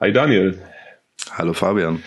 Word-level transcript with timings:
Hi 0.00 0.12
Daniel. 0.12 0.56
Hallo 1.32 1.52
Fabian. 1.54 2.04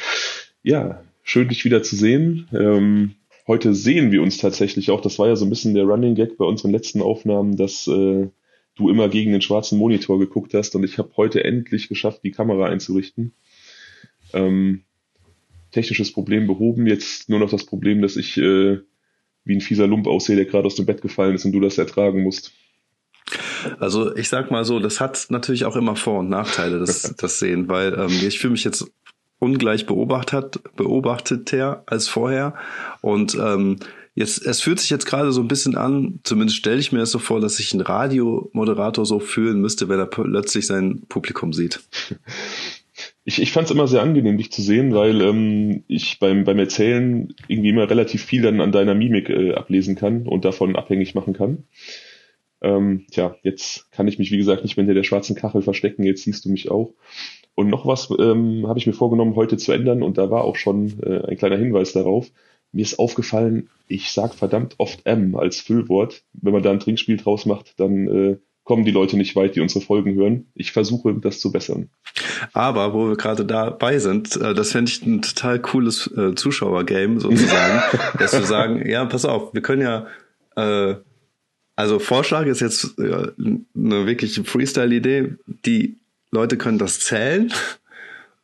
Ja, 0.63 1.03
schön 1.23 1.49
dich 1.49 1.65
wieder 1.65 1.83
zu 1.83 1.97
sehen. 1.97 2.47
Ähm, 2.53 3.15
heute 3.47 3.73
sehen 3.73 4.13
wir 4.13 4.21
uns 4.21 4.37
tatsächlich 4.37 4.91
auch. 4.91 5.01
Das 5.01 5.19
war 5.19 5.27
ja 5.27 5.35
so 5.35 5.45
ein 5.45 5.49
bisschen 5.49 5.73
der 5.73 5.83
Running 5.83 6.15
Gag 6.15 6.37
bei 6.37 6.45
unseren 6.45 6.71
letzten 6.71 7.01
Aufnahmen, 7.01 7.57
dass 7.57 7.87
äh, 7.87 8.29
du 8.75 8.89
immer 8.89 9.09
gegen 9.09 9.33
den 9.33 9.41
schwarzen 9.41 9.77
Monitor 9.77 10.19
geguckt 10.19 10.53
hast 10.53 10.73
und 10.75 10.85
ich 10.85 10.99
habe 10.99 11.11
heute 11.17 11.43
endlich 11.43 11.89
geschafft, 11.89 12.21
die 12.23 12.31
Kamera 12.31 12.67
einzurichten. 12.67 13.33
Ähm, 14.31 14.83
technisches 15.71 16.13
Problem 16.13 16.47
behoben. 16.47 16.87
Jetzt 16.87 17.27
nur 17.27 17.39
noch 17.39 17.51
das 17.51 17.65
Problem, 17.65 18.01
dass 18.01 18.15
ich 18.15 18.37
äh, 18.37 18.79
wie 19.43 19.55
ein 19.55 19.59
fieser 19.59 19.87
Lump 19.87 20.07
aussehe, 20.07 20.37
der 20.37 20.45
gerade 20.45 20.67
aus 20.67 20.75
dem 20.75 20.85
Bett 20.85 21.01
gefallen 21.01 21.35
ist 21.35 21.43
und 21.43 21.51
du 21.51 21.59
das 21.59 21.77
ertragen 21.77 22.23
musst. 22.23 22.53
Also 23.79 24.15
ich 24.15 24.29
sag 24.29 24.51
mal 24.51 24.65
so, 24.65 24.79
das 24.79 24.99
hat 24.99 25.27
natürlich 25.29 25.65
auch 25.65 25.75
immer 25.75 25.95
Vor- 25.95 26.19
und 26.19 26.29
Nachteile, 26.29 26.79
das, 26.79 27.15
das 27.17 27.39
Sehen, 27.39 27.67
weil 27.69 27.93
ähm, 27.93 28.11
ich 28.27 28.39
fühle 28.39 28.51
mich 28.51 28.63
jetzt 28.63 28.85
ungleich 29.39 29.85
beobachtet, 29.85 30.59
beobachteter 30.75 31.83
als 31.87 32.07
vorher 32.07 32.53
und 33.01 33.35
ähm, 33.35 33.77
Jetzt, 34.13 34.45
es 34.45 34.61
fühlt 34.61 34.79
sich 34.79 34.89
jetzt 34.89 35.05
gerade 35.05 35.31
so 35.31 35.39
ein 35.39 35.47
bisschen 35.47 35.77
an, 35.77 36.19
zumindest 36.23 36.57
stelle 36.57 36.79
ich 36.79 36.91
mir 36.91 36.99
das 36.99 37.11
so 37.11 37.19
vor, 37.19 37.39
dass 37.39 37.57
sich 37.57 37.73
ein 37.73 37.79
Radiomoderator 37.79 39.05
so 39.05 39.19
fühlen 39.19 39.61
müsste, 39.61 39.87
wenn 39.87 39.99
er 39.99 40.05
plötzlich 40.05 40.67
sein 40.67 41.03
Publikum 41.07 41.53
sieht. 41.53 41.81
Ich, 43.23 43.41
ich 43.41 43.51
fand 43.51 43.65
es 43.65 43.71
immer 43.71 43.87
sehr 43.87 44.01
angenehm, 44.01 44.37
dich 44.37 44.51
zu 44.51 44.61
sehen, 44.61 44.93
weil 44.93 45.21
ähm, 45.21 45.83
ich 45.87 46.19
beim, 46.19 46.43
beim 46.43 46.59
Erzählen 46.59 47.33
irgendwie 47.47 47.69
immer 47.69 47.89
relativ 47.89 48.23
viel 48.23 48.43
dann 48.43 48.61
an 48.61 48.71
deiner 48.71 48.93
Mimik 48.93 49.29
äh, 49.29 49.53
ablesen 49.53 49.95
kann 49.95 50.27
und 50.27 50.45
davon 50.45 50.75
abhängig 50.75 51.15
machen 51.15 51.33
kann. 51.33 51.63
Ähm, 52.61 53.05
tja, 53.11 53.35
jetzt 53.43 53.91
kann 53.91 54.07
ich 54.07 54.19
mich, 54.19 54.31
wie 54.31 54.37
gesagt, 54.37 54.63
nicht 54.63 54.77
mehr 54.77 54.83
hinter 54.83 54.95
der 54.95 55.03
schwarzen 55.03 55.35
Kachel 55.35 55.61
verstecken, 55.61 56.03
jetzt 56.03 56.23
siehst 56.23 56.45
du 56.45 56.49
mich 56.49 56.69
auch. 56.69 56.93
Und 57.55 57.69
noch 57.69 57.85
was 57.85 58.09
ähm, 58.19 58.67
habe 58.67 58.79
ich 58.79 58.87
mir 58.87 58.93
vorgenommen, 58.93 59.35
heute 59.35 59.57
zu 59.57 59.71
ändern, 59.71 60.03
und 60.03 60.17
da 60.17 60.29
war 60.29 60.43
auch 60.43 60.55
schon 60.55 61.01
äh, 61.03 61.27
ein 61.27 61.37
kleiner 61.37 61.57
Hinweis 61.57 61.93
darauf. 61.93 62.31
Mir 62.71 62.83
ist 62.83 62.99
aufgefallen, 62.99 63.69
ich 63.87 64.11
sag 64.11 64.33
verdammt 64.33 64.75
oft 64.77 65.05
M 65.05 65.35
als 65.35 65.59
Füllwort. 65.59 66.23
Wenn 66.33 66.53
man 66.53 66.63
da 66.63 66.71
ein 66.71 66.79
Trinkspiel 66.79 67.17
draus 67.17 67.45
macht, 67.45 67.79
dann 67.79 68.07
äh, 68.07 68.37
kommen 68.63 68.85
die 68.85 68.91
Leute 68.91 69.17
nicht 69.17 69.35
weit, 69.35 69.55
die 69.55 69.59
unsere 69.59 69.83
Folgen 69.83 70.15
hören. 70.15 70.45
Ich 70.55 70.71
versuche, 70.71 71.13
das 71.15 71.39
zu 71.39 71.51
bessern. 71.51 71.89
Aber 72.53 72.93
wo 72.93 73.09
wir 73.09 73.17
gerade 73.17 73.43
dabei 73.43 73.99
sind, 73.99 74.37
äh, 74.37 74.53
das 74.53 74.71
fände 74.71 74.89
ich 74.89 75.05
ein 75.05 75.21
total 75.21 75.59
cooles 75.59 76.07
äh, 76.15 76.35
Zuschauergame 76.35 77.19
sozusagen, 77.19 77.81
dass 78.19 78.33
wir 78.33 78.45
sagen, 78.45 78.87
ja, 78.87 79.03
pass 79.05 79.25
auf, 79.25 79.53
wir 79.53 79.61
können 79.61 79.81
ja 79.81 80.07
äh, 80.55 80.95
also 81.75 81.99
Vorschlag 81.99 82.45
ist 82.45 82.61
jetzt 82.61 82.97
äh, 82.99 83.27
eine 83.75 84.05
wirkliche 84.05 84.43
Freestyle-Idee. 84.43 85.35
Die 85.65 85.97
Leute 86.31 86.57
können 86.57 86.77
das 86.77 86.99
zählen 86.99 87.51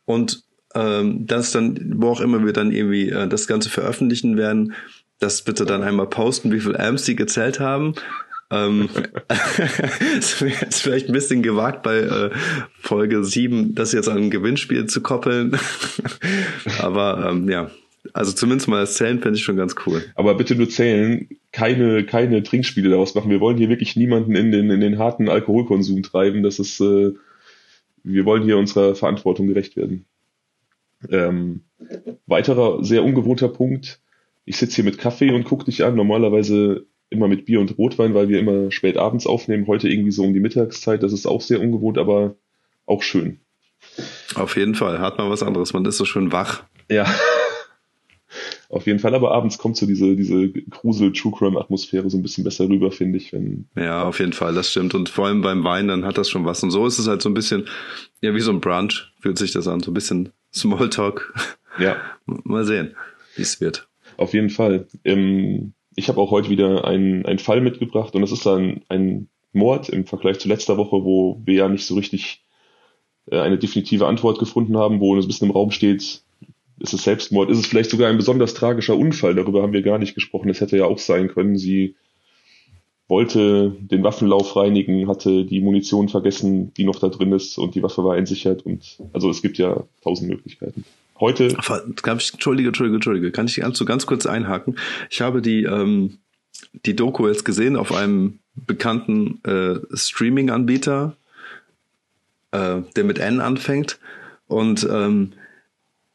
und 0.04 0.42
ähm, 0.74 1.26
das 1.26 1.52
dann, 1.52 1.94
wo 1.96 2.08
auch 2.08 2.20
immer 2.20 2.44
wir 2.44 2.52
dann 2.52 2.72
irgendwie 2.72 3.10
äh, 3.10 3.28
das 3.28 3.46
Ganze 3.46 3.70
veröffentlichen 3.70 4.36
werden, 4.36 4.74
das 5.18 5.42
bitte 5.42 5.64
dann 5.64 5.82
einmal 5.82 6.06
posten, 6.06 6.52
wie 6.52 6.60
viel 6.60 6.76
Amps 6.76 7.04
die 7.04 7.16
gezählt 7.16 7.60
haben. 7.60 7.94
Ähm, 8.50 8.88
ist 10.18 10.34
vielleicht 10.80 11.08
ein 11.08 11.12
bisschen 11.12 11.42
gewagt 11.42 11.82
bei 11.82 11.98
äh, 11.98 12.30
Folge 12.80 13.22
7, 13.24 13.74
das 13.74 13.92
jetzt 13.92 14.08
an 14.08 14.16
ein 14.16 14.30
Gewinnspiel 14.30 14.86
zu 14.86 15.02
koppeln. 15.02 15.58
Aber 16.80 17.28
ähm, 17.30 17.48
ja, 17.48 17.70
also 18.12 18.32
zumindest 18.32 18.68
mal 18.68 18.80
das 18.80 18.94
Zählen 18.94 19.20
fände 19.20 19.38
ich 19.38 19.44
schon 19.44 19.56
ganz 19.56 19.74
cool. 19.86 20.02
Aber 20.14 20.34
bitte 20.34 20.54
nur 20.54 20.68
zählen, 20.68 21.28
keine, 21.58 22.04
keine 22.04 22.44
Trinkspiele 22.44 22.88
daraus 22.88 23.16
machen. 23.16 23.32
Wir 23.32 23.40
wollen 23.40 23.58
hier 23.58 23.68
wirklich 23.68 23.96
niemanden 23.96 24.36
in 24.36 24.52
den, 24.52 24.70
in 24.70 24.80
den 24.80 24.96
harten 24.96 25.28
Alkoholkonsum 25.28 26.04
treiben. 26.04 26.44
Das 26.44 26.60
ist, 26.60 26.78
äh, 26.80 27.14
wir 28.04 28.24
wollen 28.24 28.44
hier 28.44 28.58
unserer 28.58 28.94
Verantwortung 28.94 29.48
gerecht 29.48 29.76
werden. 29.76 30.04
Ähm, 31.10 31.62
weiterer 32.26 32.84
sehr 32.84 33.02
ungewohnter 33.02 33.48
Punkt. 33.48 34.00
Ich 34.44 34.56
sitze 34.56 34.76
hier 34.76 34.84
mit 34.84 34.98
Kaffee 34.98 35.32
und 35.32 35.42
gucke 35.42 35.64
dich 35.64 35.84
an. 35.84 35.96
Normalerweise 35.96 36.86
immer 37.10 37.26
mit 37.26 37.44
Bier 37.44 37.58
und 37.58 37.76
Rotwein, 37.76 38.14
weil 38.14 38.28
wir 38.28 38.38
immer 38.38 38.70
spät 38.70 38.96
abends 38.96 39.26
aufnehmen. 39.26 39.66
Heute 39.66 39.88
irgendwie 39.88 40.12
so 40.12 40.22
um 40.22 40.34
die 40.34 40.40
Mittagszeit. 40.40 41.02
Das 41.02 41.12
ist 41.12 41.26
auch 41.26 41.40
sehr 41.40 41.60
ungewohnt, 41.60 41.98
aber 41.98 42.36
auch 42.86 43.02
schön. 43.02 43.40
Auf 44.36 44.56
jeden 44.56 44.76
Fall. 44.76 45.00
Hat 45.00 45.18
man 45.18 45.28
was 45.28 45.42
anderes. 45.42 45.72
Man 45.72 45.84
ist 45.86 45.96
so 45.96 46.04
schön 46.04 46.30
wach. 46.30 46.62
Ja. 46.88 47.12
Auf 48.70 48.86
jeden 48.86 48.98
Fall, 48.98 49.14
aber 49.14 49.32
abends 49.32 49.56
kommt 49.56 49.78
so 49.78 49.86
diese, 49.86 50.14
diese 50.14 50.50
Grusel 50.50 51.12
True 51.12 51.32
Crime 51.32 51.58
Atmosphäre 51.58 52.10
so 52.10 52.18
ein 52.18 52.22
bisschen 52.22 52.44
besser 52.44 52.68
rüber, 52.68 52.90
finde 52.92 53.16
ich, 53.16 53.32
wenn. 53.32 53.66
Ja, 53.74 54.04
auf 54.04 54.20
jeden 54.20 54.34
Fall, 54.34 54.54
das 54.54 54.70
stimmt. 54.70 54.94
Und 54.94 55.08
vor 55.08 55.26
allem 55.26 55.40
beim 55.40 55.64
Wein, 55.64 55.88
dann 55.88 56.04
hat 56.04 56.18
das 56.18 56.28
schon 56.28 56.44
was. 56.44 56.62
Und 56.62 56.70
so 56.70 56.86
ist 56.86 56.98
es 56.98 57.08
halt 57.08 57.22
so 57.22 57.30
ein 57.30 57.34
bisschen, 57.34 57.66
ja, 58.20 58.34
wie 58.34 58.40
so 58.40 58.52
ein 58.52 58.60
Brunch 58.60 59.10
fühlt 59.20 59.38
sich 59.38 59.52
das 59.52 59.66
an. 59.68 59.80
So 59.80 59.90
ein 59.90 59.94
bisschen 59.94 60.30
Smalltalk. 60.52 61.32
Ja. 61.78 61.96
Mal 62.26 62.64
sehen, 62.66 62.94
wie 63.36 63.42
es 63.42 63.58
wird. 63.60 63.88
Auf 64.18 64.34
jeden 64.34 64.50
Fall. 64.50 64.86
Ähm, 65.04 65.72
ich 65.96 66.08
habe 66.08 66.20
auch 66.20 66.30
heute 66.30 66.50
wieder 66.50 66.84
einen, 66.84 67.24
einen 67.24 67.38
Fall 67.38 67.62
mitgebracht 67.62 68.14
und 68.14 68.20
das 68.20 68.32
ist 68.32 68.44
dann 68.44 68.82
ein 68.88 69.28
Mord 69.52 69.88
im 69.88 70.06
Vergleich 70.06 70.40
zu 70.40 70.48
letzter 70.48 70.76
Woche, 70.76 71.04
wo 71.04 71.40
wir 71.44 71.54
ja 71.54 71.68
nicht 71.68 71.86
so 71.86 71.94
richtig 71.94 72.44
äh, 73.30 73.38
eine 73.40 73.58
definitive 73.58 74.06
Antwort 74.06 74.38
gefunden 74.38 74.76
haben, 74.76 75.00
wo 75.00 75.16
ein 75.16 75.26
bisschen 75.26 75.48
im 75.48 75.54
Raum 75.54 75.70
steht, 75.70 76.22
ist 76.80 76.92
es 76.92 77.02
Selbstmord? 77.02 77.50
Ist 77.50 77.58
es 77.58 77.66
vielleicht 77.66 77.90
sogar 77.90 78.08
ein 78.08 78.16
besonders 78.16 78.54
tragischer 78.54 78.96
Unfall? 78.96 79.34
Darüber 79.34 79.62
haben 79.62 79.72
wir 79.72 79.82
gar 79.82 79.98
nicht 79.98 80.14
gesprochen. 80.14 80.48
Das 80.48 80.60
hätte 80.60 80.76
ja 80.76 80.84
auch 80.84 80.98
sein 80.98 81.28
können. 81.28 81.56
Sie 81.56 81.96
wollte 83.08 83.74
den 83.80 84.04
Waffenlauf 84.04 84.54
reinigen, 84.54 85.08
hatte 85.08 85.44
die 85.44 85.60
Munition 85.60 86.08
vergessen, 86.08 86.74
die 86.74 86.84
noch 86.84 86.98
da 86.98 87.08
drin 87.08 87.32
ist 87.32 87.58
und 87.58 87.74
die 87.74 87.82
Waffe 87.82 88.04
war 88.04 88.18
entsichert 88.18 88.66
und 88.66 88.98
also 89.14 89.30
es 89.30 89.40
gibt 89.40 89.56
ja 89.56 89.84
tausend 90.02 90.28
Möglichkeiten. 90.28 90.84
Heute. 91.18 91.56
Entschuldige, 92.04 92.68
Entschuldige, 92.68 92.96
Entschuldige. 92.96 93.32
Kann 93.32 93.46
ich 93.46 93.56
ganz, 93.56 93.84
ganz 93.84 94.06
kurz 94.06 94.26
einhaken? 94.26 94.76
Ich 95.10 95.20
habe 95.20 95.42
die, 95.42 95.64
ähm, 95.64 96.18
die 96.86 96.94
Doku 96.94 97.26
jetzt 97.26 97.44
gesehen 97.44 97.76
auf 97.76 97.92
einem 97.92 98.38
bekannten 98.54 99.40
äh, 99.44 99.80
Streaming-Anbieter, 99.96 101.16
äh, 102.52 102.82
der 102.94 103.04
mit 103.04 103.18
N 103.18 103.40
anfängt. 103.40 103.98
Und 104.46 104.86
ähm, 104.90 105.32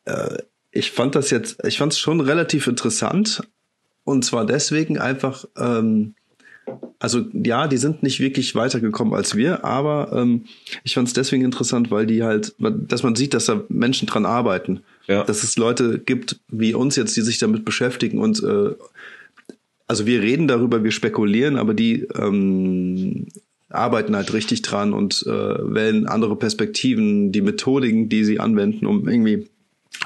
äh, 0.05 0.37
ich 0.73 0.91
fand 0.91 1.15
das 1.15 1.29
jetzt, 1.29 1.63
ich 1.65 1.77
fand 1.77 1.93
es 1.93 1.99
schon 1.99 2.19
relativ 2.19 2.67
interessant. 2.67 3.43
Und 4.03 4.25
zwar 4.25 4.45
deswegen 4.45 4.97
einfach, 4.97 5.45
ähm, 5.55 6.15
also 6.99 7.25
ja, 7.31 7.67
die 7.67 7.77
sind 7.77 8.03
nicht 8.03 8.19
wirklich 8.19 8.55
weitergekommen 8.55 9.13
als 9.13 9.35
wir, 9.35 9.63
aber 9.63 10.11
ähm, 10.13 10.45
ich 10.83 10.95
fand 10.95 11.07
es 11.07 11.13
deswegen 11.13 11.45
interessant, 11.45 11.91
weil 11.91 12.05
die 12.05 12.23
halt, 12.23 12.55
dass 12.59 13.03
man 13.03 13.15
sieht, 13.15 13.33
dass 13.33 13.45
da 13.45 13.63
Menschen 13.69 14.07
dran 14.07 14.25
arbeiten. 14.25 14.81
Ja. 15.07 15.23
Dass 15.23 15.43
es 15.43 15.57
Leute 15.57 15.99
gibt 15.99 16.39
wie 16.49 16.73
uns 16.73 16.95
jetzt, 16.95 17.15
die 17.15 17.21
sich 17.21 17.37
damit 17.37 17.63
beschäftigen 17.65 18.19
und 18.19 18.43
äh, 18.43 18.71
also 19.85 20.05
wir 20.05 20.21
reden 20.21 20.47
darüber, 20.47 20.83
wir 20.83 20.91
spekulieren, 20.91 21.57
aber 21.57 21.73
die 21.73 22.07
ähm, 22.15 23.27
arbeiten 23.69 24.15
halt 24.15 24.33
richtig 24.33 24.61
dran 24.61 24.93
und 24.93 25.23
äh, 25.27 25.29
wählen 25.29 26.07
andere 26.07 26.35
Perspektiven, 26.37 27.31
die 27.31 27.41
Methodiken, 27.41 28.07
die 28.07 28.23
sie 28.23 28.39
anwenden, 28.39 28.85
um 28.85 29.07
irgendwie 29.07 29.47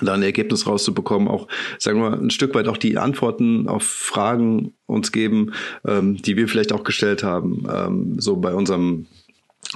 da 0.01 0.13
ein 0.13 0.23
Ergebnis 0.23 0.67
rauszubekommen, 0.67 1.27
auch, 1.27 1.47
sagen 1.79 2.01
wir 2.01 2.09
mal, 2.09 2.19
ein 2.19 2.29
Stück 2.29 2.53
weit 2.55 2.67
auch 2.67 2.77
die 2.77 2.97
Antworten 2.97 3.67
auf 3.67 3.83
Fragen 3.83 4.73
uns 4.85 5.11
geben, 5.11 5.53
ähm, 5.85 6.17
die 6.17 6.37
wir 6.37 6.47
vielleicht 6.47 6.71
auch 6.71 6.83
gestellt 6.83 7.23
haben, 7.23 7.67
ähm, 7.71 8.19
so 8.19 8.37
bei 8.37 8.53
unserem 8.53 9.07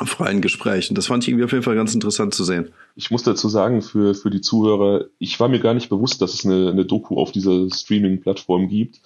freien 0.06 0.42
Gespräch. 0.42 0.90
Und 0.90 0.98
das 0.98 1.08
fand 1.08 1.24
ich 1.24 1.30
irgendwie 1.30 1.46
auf 1.46 1.52
jeden 1.52 1.64
Fall 1.64 1.76
ganz 1.76 1.94
interessant 1.94 2.34
zu 2.34 2.44
sehen. 2.44 2.70
Ich 2.96 3.12
muss 3.12 3.24
dazu 3.24 3.50
sagen, 3.50 3.82
für, 3.82 4.14
für 4.14 4.30
die 4.30 4.42
Zuhörer, 4.42 5.06
ich 5.18 5.40
war 5.40 5.50
mir 5.50 5.60
gar 5.60 5.74
nicht 5.74 5.90
bewusst, 5.90 6.22
dass 6.22 6.34
es 6.34 6.46
eine, 6.46 6.70
eine 6.70 6.86
Doku 6.86 7.18
auf 7.18 7.32
dieser 7.32 7.70
Streaming-Plattform 7.70 8.70
gibt. 8.70 9.02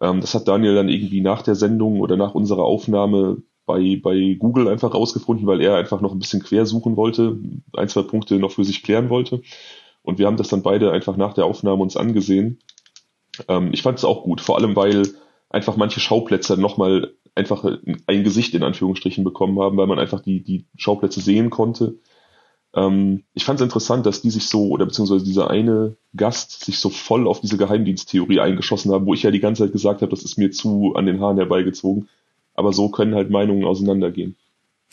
Ähm, 0.00 0.20
das 0.20 0.34
hat 0.34 0.48
Daniel 0.48 0.74
dann 0.74 0.88
irgendwie 0.88 1.20
nach 1.20 1.42
der 1.42 1.56
Sendung 1.56 2.00
oder 2.00 2.16
nach 2.16 2.34
unserer 2.34 2.64
Aufnahme 2.64 3.42
bei, 3.66 4.00
bei 4.02 4.36
Google 4.38 4.68
einfach 4.68 4.94
rausgefunden, 4.94 5.46
weil 5.46 5.60
er 5.60 5.76
einfach 5.76 6.00
noch 6.00 6.12
ein 6.12 6.18
bisschen 6.18 6.42
quer 6.42 6.66
suchen 6.66 6.96
wollte, 6.96 7.38
ein, 7.76 7.88
zwei 7.88 8.02
Punkte 8.02 8.38
noch 8.38 8.52
für 8.52 8.64
sich 8.64 8.82
klären 8.82 9.10
wollte. 9.10 9.42
Und 10.02 10.18
wir 10.18 10.26
haben 10.26 10.36
das 10.36 10.48
dann 10.48 10.62
beide 10.62 10.92
einfach 10.92 11.16
nach 11.16 11.34
der 11.34 11.44
Aufnahme 11.44 11.82
uns 11.82 11.96
angesehen. 11.96 12.58
Ähm, 13.48 13.70
ich 13.72 13.82
fand 13.82 13.98
es 13.98 14.04
auch 14.04 14.22
gut, 14.22 14.40
vor 14.40 14.56
allem 14.56 14.76
weil 14.76 15.02
einfach 15.50 15.76
manche 15.76 16.00
Schauplätze 16.00 16.56
nochmal 16.56 17.14
einfach 17.34 17.64
ein 18.06 18.24
Gesicht 18.24 18.54
in 18.54 18.62
Anführungsstrichen 18.62 19.24
bekommen 19.24 19.58
haben, 19.60 19.76
weil 19.76 19.86
man 19.86 19.98
einfach 19.98 20.20
die, 20.20 20.42
die 20.42 20.66
Schauplätze 20.76 21.20
sehen 21.20 21.50
konnte. 21.50 21.96
Ähm, 22.74 23.24
ich 23.34 23.44
fand 23.44 23.60
es 23.60 23.64
interessant, 23.64 24.06
dass 24.06 24.22
die 24.22 24.30
sich 24.30 24.48
so, 24.48 24.68
oder 24.68 24.86
beziehungsweise 24.86 25.24
dieser 25.24 25.50
eine 25.50 25.96
Gast 26.16 26.64
sich 26.64 26.78
so 26.78 26.90
voll 26.90 27.26
auf 27.26 27.40
diese 27.40 27.56
Geheimdiensttheorie 27.56 28.40
eingeschossen 28.40 28.92
haben, 28.92 29.06
wo 29.06 29.14
ich 29.14 29.22
ja 29.22 29.30
die 29.30 29.40
ganze 29.40 29.64
Zeit 29.64 29.72
gesagt 29.72 30.02
habe, 30.02 30.10
das 30.10 30.22
ist 30.22 30.38
mir 30.38 30.50
zu 30.50 30.94
an 30.94 31.06
den 31.06 31.20
Haaren 31.20 31.38
herbeigezogen. 31.38 32.08
Aber 32.54 32.72
so 32.72 32.88
können 32.90 33.14
halt 33.14 33.30
Meinungen 33.30 33.64
auseinandergehen. 33.64 34.36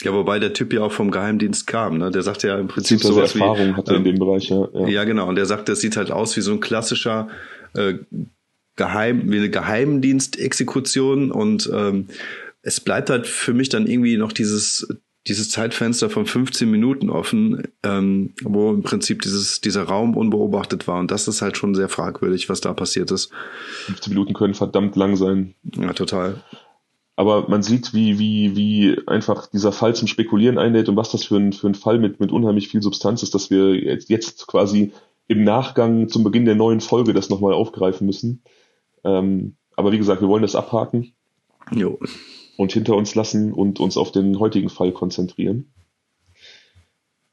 Ja, 0.03 0.13
wobei 0.13 0.37
der 0.37 0.53
Typ 0.53 0.73
ja 0.73 0.81
auch 0.81 0.91
vom 0.91 1.09
Geheimdienst 1.09 1.65
kam, 1.65 1.97
ne? 1.97 2.11
Der 2.11 2.21
sagt 2.21 2.43
ja 2.43 2.57
im 2.57 2.67
Prinzip 2.67 3.01
so 3.01 3.13
sowas 3.13 3.33
Erfahrung 3.33 3.69
wie, 3.69 3.73
hatte 3.73 3.93
ähm, 3.93 3.97
in 3.97 4.03
dem 4.03 4.19
Bereich, 4.19 4.49
ja, 4.49 4.67
ja. 4.73 4.87
Ja, 4.87 5.03
genau. 5.05 5.27
Und 5.27 5.35
der 5.35 5.45
sagt, 5.45 5.69
das 5.69 5.79
sieht 5.79 5.97
halt 5.97 6.11
aus 6.11 6.37
wie 6.37 6.41
so 6.41 6.51
ein 6.51 6.59
klassischer 6.59 7.29
äh, 7.73 7.95
Geheim, 8.75 9.31
wie 9.31 9.37
eine 9.37 9.49
Geheimdienstexekution 9.49 11.31
und 11.31 11.69
ähm, 11.73 12.07
es 12.61 12.79
bleibt 12.79 13.09
halt 13.09 13.25
für 13.25 13.53
mich 13.53 13.69
dann 13.69 13.87
irgendwie 13.87 14.17
noch 14.17 14.33
dieses 14.33 14.87
dieses 15.27 15.49
Zeitfenster 15.49 16.09
von 16.09 16.25
15 16.25 16.69
Minuten 16.69 17.09
offen, 17.09 17.63
ähm, 17.83 18.33
wo 18.43 18.71
im 18.71 18.83
Prinzip 18.83 19.21
dieses, 19.21 19.61
dieser 19.61 19.83
Raum 19.83 20.15
unbeobachtet 20.15 20.87
war. 20.87 20.99
Und 20.99 21.11
das 21.11 21.27
ist 21.27 21.41
halt 21.41 21.57
schon 21.57 21.75
sehr 21.75 21.89
fragwürdig, 21.89 22.49
was 22.49 22.61
da 22.61 22.73
passiert 22.73 23.11
ist. 23.11 23.31
15 23.87 24.13
Minuten 24.13 24.33
können 24.33 24.53
verdammt 24.53 24.95
lang 24.95 25.17
sein. 25.17 25.53
Ja, 25.75 25.93
total. 25.93 26.41
Aber 27.17 27.49
man 27.49 27.61
sieht, 27.63 27.93
wie, 27.93 28.19
wie, 28.19 28.55
wie 28.55 28.97
einfach 29.07 29.47
dieser 29.47 29.73
Fall 29.73 29.93
zum 29.95 30.07
Spekulieren 30.07 30.57
einlädt 30.57 30.87
und 30.87 30.95
was 30.95 31.11
das 31.11 31.25
für 31.25 31.35
ein, 31.35 31.51
für 31.51 31.67
ein 31.67 31.75
Fall 31.75 31.99
mit, 31.99 32.21
mit 32.21 32.31
unheimlich 32.31 32.69
viel 32.69 32.81
Substanz 32.81 33.23
ist, 33.23 33.35
dass 33.35 33.49
wir 33.49 33.75
jetzt, 33.75 34.09
jetzt 34.09 34.47
quasi 34.47 34.93
im 35.27 35.43
Nachgang 35.43 36.07
zum 36.07 36.23
Beginn 36.23 36.45
der 36.45 36.55
neuen 36.55 36.79
Folge 36.79 37.13
das 37.13 37.29
nochmal 37.29 37.53
aufgreifen 37.53 38.07
müssen. 38.07 38.43
Ähm, 39.03 39.55
aber 39.75 39.91
wie 39.91 39.97
gesagt, 39.97 40.21
wir 40.21 40.29
wollen 40.29 40.43
das 40.43 40.55
abhaken. 40.55 41.11
Jo 41.75 41.99
und 42.57 42.73
hinter 42.73 42.95
uns 42.95 43.15
lassen 43.15 43.53
und 43.53 43.79
uns 43.79 43.95
auf 43.95 44.11
den 44.11 44.39
heutigen 44.39 44.69
Fall 44.69 44.91
konzentrieren. 44.91 45.71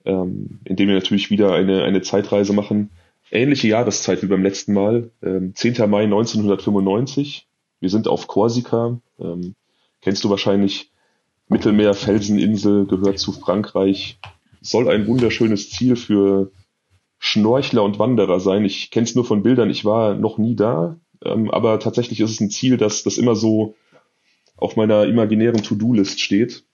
Ähm, 0.05 0.61
indem 0.65 0.89
wir 0.89 0.95
natürlich 0.95 1.31
wieder 1.31 1.55
eine, 1.55 1.83
eine 1.83 2.03
Zeitreise 2.03 2.53
machen. 2.53 2.91
Ähnliche 3.31 3.69
Jahreszeit 3.69 4.23
wie 4.23 4.27
beim 4.27 4.43
letzten 4.43 4.75
Mal. 4.75 5.11
Ähm, 5.23 5.55
10. 5.55 5.91
Mai 5.91 6.05
1995. 6.05 7.49
Wir 7.81 7.89
sind 7.89 8.07
auf 8.07 8.27
Korsika. 8.27 9.01
Ähm, 9.19 9.55
kennst 10.05 10.23
du 10.23 10.31
wahrscheinlich. 10.31 10.91
Mittelmeer, 11.49 11.95
Felseninsel, 11.95 12.87
gehört 12.87 13.19
zu 13.19 13.33
Frankreich. 13.33 14.19
Soll 14.62 14.89
ein 14.89 15.06
wunderschönes 15.06 15.71
Ziel 15.71 15.97
für 15.97 16.53
Schnorchler 17.19 17.83
und 17.83 17.99
Wanderer 17.99 18.41
sein. 18.41 18.65
Ich 18.65 18.91
kenne 18.91 19.05
es 19.05 19.15
nur 19.15 19.25
von 19.25 19.43
Bildern, 19.43 19.71
ich 19.71 19.85
war 19.85 20.15
noch 20.15 20.39
nie 20.39 20.56
da. 20.56 20.99
Ähm, 21.25 21.51
aber 21.51 21.81
tatsächlich 21.81 22.21
ist 22.21 22.31
es 22.31 22.41
ein 22.41 22.51
Ziel, 22.51 22.77
das, 22.77 23.03
das 23.03 23.19
immer 23.19 23.35
so 23.35 23.75
auf 24.56 24.77
meiner 24.77 25.05
imaginären 25.05 25.62
To-Do-List 25.62 26.21
steht. 26.21 26.65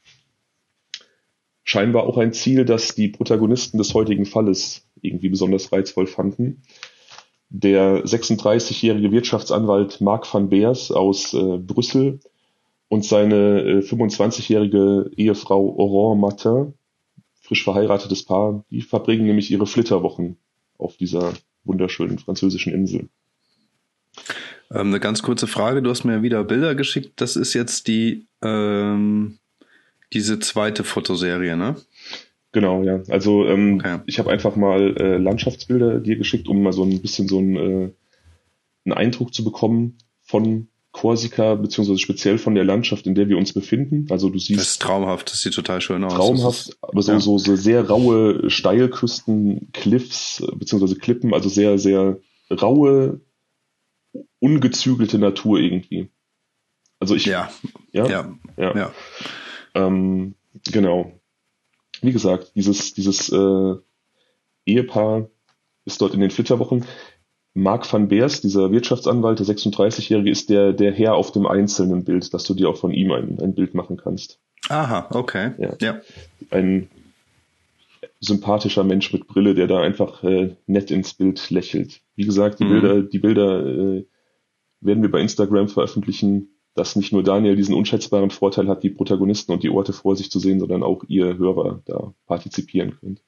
Scheinbar 1.65 2.05
auch 2.05 2.19
ein 2.19 2.33
Ziel, 2.33 2.65
das 2.65 2.95
die 2.95 3.09
Protagonisten 3.09 3.79
des 3.79 3.95
heutigen 3.95 4.27
Falles 4.27 4.89
irgendwie 5.03 5.29
besonders 5.29 5.73
reizvoll 5.73 6.07
fanden. 6.07 6.63
Der 7.49 8.05
36-jährige 8.05 9.11
Wirtschaftsanwalt 9.11 10.01
Marc 10.01 10.33
van 10.33 10.49
Beers 10.49 10.93
aus 10.93 11.35
äh, 11.35 11.59
Brüssel 11.59 12.21
und 12.91 13.05
seine 13.05 13.61
äh, 13.61 13.79
25-jährige 13.79 15.13
Ehefrau 15.17 15.79
Aurore 15.79 16.17
Martin, 16.17 16.75
frisch 17.41 17.63
verheiratetes 17.63 18.25
Paar, 18.25 18.65
die 18.69 18.83
verbringen 18.83 19.27
nämlich 19.27 19.49
ihre 19.53 19.67
Flitterwochen 19.67 20.37
auf 20.77 20.97
dieser 20.97 21.33
wunderschönen 21.63 22.19
französischen 22.19 22.73
Insel. 22.73 23.09
Ähm, 24.73 24.89
eine 24.89 24.99
ganz 24.99 25.23
kurze 25.23 25.47
Frage. 25.47 25.83
Du 25.83 25.91
hast 25.91 26.03
mir 26.03 26.23
wieder 26.23 26.43
Bilder 26.43 26.75
geschickt. 26.75 27.13
Das 27.21 27.37
ist 27.37 27.55
jetzt 27.55 27.87
die, 27.87 28.27
ähm, 28.43 29.39
diese 30.13 30.41
zweite 30.41 30.83
Fotoserie, 30.83 31.57
ne? 31.57 31.77
Genau, 32.51 32.83
ja. 32.83 33.03
Also 33.09 33.47
ähm, 33.47 33.77
okay. 33.79 34.01
ich 34.07 34.19
habe 34.19 34.31
einfach 34.31 34.57
mal 34.57 34.97
äh, 34.97 35.17
Landschaftsbilder 35.17 36.01
dir 36.01 36.17
geschickt, 36.17 36.49
um 36.49 36.61
mal 36.61 36.73
so 36.73 36.83
ein 36.83 37.01
bisschen 37.01 37.29
so 37.29 37.39
ein, 37.39 37.57
äh, 37.57 37.91
einen 38.85 38.95
Eindruck 38.95 39.33
zu 39.33 39.45
bekommen 39.45 39.99
von 40.23 40.67
Korsika, 40.93 41.55
beziehungsweise 41.55 41.99
speziell 41.99 42.39
von 42.39 42.55
der 42.55 42.65
Landschaft, 42.65 43.07
in 43.07 43.15
der 43.15 43.29
wir 43.29 43.39
uns 43.39 43.53
befinden. 43.53 44.07
Also 44.11 44.29
du 44.29 44.39
siehst. 44.39 44.61
Das 44.61 44.71
ist 44.71 44.83
traumhaft, 44.83 45.31
das 45.31 45.41
sieht 45.41 45.55
total 45.55 45.81
schön 45.81 46.03
aus. 46.05 46.15
Traumhaft, 46.15 46.77
aber 46.83 47.03
so, 47.03 47.13
ja. 47.13 47.21
so, 47.21 47.39
so 47.39 47.57
sehr 47.57 47.89
raue 47.89 48.51
Steilküsten, 48.51 49.71
Cliffs, 49.73 50.45
beziehungsweise 50.57 50.97
Klippen, 50.97 51.33
also 51.33 51.49
sehr, 51.49 51.79
sehr 51.79 52.19
raue 52.51 53.21
ungezügelte 54.41 55.19
Natur 55.19 55.61
irgendwie. 55.61 56.11
Also 56.99 57.15
ich. 57.15 57.27
Ja. 57.27 57.51
Ja. 57.93 58.09
Ja. 58.09 58.37
ja. 58.57 58.77
ja. 58.77 58.93
Ähm, 59.75 60.35
genau. 60.71 61.13
Wie 62.03 62.13
gesagt, 62.13 62.53
dieses, 62.55 62.95
dieses 62.95 63.31
äh, 63.31 63.75
Ehepaar 64.67 65.29
ist 65.85 66.01
dort 66.01 66.15
in 66.15 66.21
den 66.21 66.31
Flitterwochen. 66.31 66.85
Marc 67.55 67.93
van 67.93 68.09
Beers, 68.09 68.41
dieser 68.41 68.71
Wirtschaftsanwalt, 68.71 69.41
der 69.41 69.47
36-Jährige, 69.47 70.31
ist 70.31 70.51
der, 70.51 70.73
der 70.73 70.93
Herr 70.93 71.15
auf 71.15 71.33
dem 71.33 71.47
einzelnen 71.47 72.05
Bild, 72.05 72.33
dass 72.33 72.45
du 72.45 72.55
dir 72.55 72.69
auch 72.69 72.77
von 72.77 72.93
ihm 72.93 73.11
ein, 73.11 73.39
ein 73.41 73.55
Bild 73.55 73.75
machen 73.75 73.97
kannst. 73.97 74.39
Aha, 74.69 75.09
okay. 75.13 75.53
Ja. 75.59 75.75
ja. 75.81 76.01
Ein 76.51 76.89
sympathischer 78.21 78.85
Mensch 78.85 79.13
mit 79.13 79.27
Brille, 79.27 79.55
der 79.55 79.67
da 79.67 79.81
einfach 79.81 80.23
äh, 80.23 80.55
nett 80.67 80.91
ins 80.91 81.15
Bild 81.15 81.51
lächelt. 81.51 82.01
Wie 82.15 82.25
gesagt, 82.25 82.61
die 82.61 82.65
mhm. 82.65 82.69
Bilder, 82.69 83.03
die 83.03 83.19
Bilder 83.19 83.67
äh, 83.67 84.07
werden 84.81 85.03
wir 85.03 85.11
bei 85.11 85.21
Instagram 85.21 85.69
veröffentlichen, 85.69 86.51
dass 86.75 86.97
nicht 86.97 87.13
nur 87.13 87.23
Daniel 87.23 87.57
diesen 87.57 87.75
unschätzbaren 87.75 88.31
Vorteil 88.31 88.69
hat, 88.69 88.83
die 88.83 88.91
Protagonisten 88.91 89.53
und 89.53 89.63
die 89.63 89.71
Orte 89.71 89.93
vor 89.93 90.17
sich 90.17 90.31
zu 90.31 90.39
sehen, 90.39 90.61
sondern 90.61 90.83
auch 90.83 91.05
ihr 91.09 91.37
Hörer 91.37 91.83
da 91.85 92.15
partizipieren 92.27 92.97
könnt. 93.01 93.23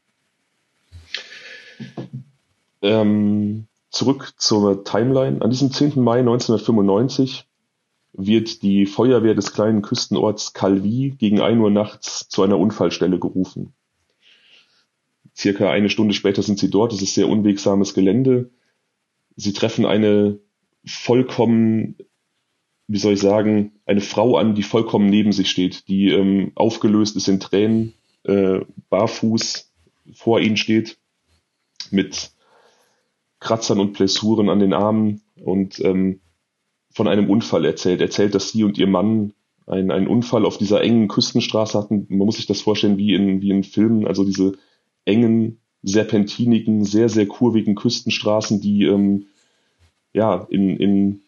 Ähm, 2.82 3.66
zurück 3.92 4.32
zur 4.38 4.84
Timeline. 4.84 5.40
An 5.42 5.50
diesem 5.50 5.70
10. 5.70 6.02
Mai 6.02 6.18
1995 6.18 7.46
wird 8.14 8.62
die 8.62 8.86
Feuerwehr 8.86 9.34
des 9.34 9.52
kleinen 9.52 9.82
Küstenorts 9.82 10.52
Calvi 10.52 11.14
gegen 11.16 11.40
1 11.40 11.60
Uhr 11.60 11.70
nachts 11.70 12.28
zu 12.28 12.42
einer 12.42 12.58
Unfallstelle 12.58 13.18
gerufen. 13.18 13.74
Circa 15.34 15.70
eine 15.70 15.88
Stunde 15.88 16.14
später 16.14 16.42
sind 16.42 16.58
sie 16.58 16.70
dort. 16.70 16.92
Es 16.92 17.00
ist 17.00 17.14
sehr 17.14 17.28
unwegsames 17.28 17.94
Gelände. 17.94 18.50
Sie 19.36 19.52
treffen 19.52 19.86
eine 19.86 20.38
vollkommen, 20.84 21.96
wie 22.86 22.98
soll 22.98 23.14
ich 23.14 23.20
sagen, 23.20 23.72
eine 23.86 24.02
Frau 24.02 24.36
an, 24.36 24.54
die 24.54 24.62
vollkommen 24.62 25.08
neben 25.08 25.32
sich 25.32 25.48
steht, 25.50 25.88
die 25.88 26.10
ähm, 26.10 26.52
aufgelöst 26.54 27.16
ist 27.16 27.28
in 27.28 27.40
Tränen, 27.40 27.94
äh, 28.24 28.60
barfuß 28.90 29.72
vor 30.12 30.40
ihnen 30.40 30.58
steht, 30.58 30.98
mit 31.90 32.32
Kratzern 33.42 33.80
und 33.80 33.92
Blessuren 33.92 34.48
an 34.48 34.60
den 34.60 34.72
Armen 34.72 35.20
und 35.42 35.80
ähm, 35.80 36.20
von 36.90 37.08
einem 37.08 37.28
Unfall 37.28 37.64
erzählt. 37.64 38.00
Erzählt, 38.00 38.34
dass 38.34 38.50
sie 38.50 38.64
und 38.64 38.78
ihr 38.78 38.86
Mann 38.86 39.32
einen, 39.66 39.90
einen 39.90 40.06
Unfall 40.06 40.44
auf 40.44 40.58
dieser 40.58 40.82
engen 40.82 41.08
Küstenstraße 41.08 41.78
hatten. 41.78 42.06
Man 42.08 42.26
muss 42.26 42.36
sich 42.36 42.46
das 42.46 42.60
vorstellen 42.60 42.98
wie 42.98 43.14
in, 43.14 43.40
wie 43.40 43.50
in 43.50 43.64
Filmen, 43.64 44.06
also 44.06 44.24
diese 44.24 44.52
engen, 45.04 45.58
serpentinigen, 45.82 46.84
sehr, 46.84 47.08
sehr 47.08 47.26
kurvigen 47.26 47.74
Küstenstraßen, 47.74 48.60
die 48.60 48.84
ähm, 48.84 49.26
ja, 50.12 50.46
in, 50.48 50.76
in 50.76 51.22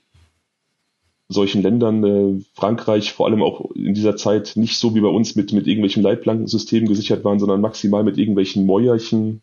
solchen 1.29 1.63
Ländern, 1.63 2.05
äh, 2.05 2.45
Frankreich 2.53 3.13
vor 3.13 3.27
allem 3.27 3.43
auch 3.43 3.73
in 3.73 3.95
dieser 3.95 4.15
Zeit 4.17 4.53
nicht 4.55 4.79
so 4.79 4.95
wie 4.95 5.01
bei 5.01 5.09
uns 5.09 5.35
mit, 5.35 5.53
mit 5.53 5.67
irgendwelchen 5.67 6.05
Leitplankensystemen 6.05 6.89
gesichert 6.89 7.25
waren, 7.25 7.41
sondern 7.41 7.61
maximal 7.61 8.05
mit 8.05 8.19
irgendwelchen 8.19 8.67
Mäuerchen. 8.67 9.43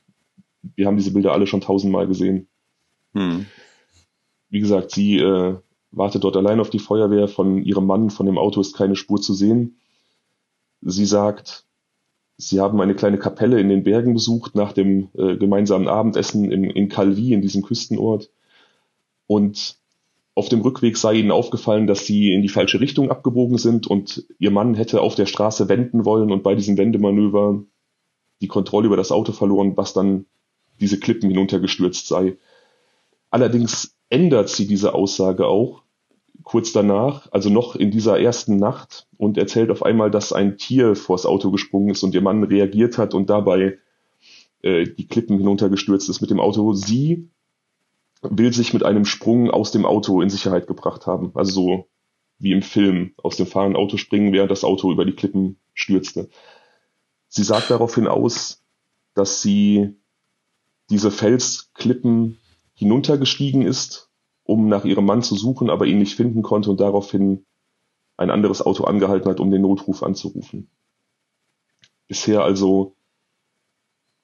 Wir 0.76 0.86
haben 0.86 0.98
diese 0.98 1.12
Bilder 1.12 1.34
alle 1.34 1.48
schon 1.48 1.60
tausendmal 1.60 2.08
gesehen. 2.08 2.48
Hm. 3.14 3.46
Wie 4.50 4.60
gesagt, 4.60 4.92
sie 4.92 5.18
äh, 5.18 5.58
wartet 5.92 6.24
dort 6.24 6.38
allein 6.38 6.60
auf 6.60 6.70
die 6.70 6.80
Feuerwehr. 6.80 7.28
Von 7.28 7.64
ihrem 7.64 7.86
Mann, 7.86 8.10
von 8.10 8.26
dem 8.26 8.38
Auto 8.38 8.62
ist 8.62 8.76
keine 8.76 8.96
Spur 8.96 9.22
zu 9.22 9.34
sehen. 9.34 9.78
Sie 10.82 11.06
sagt, 11.06 11.66
sie 12.38 12.60
haben 12.60 12.82
eine 12.82 12.96
kleine 12.96 13.20
Kapelle 13.20 13.60
in 13.60 13.70
den 13.70 13.84
Bergen 13.84 14.14
besucht 14.14 14.56
nach 14.56 14.74
dem 14.74 15.10
äh, 15.14 15.38
gemeinsamen 15.38 15.88
Abendessen 15.88 16.52
in, 16.52 16.64
in 16.64 16.90
Calvi, 16.90 17.34
in 17.34 17.42
diesem 17.42 17.62
Küstenort 17.62 18.30
und 19.28 19.78
auf 20.34 20.50
dem 20.50 20.62
Rückweg 20.62 20.98
sei 20.98 21.16
ihnen 21.16 21.32
aufgefallen, 21.32 21.88
dass 21.88 22.06
sie 22.06 22.34
in 22.34 22.42
die 22.42 22.50
falsche 22.50 22.80
Richtung 22.80 23.12
abgebogen 23.12 23.58
sind 23.58 23.86
und 23.86 24.26
ihr 24.40 24.52
Mann 24.52 24.76
hätte 24.76 25.02
auf 25.02 25.16
der 25.16 25.26
Straße 25.26 25.68
wenden 25.70 26.06
wollen 26.06 26.32
und 26.32 26.42
bei 26.42 26.56
diesem 26.56 26.78
Wendemanöver 26.78 27.64
die 28.42 28.48
Kontrolle 28.48 28.88
über 28.88 28.98
das 28.98 29.12
Auto 29.12 29.34
verloren, 29.34 29.76
was 29.76 29.94
dann 29.94 30.26
diese 30.80 31.00
Klippen 31.00 31.30
hinuntergestürzt 31.30 32.08
sei. 32.08 32.38
Allerdings 33.32 33.98
ändert 34.10 34.50
sie 34.50 34.68
diese 34.68 34.94
Aussage 34.94 35.48
auch 35.48 35.84
kurz 36.44 36.72
danach, 36.72 37.32
also 37.32 37.50
noch 37.50 37.76
in 37.76 37.92
dieser 37.92 38.20
ersten 38.20 38.58
Nacht 38.58 39.08
und 39.18 39.38
erzählt 39.38 39.72
auf 39.72 39.84
einmal, 39.84 40.12
dass 40.12 40.34
ein 40.34 40.58
Tier 40.58 40.96
vors 40.96 41.26
Auto 41.26 41.52
gesprungen 41.52 41.90
ist 41.90 42.04
und 42.04 42.14
ihr 42.14 42.22
Mann 42.22 42.44
reagiert 42.44 42.98
hat 42.98 43.14
und 43.14 43.30
dabei 43.30 43.78
äh, 44.62 44.86
die 44.86 45.08
Klippen 45.08 45.38
hinuntergestürzt 45.38 46.10
ist 46.10 46.22
mit 46.22 46.30
dem 46.30 46.40
Auto. 46.40 46.74
Sie 46.74 47.30
will 48.22 48.54
sich 48.54 48.74
mit 48.74 48.84
einem 48.84 49.06
Sprung 49.06 49.50
aus 49.50 49.72
dem 49.72 49.86
Auto 49.86 50.22
in 50.22 50.30
Sicherheit 50.30 50.68
gebracht 50.68 51.08
haben. 51.08 51.32
Also 51.34 51.52
so 51.52 51.88
wie 52.40 52.52
im 52.52 52.64
Film 52.64 53.14
aus 53.18 53.38
dem 53.38 53.48
fahrenden 53.48 53.82
Auto 53.82 53.98
springen, 53.98 54.34
während 54.34 54.52
das 54.52 54.64
Auto 54.64 54.92
über 54.92 55.06
die 55.06 55.16
Klippen 55.16 55.60
stürzte. 55.74 56.30
Sie 57.28 57.44
sagt 57.44 57.70
daraufhin 57.70 58.08
aus, 58.08 58.64
dass 59.14 59.42
sie 59.42 59.96
diese 60.90 61.12
Felsklippen 61.12 62.40
hinuntergestiegen 62.82 63.62
ist, 63.62 64.10
um 64.44 64.68
nach 64.68 64.86
ihrem 64.86 65.06
Mann 65.06 65.22
zu 65.22 65.36
suchen, 65.36 65.70
aber 65.70 65.86
ihn 65.86 66.00
nicht 66.00 66.16
finden 66.16 66.42
konnte 66.42 66.72
und 66.72 66.80
daraufhin 66.80 67.46
ein 68.18 68.32
anderes 68.32 68.64
Auto 68.64 68.86
angehalten 68.86 69.30
hat, 69.30 69.40
um 69.40 69.52
den 69.52 69.62
Notruf 69.62 70.02
anzurufen. 70.02 70.68
Bisher 72.08 72.44
also 72.44 72.96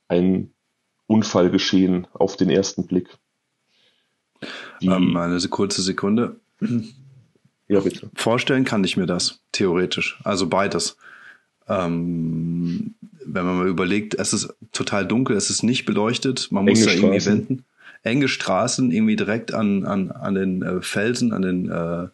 ein 0.07 0.53
Unfall 1.05 1.51
geschehen 1.51 2.07
auf 2.13 2.35
den 2.35 2.49
ersten 2.49 2.87
Blick. 2.87 3.09
Ähm, 4.81 5.15
eine 5.15 5.39
kurze 5.49 5.83
Sekunde. 5.83 6.39
Ja, 7.67 7.81
bitte. 7.81 8.09
Vorstellen 8.15 8.65
kann 8.65 8.83
ich 8.83 8.97
mir 8.97 9.05
das, 9.05 9.41
theoretisch. 9.51 10.19
Also 10.23 10.47
beides. 10.47 10.97
Ähm, 11.67 12.95
wenn 13.23 13.45
man 13.45 13.57
mal 13.57 13.67
überlegt, 13.67 14.15
es 14.15 14.33
ist 14.33 14.55
total 14.71 15.07
dunkel, 15.07 15.37
es 15.37 15.51
ist 15.51 15.61
nicht 15.61 15.85
beleuchtet, 15.85 16.51
man 16.51 16.65
muss 16.65 16.79
Enge 16.79 16.87
da 16.87 16.93
irgendwie 16.93 17.25
wenden. 17.25 17.65
Enge 18.04 18.27
Straßen, 18.27 18.92
irgendwie 18.92 19.16
direkt 19.16 19.54
an, 19.54 19.86
an, 19.86 20.12
an 20.12 20.34
den 20.36 20.62
äh, 20.62 20.82
Felsen, 20.82 21.34
an 21.34 21.42
den 21.42 21.70
äh, 21.70 22.08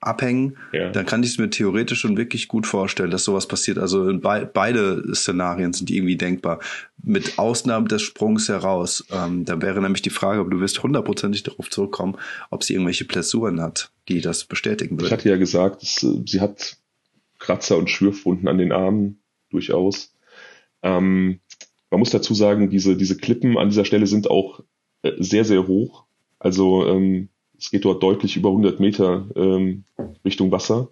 Abhängen, 0.00 0.58
Ja. 0.72 0.90
dann 0.90 1.06
kann 1.06 1.22
ich 1.22 1.30
es 1.30 1.38
mir 1.38 1.48
theoretisch 1.48 2.00
schon 2.00 2.18
wirklich 2.18 2.46
gut 2.48 2.66
vorstellen, 2.66 3.10
dass 3.10 3.24
sowas 3.24 3.48
passiert. 3.48 3.78
Also 3.78 4.06
in 4.08 4.20
bei, 4.20 4.44
beide 4.44 5.02
Szenarien 5.14 5.72
sind 5.72 5.90
irgendwie 5.90 6.16
denkbar. 6.16 6.60
Mit 7.02 7.38
Ausnahme 7.38 7.88
des 7.88 8.02
Sprungs 8.02 8.48
heraus. 8.50 9.06
Ähm, 9.10 9.46
da 9.46 9.62
wäre 9.62 9.80
nämlich 9.80 10.02
die 10.02 10.10
Frage, 10.10 10.40
aber 10.40 10.50
du 10.50 10.60
wirst 10.60 10.82
hundertprozentig 10.82 11.42
darauf 11.42 11.70
zurückkommen, 11.70 12.16
ob 12.50 12.64
sie 12.64 12.74
irgendwelche 12.74 13.06
Blessuren 13.06 13.62
hat, 13.62 13.92
die 14.08 14.20
das 14.20 14.44
bestätigen 14.44 14.96
Ich 14.96 15.02
würden. 15.02 15.12
hatte 15.12 15.28
ja 15.30 15.36
gesagt, 15.36 15.82
dass, 15.82 16.02
äh, 16.02 16.22
sie 16.26 16.40
hat 16.42 16.76
Kratzer 17.38 17.78
und 17.78 17.88
Schürfwunden 17.88 18.46
an 18.46 18.58
den 18.58 18.72
Armen 18.72 19.20
durchaus. 19.50 20.14
Ähm, 20.82 21.40
man 21.90 21.98
muss 22.00 22.10
dazu 22.10 22.34
sagen, 22.34 22.68
diese, 22.68 22.94
diese 22.96 23.16
Klippen 23.16 23.56
an 23.56 23.70
dieser 23.70 23.84
Stelle 23.86 24.06
sind 24.06 24.28
auch 24.30 24.60
sehr, 25.18 25.44
sehr 25.44 25.66
hoch. 25.66 26.04
Also 26.38 26.86
ähm, 26.86 27.28
es 27.58 27.70
geht 27.70 27.84
dort 27.84 28.02
deutlich 28.02 28.36
über 28.36 28.50
100 28.50 28.80
Meter 28.80 29.26
ähm, 29.36 29.84
Richtung 30.24 30.50
Wasser. 30.52 30.88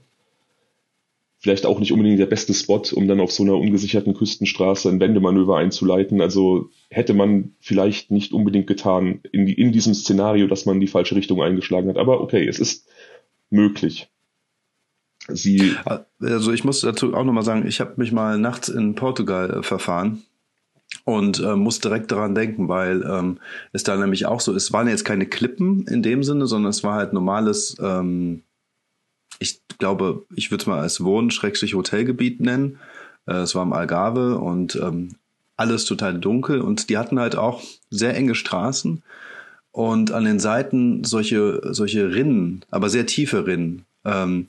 Vielleicht 1.38 1.66
auch 1.66 1.81
nicht 1.81 1.92
unbedingt 1.92 2.21
der 2.21 2.26
beste 2.26 2.54
Spot, 2.54 2.83
um 2.95 3.09
dann 3.09 3.21
auf 3.21 3.33
so 3.33 3.42
einer 3.42 3.57
ungesicherten 3.57 4.14
Küstenstraße 4.14 4.88
ein 4.88 5.00
Wendemanöver 5.00 5.57
einzuleiten. 5.57 6.21
Also 6.21 6.71
hätte 6.88 7.14
man 7.14 7.52
vielleicht 7.59 8.12
nicht 8.12 8.33
unbedingt 8.33 8.69
getan 8.69 9.21
in, 9.33 9.47
die, 9.47 9.54
in 9.54 9.73
diesem 9.73 9.92
Szenario, 9.92 10.47
dass 10.47 10.66
man 10.66 10.78
die 10.78 10.87
falsche 10.87 11.16
Richtung 11.16 11.42
eingeschlagen 11.42 11.88
hat. 11.88 11.97
Aber 11.97 12.21
okay, 12.21 12.47
es 12.47 12.61
ist 12.61 12.87
möglich. 13.50 14.09
Sie, 15.28 15.75
Also 16.21 16.52
ich 16.52 16.64
muss 16.64 16.81
dazu 16.81 17.14
auch 17.14 17.25
nochmal 17.25 17.45
sagen, 17.45 17.66
ich 17.66 17.81
habe 17.81 17.95
mich 17.97 18.12
mal 18.12 18.38
nachts 18.38 18.69
in 18.69 18.95
Portugal 18.95 19.50
äh, 19.50 19.62
verfahren 19.62 20.23
und 21.04 21.40
äh, 21.40 21.56
muss 21.56 21.80
direkt 21.80 22.12
daran 22.12 22.35
denken, 22.35 22.68
weil 22.68 23.02
ähm, 23.02 23.38
es 23.73 23.82
da 23.82 23.97
nämlich 23.97 24.26
auch 24.26 24.40
so, 24.40 24.54
es 24.54 24.73
waren 24.73 24.88
jetzt 24.88 25.04
keine 25.04 25.26
Klippen 25.26 25.87
in 25.87 26.02
dem 26.02 26.23
Sinne, 26.23 26.47
sondern 26.47 26.71
es 26.71 26.85
war 26.85 26.94
halt 26.94 27.12
normales, 27.12 27.76
ähm, 27.80 28.42
ich 29.38 29.61
glaube, 29.78 30.25
ich 30.35 30.50
würde 30.50 30.62
es 30.62 30.66
mal 30.66 30.80
als 30.80 31.02
Wohn-Hotelgebiet 31.02 32.40
nennen. 32.40 32.78
Äh, 33.26 33.38
es 33.38 33.54
war 33.54 33.62
im 33.62 33.73
Algarve 33.73 34.38
und 34.38 34.76
ähm, 34.76 35.16
alles 35.56 35.85
total 35.85 36.18
dunkel 36.18 36.61
und 36.61 36.88
die 36.88 36.99
hatten 36.99 37.18
halt 37.18 37.37
auch 37.37 37.62
sehr 37.90 38.16
enge 38.16 38.35
Straßen 38.35 39.02
und 39.73 40.12
an 40.12 40.25
den 40.25 40.38
Seiten 40.38 41.04
solche, 41.04 41.61
solche 41.73 42.14
Rinnen, 42.14 42.64
aber 42.71 42.90
sehr 42.90 43.06
tiefe 43.06 43.47
Rinnen. 43.47 43.85
Ähm, 44.04 44.47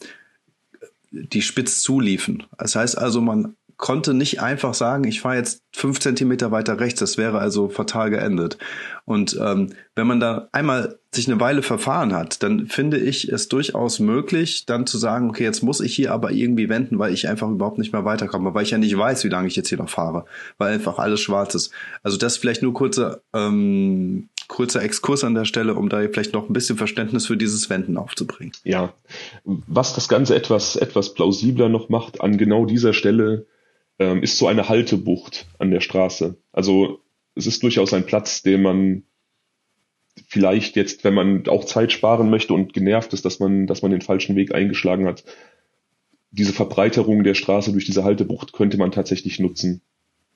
die 1.13 1.43
spitz 1.43 1.81
zuliefen. 1.81 2.43
Das 2.57 2.75
heißt 2.75 2.97
also, 2.97 3.21
man 3.21 3.55
konnte 3.77 4.13
nicht 4.13 4.41
einfach 4.41 4.73
sagen, 4.73 5.03
ich 5.05 5.21
fahre 5.21 5.37
jetzt 5.37 5.61
fünf 5.71 5.99
Zentimeter 5.99 6.51
weiter 6.51 6.79
rechts. 6.79 6.99
Das 6.99 7.17
wäre 7.17 7.39
also 7.39 7.69
fatal 7.69 8.09
geendet. 8.09 8.57
Und 9.05 9.37
ähm, 9.41 9.71
wenn 9.95 10.07
man 10.07 10.19
da 10.19 10.47
einmal 10.51 10.99
sich 11.11 11.27
eine 11.27 11.39
Weile 11.39 11.61
verfahren 11.61 12.13
hat, 12.13 12.41
dann 12.41 12.67
finde 12.67 12.97
ich 12.97 13.29
es 13.29 13.47
durchaus 13.47 13.99
möglich, 13.99 14.65
dann 14.65 14.87
zu 14.87 14.97
sagen, 14.97 15.29
okay, 15.29 15.43
jetzt 15.43 15.61
muss 15.61 15.81
ich 15.81 15.95
hier 15.95 16.11
aber 16.11 16.31
irgendwie 16.31 16.69
wenden, 16.69 16.99
weil 16.99 17.13
ich 17.13 17.27
einfach 17.27 17.49
überhaupt 17.49 17.77
nicht 17.77 17.93
mehr 17.93 18.05
weiterkomme, 18.05 18.53
weil 18.53 18.63
ich 18.63 18.71
ja 18.71 18.77
nicht 18.77 18.97
weiß, 18.97 19.23
wie 19.23 19.29
lange 19.29 19.47
ich 19.47 19.55
jetzt 19.55 19.69
hier 19.69 19.77
noch 19.77 19.89
fahre, 19.89 20.25
weil 20.57 20.73
einfach 20.73 20.97
alles 20.97 21.21
schwarz 21.21 21.53
ist. 21.55 21.71
Also 22.01 22.17
das 22.17 22.37
vielleicht 22.37 22.63
nur 22.63 22.73
kurzer, 22.73 23.21
ähm, 23.33 24.29
kurzer 24.47 24.81
Exkurs 24.81 25.23
an 25.23 25.35
der 25.35 25.45
Stelle, 25.45 25.75
um 25.75 25.89
da 25.89 25.99
vielleicht 25.99 26.33
noch 26.33 26.49
ein 26.49 26.53
bisschen 26.53 26.77
Verständnis 26.77 27.27
für 27.27 27.37
dieses 27.37 27.69
Wenden 27.69 27.97
aufzubringen. 27.97 28.53
Ja, 28.63 28.93
was 29.43 29.93
das 29.93 30.07
Ganze 30.07 30.35
etwas, 30.35 30.75
etwas 30.75 31.13
plausibler 31.13 31.69
noch 31.69 31.89
macht, 31.89 32.21
an 32.21 32.37
genau 32.37 32.65
dieser 32.65 32.93
Stelle 32.93 33.45
ähm, 34.03 34.23
ist 34.23 34.37
so 34.37 34.47
eine 34.47 34.69
Haltebucht 34.69 35.47
an 35.59 35.71
der 35.71 35.81
Straße. 35.81 36.37
Also 36.51 36.99
es 37.35 37.47
ist 37.47 37.63
durchaus 37.63 37.93
ein 37.93 38.05
Platz, 38.05 38.41
den 38.43 38.61
man 38.61 39.03
vielleicht 40.27 40.75
jetzt, 40.75 41.03
wenn 41.03 41.13
man 41.13 41.47
auch 41.47 41.65
Zeit 41.65 41.91
sparen 41.91 42.29
möchte 42.29 42.53
und 42.53 42.73
genervt 42.73 43.13
ist, 43.13 43.25
dass 43.25 43.39
man, 43.39 43.65
dass 43.65 43.81
man 43.81 43.91
den 43.91 44.01
falschen 44.01 44.35
Weg 44.35 44.53
eingeschlagen 44.53 45.07
hat, 45.07 45.23
diese 46.31 46.53
Verbreiterung 46.53 47.23
der 47.23 47.33
Straße 47.35 47.71
durch 47.71 47.85
diese 47.85 48.03
Haltebucht 48.03 48.53
könnte 48.53 48.77
man 48.77 48.91
tatsächlich 48.91 49.39
nutzen. 49.39 49.81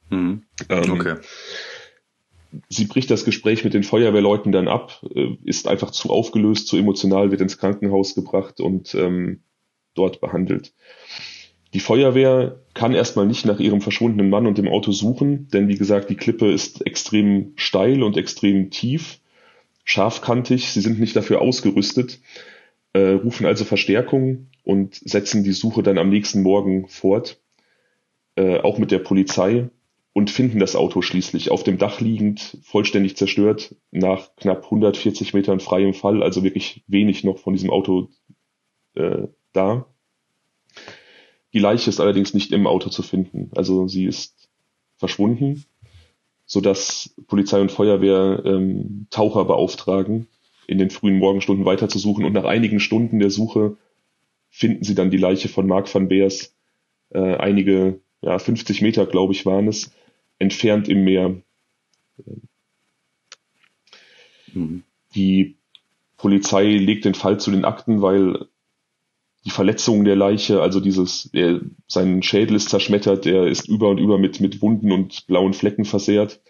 Mhm. 0.10 0.44
Ähm, 0.70 0.92
Okay. 0.92 1.16
Sie 2.70 2.86
bricht 2.86 3.12
das 3.12 3.26
Gespräch 3.26 3.66
mit 3.66 3.74
den 3.74 3.84
Feuerwehrleuten 3.84 4.54
dann 4.54 4.70
ab, 4.70 5.06
äh, 5.14 5.36
ist 5.44 5.68
einfach 5.68 5.92
zu 5.92 6.10
aufgelöst, 6.10 6.68
zu 6.68 6.78
emotional, 6.78 7.30
wird 7.30 7.42
ins 7.42 7.58
Krankenhaus 7.58 8.16
gebracht 8.16 8.62
und 8.62 8.96
ähm, 8.96 9.42
dort 9.94 10.22
behandelt. 10.22 10.74
Die 11.74 11.82
Feuerwehr 11.82 12.60
kann 12.78 12.94
erstmal 12.94 13.26
nicht 13.26 13.46
nach 13.46 13.60
ihrem 13.60 13.82
verschwundenen 13.82 14.30
Mann 14.30 14.46
und 14.46 14.60
dem 14.60 14.68
Auto 14.68 14.92
suchen, 14.92 15.48
denn 15.50 15.68
wie 15.68 15.78
gesagt, 15.78 16.12
die 16.12 16.16
Klippe 16.16 16.52
ist 16.52 16.86
extrem 16.86 17.54
steil 17.56 18.04
und 18.04 18.18
extrem 18.18 18.70
tief, 18.70 19.20
scharfkantig, 19.84 20.70
sie 20.70 20.82
sind 20.82 21.00
nicht 21.00 21.16
dafür 21.16 21.42
ausgerüstet, 21.42 22.20
äh, 22.94 23.14
rufen 23.14 23.48
also 23.48 23.66
Verstärkung 23.66 24.52
und 24.64 24.94
setzen 24.94 25.44
die 25.44 25.54
Suche 25.54 25.82
dann 25.82 25.98
am 25.98 26.10
nächsten 26.10 26.44
Morgen 26.44 26.88
fort, 26.88 27.42
äh, 28.36 28.60
auch 28.60 28.78
mit 28.78 28.92
der 28.92 29.00
Polizei 29.00 29.70
und 30.14 30.30
finden 30.30 30.60
das 30.60 30.76
Auto 30.76 31.02
schließlich 31.02 31.50
auf 31.50 31.64
dem 31.64 31.80
Dach 31.80 32.00
liegend, 32.00 32.60
vollständig 32.62 33.18
zerstört, 33.18 33.76
nach 33.90 34.36
knapp 34.36 34.66
140 34.66 35.34
Metern 35.34 35.60
freiem 35.60 35.96
Fall, 35.96 36.22
also 36.22 36.44
wirklich 36.44 36.84
wenig 36.86 37.24
noch 37.24 37.40
von 37.40 37.54
diesem 37.54 37.72
Auto 37.72 38.10
äh, 38.94 39.28
da. 39.54 39.88
Die 41.54 41.60
Leiche 41.60 41.90
ist 41.90 42.00
allerdings 42.00 42.34
nicht 42.34 42.52
im 42.52 42.68
Auto 42.68 42.90
zu 42.90 43.04
finden, 43.04 43.52
also 43.56 43.88
sie 43.88 44.06
ist 44.06 44.50
verschwunden, 44.98 45.66
sodass 46.46 47.14
Polizei 47.28 47.62
und 47.62 47.72
Feuerwehr 47.72 48.42
ähm, 48.46 49.08
Taucher 49.10 49.46
beauftragen, 49.46 50.28
in 50.68 50.78
den 50.78 50.90
frühen 50.90 51.18
Morgenstunden 51.18 51.66
weiterzusuchen 51.66 52.26
und 52.26 52.34
nach 52.34 52.44
einigen 52.44 52.80
Stunden 52.80 53.20
der 53.20 53.30
Suche 53.30 53.78
finden 54.50 54.84
sie 54.84 54.96
dann 54.96 55.12
die 55.12 55.18
Leiche 55.18 55.50
von 55.50 55.68
Mark 55.68 55.94
van 55.94 56.08
Beers, 56.08 56.54
äh, 57.10 57.36
einige, 57.36 58.02
ja, 58.22 58.38
50 58.38 58.82
Meter, 58.82 59.06
glaube 59.06 59.34
ich, 59.34 59.46
waren 59.46 59.68
es, 59.68 59.92
entfernt 60.40 60.90
im 60.90 61.04
Meer. 61.04 61.42
Mhm. 64.54 64.84
Die 65.16 65.56
Polizei 66.18 66.66
legt 66.66 67.06
den 67.06 67.14
Fall 67.14 67.40
zu 67.40 67.52
den 67.52 67.66
Akten, 67.66 68.02
weil 68.02 68.48
die 69.46 69.50
Verletzungen 69.50 70.06
der 70.06 70.16
Leiche, 70.16 70.62
also 70.62 70.80
dieses, 70.80 71.30
er, 71.34 71.62
sein 71.88 72.22
Schädel 72.22 72.56
ist 72.56 72.70
zerschmettert, 72.70 73.26
er 73.26 73.48
ist 73.48 73.68
über 73.68 73.90
und 73.90 73.98
über 73.98 74.18
mit, 74.18 74.42
mit 74.42 74.62
Wunden 74.62 74.92
und 74.92 75.26
blauen 75.28 75.54
Flecken 75.54 75.86
versehrt. 75.86 76.42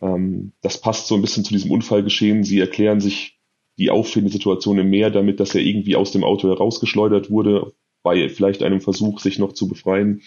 Ähm, 0.00 0.52
das 0.60 0.80
passt 0.80 1.06
so 1.06 1.14
ein 1.14 1.20
bisschen 1.20 1.44
zu 1.44 1.52
diesem 1.52 1.70
Unfallgeschehen. 1.70 2.44
Sie 2.44 2.58
erklären 2.58 3.00
sich 3.00 3.38
die 3.78 3.90
auffällige 3.90 4.32
Situation 4.32 4.78
im 4.78 4.90
Meer 4.90 5.10
damit, 5.10 5.38
dass 5.38 5.54
er 5.54 5.60
irgendwie 5.60 5.96
aus 5.96 6.10
dem 6.10 6.24
Auto 6.24 6.48
herausgeschleudert 6.48 7.30
wurde, 7.30 7.72
bei 8.02 8.28
vielleicht 8.28 8.62
einem 8.62 8.80
Versuch, 8.80 9.20
sich 9.20 9.38
noch 9.38 9.52
zu 9.52 9.68
befreien. 9.68 10.22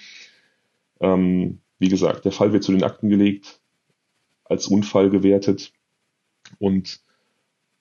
Ähm, 1.00 1.60
wie 1.80 1.90
gesagt, 1.90 2.26
der 2.26 2.32
Fall 2.32 2.54
wird 2.54 2.64
zu 2.64 2.72
den 2.72 2.84
Akten 2.84 3.10
gelegt, 3.10 3.62
als 4.44 4.68
Unfall 4.68 5.10
gewertet 5.10 5.72
und 6.60 7.02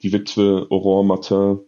die 0.03 0.13
Witwe 0.13 0.67
Aurore 0.71 1.05
Martin, 1.05 1.59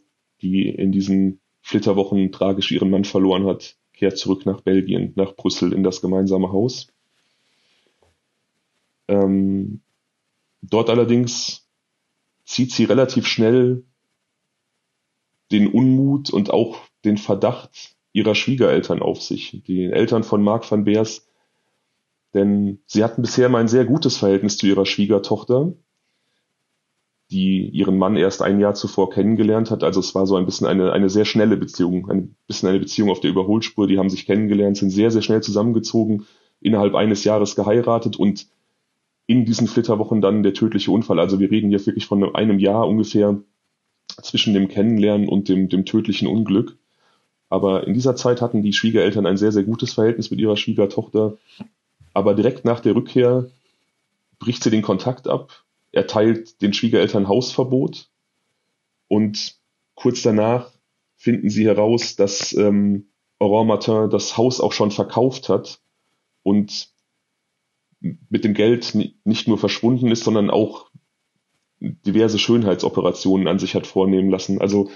die 0.41 0.69
in 0.69 0.93
diesen 0.93 1.40
Flitterwochen 1.61 2.33
tragisch 2.33 2.71
ihren 2.73 2.91
Mann 2.91 3.05
verloren 3.05 3.47
hat, 3.47 3.77
kehrt 3.93 4.19
zurück 4.19 4.47
nach 4.47 4.63
Belgien, 4.63 5.13
nach 5.17 5.35
Brüssel 5.35 5.73
in 5.73 5.83
das 5.83 6.01
gemeinsame 6.01 6.53
Haus. 6.53 6.89
Ähm, 9.09 9.81
dort 10.63 10.91
allerdings 10.91 11.69
zieht 12.45 12.73
sie 12.73 12.85
relativ 12.85 13.27
schnell 13.27 13.85
den 15.53 15.69
Unmut 15.69 16.31
und 16.31 16.51
auch 16.51 16.79
den 17.05 17.17
Verdacht 17.17 17.97
ihrer 18.13 18.35
Schwiegereltern 18.35 19.03
auf 19.03 19.23
sich, 19.23 19.63
die 19.67 19.85
Eltern 19.85 20.25
von 20.25 20.43
Marc 20.43 20.71
van 20.71 20.85
Beers, 20.85 21.27
denn 22.35 22.81
sie 22.87 23.03
hatten 23.05 23.23
bisher 23.23 23.49
mal 23.49 23.61
ein 23.61 23.69
sehr 23.69 23.85
gutes 23.85 24.17
Verhältnis 24.17 24.57
zu 24.57 24.67
ihrer 24.67 24.87
Schwiegertochter, 24.87 25.73
die 27.31 27.69
ihren 27.69 27.97
Mann 27.97 28.17
erst 28.17 28.43
ein 28.43 28.59
Jahr 28.59 28.75
zuvor 28.75 29.11
kennengelernt 29.11 29.71
hat. 29.71 29.85
Also 29.85 30.01
es 30.01 30.15
war 30.15 30.27
so 30.27 30.37
ein 30.37 30.47
bisschen 30.47 30.67
eine, 30.67 30.93
eine 30.93 31.09
sehr 31.09 31.25
schnelle 31.25 31.57
Beziehung, 31.57 32.11
ein 32.11 32.35
bisschen 32.47 32.69
eine 32.69 32.81
Beziehung 32.81 33.11
auf 33.11 33.21
der 33.21 33.31
Überholspur. 33.31 33.87
Die 33.87 33.99
haben 33.99 34.11
sich 34.11 34.27
kennengelernt, 34.27 34.77
sind 34.77 34.91
sehr, 34.91 35.11
sehr 35.11 35.23
schnell 35.23 35.41
zusammengezogen, 35.41 36.27
innerhalb 36.61 36.95
eines 36.95 37.23
Jahres 37.25 37.55
geheiratet 37.55 38.17
und 38.17 38.47
in 39.27 39.45
diesen 39.45 39.69
Flitterwochen 39.69 40.21
dann 40.21 40.43
der 40.43 40.55
tödliche 40.55 40.91
Unfall. 40.91 41.21
Also 41.21 41.39
wir 41.39 41.51
reden 41.51 41.71
hier 41.71 41.85
wirklich 41.87 42.07
von 42.07 42.35
einem 42.35 42.59
Jahr 42.59 42.89
ungefähr 42.89 43.39
zwischen 44.23 44.53
dem 44.53 44.67
Kennenlernen 44.67 45.29
und 45.29 45.49
dem, 45.49 45.69
dem 45.69 45.85
tödlichen 45.85 46.27
Unglück. 46.27 46.77
Aber 47.49 47.87
in 47.87 47.95
dieser 47.95 48.17
Zeit 48.17 48.43
hatten 48.43 48.63
die 48.63 48.73
Schwiegereltern 48.73 49.27
ein 49.27 49.37
sehr, 49.37 49.53
sehr 49.53 49.63
gutes 49.63 49.93
Verhältnis 49.93 50.33
mit 50.33 50.41
ihrer 50.41 50.57
Schwiegertochter. 50.57 51.37
Aber 52.13 52.35
direkt 52.35 52.65
nach 52.65 52.81
der 52.81 52.97
Rückkehr 52.97 53.47
bricht 54.41 54.65
sie 54.65 54.71
den 54.71 54.83
Kontakt 54.83 55.29
ab, 55.29 55.63
erteilt 55.93 56.63
den 56.63 56.73
Schwiegereltern 56.73 57.29
Hausverbot 57.29 58.11
und 59.09 59.57
kurz 59.95 60.23
danach 60.23 60.73
finden 61.17 61.51
sie 61.51 61.67
heraus, 61.67 62.17
dass 62.17 62.53
ähm, 62.55 63.11
Aurore 63.39 63.67
Martin 63.67 64.11
das 64.11 64.37
Haus 64.37 64.61
auch 64.61 64.73
schon 64.73 64.91
verkauft 64.91 65.49
hat 65.49 65.81
und 66.43 66.91
mit 68.01 68.45
dem 68.45 68.55
Geld 68.55 68.97
nicht 69.25 69.49
nur 69.49 69.59
verschwunden 69.59 70.11
ist, 70.11 70.25
sondern 70.25 70.51
auch 70.51 70.91
diverse 71.81 72.39
Schönheitsoperationen 72.39 73.49
an 73.49 73.59
sich 73.59 73.75
hat 73.75 73.87
vornehmen 73.87 74.31
lassen. 74.31 74.61
Also 74.61 74.91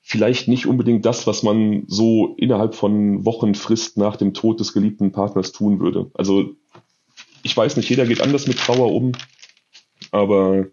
vielleicht 0.00 0.48
nicht 0.48 0.66
unbedingt 0.66 1.04
das, 1.06 1.26
was 1.26 1.42
man 1.42 1.84
so 1.86 2.34
innerhalb 2.36 2.74
von 2.74 3.24
Wochen 3.24 3.54
Frist 3.54 3.96
nach 3.96 4.16
dem 4.16 4.34
Tod 4.34 4.60
des 4.60 4.72
geliebten 4.72 5.12
Partners 5.12 5.52
tun 5.52 5.80
würde. 5.80 6.10
Also 6.14 6.54
ich 7.42 7.56
weiß 7.56 7.76
nicht, 7.76 7.88
jeder 7.88 8.06
geht 8.06 8.20
anders 8.20 8.46
mit 8.46 8.58
Trauer 8.58 8.92
um, 8.92 9.12
aber 10.14 10.66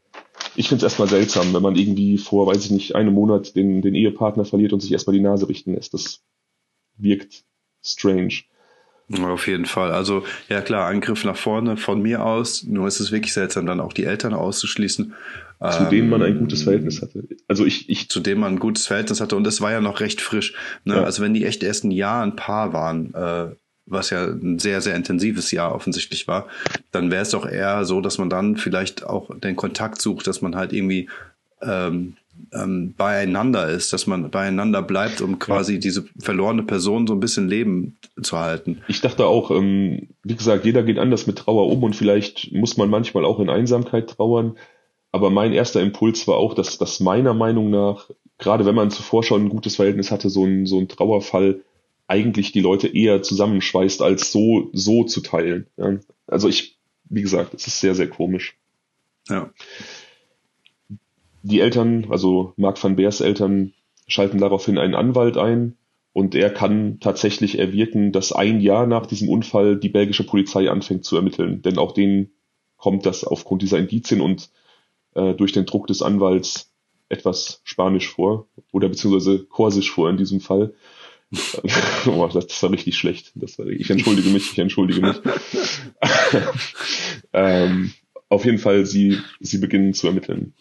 ich 0.55 0.67
finde 0.69 0.85
es 0.85 0.91
erstmal 0.91 1.07
seltsam, 1.07 1.53
wenn 1.53 1.63
man 1.63 1.75
irgendwie 1.75 2.17
vor, 2.17 2.47
weiß 2.47 2.63
ich 2.65 2.71
nicht, 2.71 2.95
einem 2.95 3.13
Monat 3.13 3.55
den, 3.55 3.81
den 3.81 3.95
Ehepartner 3.95 4.45
verliert 4.45 4.73
und 4.73 4.81
sich 4.81 4.91
erstmal 4.91 5.15
die 5.15 5.21
Nase 5.21 5.49
richten 5.49 5.73
lässt. 5.73 5.93
Das 5.93 6.21
wirkt 6.97 7.43
strange. 7.83 8.43
Auf 9.19 9.47
jeden 9.47 9.65
Fall. 9.65 9.91
Also 9.91 10.23
ja 10.47 10.61
klar, 10.61 10.87
Angriff 10.87 11.25
nach 11.25 11.35
vorne 11.35 11.75
von 11.75 12.01
mir 12.01 12.23
aus. 12.23 12.63
Nur 12.63 12.87
ist 12.87 12.99
es 12.99 13.11
wirklich 13.11 13.33
seltsam, 13.33 13.65
dann 13.65 13.81
auch 13.81 13.93
die 13.93 14.05
Eltern 14.05 14.33
auszuschließen. 14.33 15.13
Zu 15.69 15.83
denen 15.91 16.09
man 16.09 16.23
ein 16.23 16.39
gutes 16.39 16.63
Verhältnis 16.63 17.03
hatte. 17.03 17.23
Also 17.47 17.65
ich, 17.65 17.87
ich 17.87 18.09
zu 18.09 18.19
dem 18.19 18.39
man 18.39 18.53
ein 18.53 18.59
gutes 18.59 18.87
Verhältnis 18.87 19.21
hatte 19.21 19.35
und 19.35 19.45
es 19.45 19.61
war 19.61 19.71
ja 19.71 19.79
noch 19.79 19.99
recht 19.99 20.19
frisch. 20.19 20.55
Ne? 20.85 20.95
Ja. 20.95 21.03
Also 21.03 21.21
wenn 21.21 21.35
die 21.35 21.45
echt 21.45 21.61
erst 21.61 21.83
ein 21.83 21.91
Jahr 21.91 22.23
ein 22.23 22.35
Paar 22.35 22.73
waren, 22.73 23.13
äh, 23.13 23.55
was 23.85 24.09
ja 24.09 24.25
ein 24.25 24.59
sehr, 24.59 24.81
sehr 24.81 24.95
intensives 24.95 25.51
Jahr 25.51 25.73
offensichtlich 25.75 26.27
war, 26.27 26.47
dann 26.91 27.11
wäre 27.11 27.23
es 27.23 27.31
doch 27.31 27.45
eher 27.45 27.85
so, 27.85 28.01
dass 28.01 28.17
man 28.17 28.29
dann 28.29 28.57
vielleicht 28.57 29.05
auch 29.05 29.29
den 29.39 29.55
Kontakt 29.55 30.01
sucht, 30.01 30.27
dass 30.27 30.41
man 30.41 30.55
halt 30.55 30.73
irgendwie 30.73 31.09
ähm, 31.61 32.15
ähm, 32.53 32.93
beieinander 32.97 33.69
ist, 33.69 33.93
dass 33.93 34.07
man 34.07 34.29
beieinander 34.29 34.81
bleibt, 34.81 35.21
um 35.21 35.39
quasi 35.39 35.73
ja. 35.73 35.79
diese 35.79 36.05
verlorene 36.19 36.63
Person 36.63 37.07
so 37.07 37.13
ein 37.13 37.19
bisschen 37.19 37.47
leben 37.47 37.97
zu 38.21 38.37
halten. 38.37 38.81
Ich 38.87 39.01
dachte 39.01 39.25
auch, 39.25 39.51
ähm, 39.51 40.09
wie 40.23 40.35
gesagt, 40.35 40.65
jeder 40.65 40.83
geht 40.83 40.97
anders 40.97 41.27
mit 41.27 41.37
Trauer 41.37 41.67
um 41.67 41.83
und 41.83 41.95
vielleicht 41.95 42.51
muss 42.51 42.77
man 42.77 42.89
manchmal 42.89 43.25
auch 43.25 43.39
in 43.39 43.49
Einsamkeit 43.49 44.09
trauern. 44.09 44.57
Aber 45.11 45.29
mein 45.29 45.51
erster 45.51 45.81
Impuls 45.81 46.27
war 46.27 46.37
auch, 46.37 46.53
dass, 46.53 46.77
dass 46.77 47.01
meiner 47.01 47.33
Meinung 47.33 47.69
nach, 47.69 48.09
gerade 48.37 48.65
wenn 48.65 48.75
man 48.75 48.91
zuvor 48.91 49.23
schon 49.23 49.43
ein 49.43 49.49
gutes 49.49 49.75
Verhältnis 49.75 50.09
hatte, 50.09 50.29
so 50.29 50.45
ein, 50.45 50.65
so 50.65 50.79
ein 50.79 50.87
Trauerfall 50.87 51.61
eigentlich 52.11 52.51
die 52.51 52.61
Leute 52.61 52.87
eher 52.87 53.23
zusammenschweißt, 53.23 54.01
als 54.01 54.31
so, 54.31 54.69
so 54.73 55.03
zu 55.03 55.21
teilen. 55.21 55.67
Ja. 55.77 55.97
Also 56.27 56.47
ich, 56.47 56.77
wie 57.05 57.21
gesagt, 57.21 57.53
es 57.53 57.65
ist 57.67 57.79
sehr, 57.79 57.95
sehr 57.95 58.09
komisch. 58.09 58.57
Ja 59.27 59.51
die 61.43 61.59
Eltern, 61.59 62.07
also 62.09 62.53
Marc 62.57 62.83
van 62.83 62.95
Beers 62.95 63.21
Eltern, 63.21 63.73
schalten 64.07 64.37
daraufhin 64.37 64.77
einen 64.77 64.95
Anwalt 64.95 65.37
ein 65.37 65.77
und 66.13 66.35
er 66.35 66.49
kann 66.49 66.99
tatsächlich 66.99 67.57
erwirken, 67.57 68.11
dass 68.11 68.31
ein 68.31 68.61
Jahr 68.61 68.85
nach 68.85 69.05
diesem 69.05 69.29
Unfall 69.29 69.77
die 69.77 69.89
belgische 69.89 70.25
Polizei 70.25 70.69
anfängt 70.69 71.05
zu 71.05 71.15
ermitteln. 71.15 71.61
Denn 71.61 71.77
auch 71.77 71.93
denen 71.93 72.31
kommt 72.77 73.05
das 73.05 73.23
aufgrund 73.23 73.61
dieser 73.61 73.79
Indizien 73.79 74.21
und 74.21 74.49
äh, 75.15 75.33
durch 75.33 75.51
den 75.51 75.65
Druck 75.65 75.87
des 75.87 76.01
Anwalts 76.01 76.73
etwas 77.09 77.61
Spanisch 77.63 78.09
vor 78.09 78.47
oder 78.71 78.89
beziehungsweise 78.89 79.39
Korsisch 79.45 79.91
vor 79.91 80.09
in 80.09 80.17
diesem 80.17 80.41
Fall. 80.41 80.73
oh, 82.07 82.29
das, 82.31 82.47
das, 82.47 82.63
war 82.63 82.71
richtig 82.71 82.97
schlecht. 82.97 83.31
Das 83.35 83.57
war, 83.57 83.67
ich 83.67 83.89
entschuldige 83.89 84.29
mich, 84.29 84.51
ich 84.51 84.59
entschuldige 84.59 85.01
mich. 85.01 85.17
ähm, 87.33 87.93
auf 88.29 88.45
jeden 88.45 88.57
Fall, 88.57 88.85
sie, 88.85 89.17
sie 89.39 89.59
beginnen 89.59 89.93
zu 89.93 90.07
ermitteln. 90.07 90.53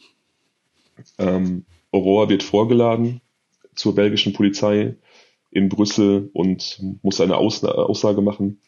Ähm, 1.19 1.65
Aurora 1.91 2.29
wird 2.29 2.43
vorgeladen 2.43 3.21
zur 3.75 3.95
belgischen 3.95 4.33
Polizei 4.33 4.97
in 5.51 5.69
Brüssel 5.69 6.31
und 6.33 6.81
muss 7.03 7.21
eine 7.21 7.37
Aus 7.37 7.65
Aussage 7.65 8.23
machen. 8.23 8.61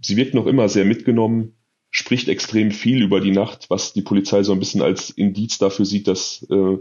Sie 0.00 0.16
wird 0.16 0.34
noch 0.34 0.46
immer 0.46 0.68
sehr 0.68 0.84
mitgenommen, 0.84 1.54
spricht 1.90 2.28
extrem 2.28 2.70
viel 2.70 3.02
über 3.02 3.20
die 3.20 3.32
Nacht, 3.32 3.70
was 3.70 3.92
die 3.92 4.02
Polizei 4.02 4.42
so 4.42 4.52
ein 4.52 4.58
bisschen 4.58 4.82
als 4.82 5.10
Indiz 5.10 5.58
dafür 5.58 5.84
sieht, 5.84 6.08
dass 6.08 6.46
äh, 6.50 6.78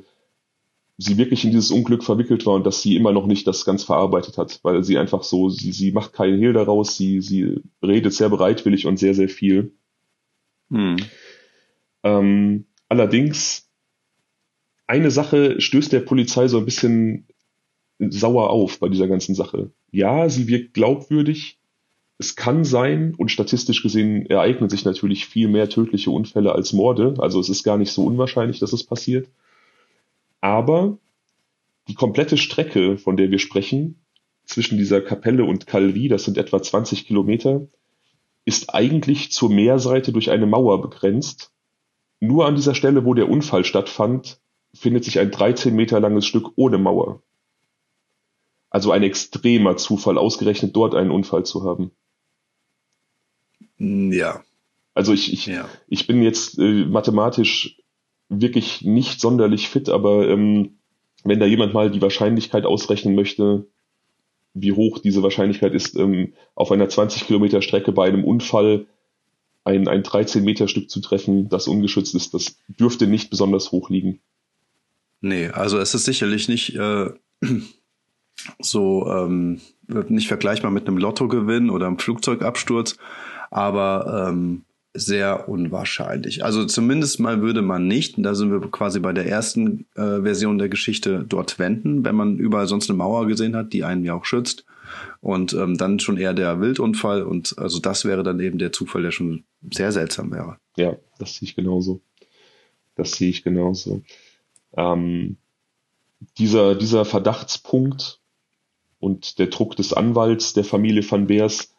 sie 1.02 1.18
wirklich 1.18 1.46
in 1.46 1.52
dieses 1.52 1.72
Unglück 1.72 2.04
verwickelt 2.04 2.46
war 2.46 2.56
und 2.56 2.66
dass 2.66 2.82
sie 2.82 2.98
immer 2.98 3.14
noch 3.14 3.26
nicht 3.26 3.48
das 3.48 3.64
ganz 3.64 3.86
verarbeitet 3.86 4.38
hat, 4.38 4.60
weil 4.64 4.84
sie 4.84 4.98
einfach 4.98 5.24
so, 5.24 5.50
sie, 5.50 5.72
sie 5.72 5.94
macht 5.94 6.12
keinen 6.12 6.38
Hehl 6.38 6.52
daraus, 6.52 6.98
sie, 6.98 7.22
sie 7.22 7.62
redet 7.82 8.14
sehr 8.14 8.30
bereitwillig 8.30 8.86
und 8.86 9.00
sehr, 9.00 9.16
sehr 9.16 9.30
viel. 9.30 9.72
Hm. 10.70 10.98
Ähm, 12.04 12.66
allerdings 12.90 13.70
eine 14.88 15.10
Sache 15.10 15.62
stößt 15.62 15.94
der 15.94 16.02
Polizei 16.02 16.50
so 16.50 16.58
ein 16.58 16.66
bisschen 16.66 17.28
sauer 18.00 18.50
auf 18.50 18.80
bei 18.80 18.90
dieser 18.90 19.08
ganzen 19.08 19.36
Sache. 19.36 19.72
Ja, 19.92 20.28
sie 20.28 20.50
wirkt 20.50 20.74
glaubwürdig. 20.74 21.60
Es 22.18 22.36
kann 22.36 22.66
sein, 22.66 23.16
und 23.16 23.32
statistisch 23.32 23.82
gesehen 23.82 24.26
ereignen 24.26 24.70
sich 24.70 24.84
natürlich 24.84 25.28
viel 25.28 25.48
mehr 25.48 25.70
tödliche 25.70 26.12
Unfälle 26.12 26.52
als 26.52 26.74
Morde. 26.74 27.14
Also 27.20 27.40
es 27.40 27.48
ist 27.48 27.64
gar 27.64 27.78
nicht 27.78 27.94
so 27.94 28.04
unwahrscheinlich, 28.04 28.60
dass 28.60 28.74
es 28.74 28.84
passiert. 28.84 29.30
Aber 30.42 30.98
die 31.88 31.96
komplette 31.96 32.38
Strecke, 32.38 32.98
von 32.98 33.18
der 33.18 33.32
wir 33.32 33.40
sprechen, 33.40 34.06
zwischen 34.46 34.78
dieser 34.78 35.02
Kapelle 35.02 35.46
und 35.46 35.68
Calvi, 35.68 36.08
das 36.08 36.24
sind 36.24 36.38
etwa 36.38 36.62
20 36.62 37.06
Kilometer, 37.06 37.68
ist 38.46 38.74
eigentlich 38.74 39.32
zur 39.32 39.50
Meerseite 39.50 40.12
durch 40.12 40.32
eine 40.32 40.48
Mauer 40.48 40.82
begrenzt. 40.82 41.52
Nur 42.20 42.46
an 42.46 42.56
dieser 42.56 42.74
Stelle, 42.74 43.06
wo 43.06 43.14
der 43.14 43.30
Unfall 43.30 43.64
stattfand, 43.64 44.40
findet 44.74 45.04
sich 45.04 45.20
ein 45.20 45.32
13 45.32 45.76
Meter 45.76 46.00
langes 46.00 46.26
Stück 46.26 46.52
ohne 46.56 46.78
Mauer. 46.78 47.22
Also 48.70 48.92
ein 48.92 49.04
extremer 49.04 49.78
Zufall, 49.78 50.18
ausgerechnet 50.18 50.76
dort 50.76 50.96
einen 50.96 51.12
Unfall 51.12 51.46
zu 51.46 51.64
haben. 51.64 51.92
Ja. 53.78 54.44
Also 54.94 55.14
ich, 55.14 55.32
ich, 55.34 55.46
ja. 55.46 55.68
ich 55.88 56.08
bin 56.08 56.22
jetzt 56.22 56.60
äh, 56.60 56.86
mathematisch 56.86 57.80
wirklich 58.30 58.84
nicht 58.84 59.20
sonderlich 59.20 59.70
fit, 59.70 59.90
aber 59.90 60.30
ähm, 60.30 60.78
wenn 61.24 61.40
da 61.40 61.46
jemand 61.46 61.74
mal 61.74 61.92
die 61.92 62.02
Wahrscheinlichkeit 62.02 62.66
ausrechnen 62.66 63.16
möchte, 63.16 63.66
wie 64.54 64.72
hoch 64.72 65.00
diese 65.00 65.24
Wahrscheinlichkeit 65.24 65.74
ist, 65.74 65.96
ähm, 65.96 66.34
auf 66.56 66.72
einer 66.72 66.90
20 66.90 67.26
Kilometer 67.26 67.62
Strecke 67.62 67.92
bei 67.92 68.08
einem 68.08 68.24
Unfall 68.24 68.88
ein, 69.64 69.88
ein 69.88 70.04
13 70.04 70.44
Meter 70.44 70.68
Stück 70.68 70.90
zu 70.90 71.02
treffen, 71.02 71.50
das 71.50 71.68
ungeschützt 71.68 72.16
ist, 72.16 72.34
das 72.34 72.58
dürfte 72.68 73.08
nicht 73.08 73.30
besonders 73.30 73.72
hoch 73.72 73.90
liegen. 73.90 74.20
Nee, 75.22 75.48
also 75.48 75.78
es 75.80 75.94
ist 75.94 76.06
sicherlich 76.06 76.48
nicht 76.48 76.76
äh, 76.76 77.10
so 78.60 79.08
ähm, 79.08 79.60
nicht 80.08 80.28
vergleichbar 80.28 80.72
mit 80.72 80.88
einem 80.88 80.98
Lottogewinn 80.98 81.70
oder 81.70 81.88
einem 81.88 82.00
Flugzeugabsturz, 82.00 82.98
aber 83.52 84.30
ähm, 84.30 84.64
sehr 84.94 85.48
unwahrscheinlich. 85.48 86.44
Also 86.44 86.66
zumindest 86.66 87.20
mal 87.20 87.42
würde 87.42 87.62
man 87.62 87.88
nicht, 87.88 88.16
da 88.18 88.34
sind 88.34 88.52
wir 88.52 88.60
quasi 88.72 89.00
bei 89.00 89.14
der 89.14 89.28
ersten 89.28 89.86
äh, 89.96 90.22
Version 90.22 90.58
der 90.58 90.70
Geschichte, 90.70 91.26
dort 91.28 91.60
wenden, 91.60 92.04
wenn 92.04 92.16
man 92.16 92.38
überall 92.38 92.68
sonst 92.68 92.90
eine 92.90 92.98
Mauer 92.98 93.28
gesehen 93.28 93.56
hat, 93.56 93.74
die 93.74 93.84
einen 93.84 94.04
ja 94.04 94.16
auch 94.16 94.26
schützt. 94.26 94.66
Und 95.22 95.54
ähm, 95.54 95.78
dann 95.78 96.00
schon 96.00 96.18
eher 96.18 96.34
der 96.34 96.60
Wildunfall 96.62 97.22
und 97.22 97.58
also 97.60 97.80
das 97.80 98.06
wäre 98.06 98.24
dann 98.24 98.40
eben 98.40 98.58
der 98.58 98.72
Zufall, 98.72 99.04
der 99.04 99.12
schon 99.12 99.44
sehr 99.70 99.92
seltsam 99.92 100.32
wäre. 100.32 100.58
Ja, 100.78 100.96
das 101.20 101.36
sehe 101.36 101.48
ich 101.48 101.56
genauso. 101.56 102.02
Das 102.96 103.12
sehe 103.12 103.30
ich 103.30 103.44
genauso. 103.44 104.02
Ähm, 104.76 105.38
dieser, 106.38 106.74
dieser 106.76 107.06
Verdachtspunkt 107.06 108.20
und 109.00 109.38
der 109.40 109.48
Druck 109.48 109.76
des 109.76 109.94
Anwalts 109.94 110.54
der 110.54 110.64
Familie 110.64 111.04
van 111.10 111.28
Beers 111.28 111.74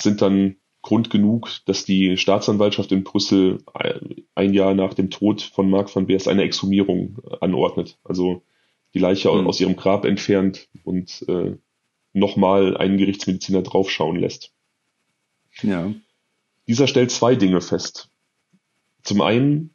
sind 0.00 0.22
dann 0.22 0.56
Grund 0.84 1.08
genug, 1.08 1.48
dass 1.64 1.86
die 1.86 2.18
Staatsanwaltschaft 2.18 2.92
in 2.92 3.04
Brüssel 3.04 3.64
ein 4.34 4.52
Jahr 4.52 4.74
nach 4.74 4.92
dem 4.92 5.08
Tod 5.08 5.40
von 5.40 5.70
Marc 5.70 5.94
van 5.96 6.06
Beers 6.06 6.28
eine 6.28 6.42
Exhumierung 6.42 7.16
anordnet. 7.40 7.98
Also 8.04 8.42
die 8.92 8.98
Leiche 8.98 9.32
mhm. 9.32 9.46
aus 9.46 9.60
ihrem 9.60 9.76
Grab 9.76 10.04
entfernt 10.04 10.68
und 10.84 11.24
äh, 11.26 11.56
nochmal 12.12 12.76
einen 12.76 12.98
Gerichtsmediziner 12.98 13.62
draufschauen 13.62 14.20
lässt. 14.20 14.52
Ja. 15.62 15.90
Dieser 16.68 16.86
stellt 16.86 17.10
zwei 17.10 17.34
Dinge 17.34 17.62
fest. 17.62 18.10
Zum 19.02 19.22
einen 19.22 19.70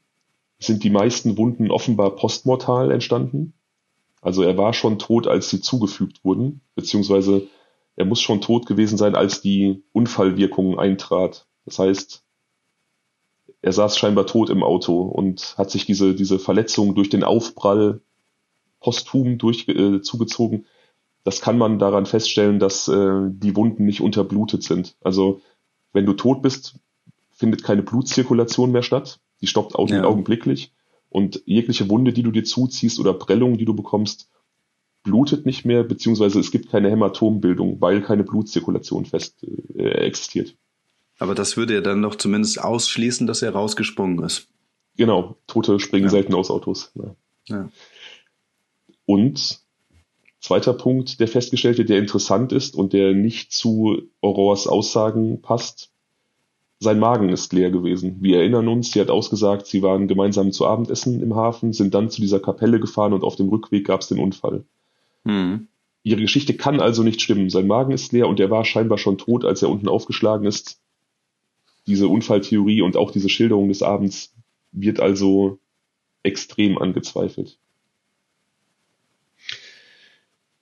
sind 0.59 0.83
die 0.83 0.91
meisten 0.91 1.37
Wunden 1.37 1.71
offenbar 1.71 2.15
postmortal 2.17 2.91
entstanden. 2.91 3.53
Also 4.21 4.43
er 4.43 4.57
war 4.57 4.73
schon 4.73 4.99
tot, 4.99 5.25
als 5.25 5.49
sie 5.49 5.59
zugefügt 5.59 6.23
wurden, 6.23 6.61
beziehungsweise 6.75 7.47
er 7.99 8.05
muss 8.05 8.21
schon 8.21 8.39
tot 8.39 8.65
gewesen 8.65 8.97
sein, 8.97 9.13
als 9.13 9.41
die 9.41 9.83
Unfallwirkung 9.91 10.79
eintrat. 10.79 11.45
Das 11.65 11.79
heißt, 11.79 12.23
er 13.61 13.73
saß 13.73 13.97
scheinbar 13.97 14.25
tot 14.25 14.49
im 14.49 14.63
Auto 14.63 15.01
und 15.01 15.55
hat 15.57 15.69
sich 15.69 15.85
diese, 15.85 16.15
diese 16.15 16.39
Verletzung 16.39 16.95
durch 16.95 17.09
den 17.09 17.25
Aufprall 17.25 17.99
posthum 18.79 19.37
durch, 19.37 19.67
äh, 19.67 20.01
zugezogen. 20.01 20.65
Das 21.25 21.41
kann 21.41 21.57
man 21.57 21.77
daran 21.77 22.05
feststellen, 22.05 22.57
dass 22.57 22.87
äh, 22.87 23.19
die 23.27 23.57
Wunden 23.57 23.83
nicht 23.83 23.99
unterblutet 23.99 24.63
sind. 24.63 24.95
Also 25.01 25.41
wenn 25.91 26.05
du 26.05 26.13
tot 26.13 26.41
bist, 26.41 26.79
findet 27.31 27.63
keine 27.63 27.83
Blutzirkulation 27.83 28.71
mehr 28.71 28.83
statt. 28.83 29.19
Die 29.41 29.47
stoppt 29.47 29.73
ja. 29.89 30.05
augenblicklich. 30.05 30.71
Und 31.09 31.43
jegliche 31.45 31.89
Wunde, 31.89 32.13
die 32.13 32.23
du 32.23 32.31
dir 32.31 32.45
zuziehst 32.45 32.97
oder 32.97 33.13
Prellung, 33.13 33.57
die 33.57 33.65
du 33.65 33.73
bekommst, 33.73 34.29
blutet 35.03 35.45
nicht 35.45 35.65
mehr, 35.65 35.83
beziehungsweise 35.83 36.39
es 36.39 36.51
gibt 36.51 36.69
keine 36.69 36.89
Hämatombildung, 36.89 37.79
weil 37.81 38.01
keine 38.01 38.23
Blutzirkulation 38.23 39.05
fest 39.05 39.43
äh, 39.75 39.89
existiert. 40.05 40.55
Aber 41.19 41.35
das 41.35 41.57
würde 41.57 41.75
ja 41.75 41.81
dann 41.81 42.01
doch 42.01 42.15
zumindest 42.15 42.61
ausschließen, 42.61 43.27
dass 43.27 43.41
er 43.41 43.51
rausgesprungen 43.51 44.23
ist. 44.23 44.47
Genau, 44.95 45.37
Tote 45.47 45.79
springen 45.79 46.05
ja. 46.05 46.11
selten 46.11 46.33
aus 46.33 46.49
Autos. 46.49 46.91
Ja. 46.95 47.15
ja. 47.47 47.69
Und 49.05 49.61
zweiter 50.39 50.73
Punkt, 50.73 51.19
der 51.19 51.27
festgestellte, 51.27 51.85
der 51.85 51.99
interessant 51.99 52.51
ist 52.51 52.75
und 52.75 52.93
der 52.93 53.13
nicht 53.13 53.51
zu 53.51 54.03
Aurores 54.21 54.67
Aussagen 54.67 55.41
passt. 55.41 55.91
Sein 56.79 56.99
Magen 56.99 57.27
ist 57.27 57.51
leer 57.51 57.71
gewesen. 57.71 58.17
Wir 58.21 58.37
erinnern 58.37 58.69
uns, 58.69 58.91
sie 58.91 59.01
hat 59.01 59.09
ausgesagt, 59.09 59.67
sie 59.67 59.81
waren 59.81 60.07
gemeinsam 60.07 60.53
zu 60.53 60.65
Abendessen 60.65 61.21
im 61.21 61.35
Hafen, 61.35 61.73
sind 61.73 61.93
dann 61.93 62.09
zu 62.09 62.21
dieser 62.21 62.39
Kapelle 62.39 62.79
gefahren 62.79 63.11
und 63.11 63.23
auf 63.23 63.35
dem 63.35 63.49
Rückweg 63.49 63.85
gab 63.85 63.99
es 63.99 64.07
den 64.07 64.19
Unfall. 64.19 64.63
Mhm. 65.23 65.67
Ihre 66.03 66.21
Geschichte 66.21 66.55
kann 66.55 66.79
also 66.79 67.03
nicht 67.03 67.21
stimmen. 67.21 67.49
Sein 67.49 67.67
Magen 67.67 67.91
ist 67.91 68.11
leer 68.11 68.27
und 68.27 68.39
er 68.39 68.49
war 68.49 68.65
scheinbar 68.65 68.97
schon 68.97 69.17
tot, 69.17 69.45
als 69.45 69.61
er 69.61 69.69
unten 69.69 69.89
aufgeschlagen 69.89 70.47
ist. 70.47 70.79
Diese 71.87 72.07
Unfalltheorie 72.07 72.81
und 72.81 72.97
auch 72.97 73.11
diese 73.11 73.29
Schilderung 73.29 73.67
des 73.69 73.83
Abends 73.83 74.33
wird 74.71 74.99
also 74.99 75.59
extrem 76.23 76.77
angezweifelt. 76.77 77.57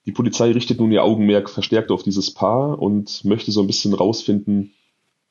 Die 0.06 0.14
Polizei 0.14 0.52
richtet 0.52 0.80
nun 0.80 0.92
ihr 0.92 1.04
Augenmerk 1.04 1.50
verstärkt 1.50 1.92
auf 1.92 2.02
dieses 2.02 2.34
Paar 2.34 2.80
und 2.80 3.26
möchte 3.26 3.52
so 3.52 3.62
ein 3.62 3.68
bisschen 3.68 3.94
rausfinden, 3.94 4.74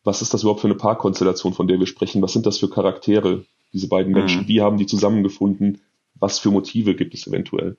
was 0.05 0.23
ist 0.23 0.35
das 0.35 0.43
überhaupt 0.43 0.61
für 0.61 0.69
eine 0.69 0.77
Paarkonstellation, 0.77 1.53
von 1.53 1.67
der 1.67 1.81
wir 1.81 1.87
sprechen? 1.87 2.23
Was 2.23 2.33
sind 2.33 2.47
das 2.47 2.59
für 2.59 2.71
Charaktere, 2.71 3.45
diese 3.73 3.89
beiden 3.89 4.13
mhm. 4.13 4.19
Menschen? 4.19 4.49
Wie 4.49 4.61
haben 4.61 4.77
die 4.77 4.87
zusammengefunden? 4.87 5.81
Was 6.15 6.39
für 6.39 6.51
Motive 6.51 6.95
gibt 6.95 7.15
es 7.15 7.27
eventuell? 7.27 7.77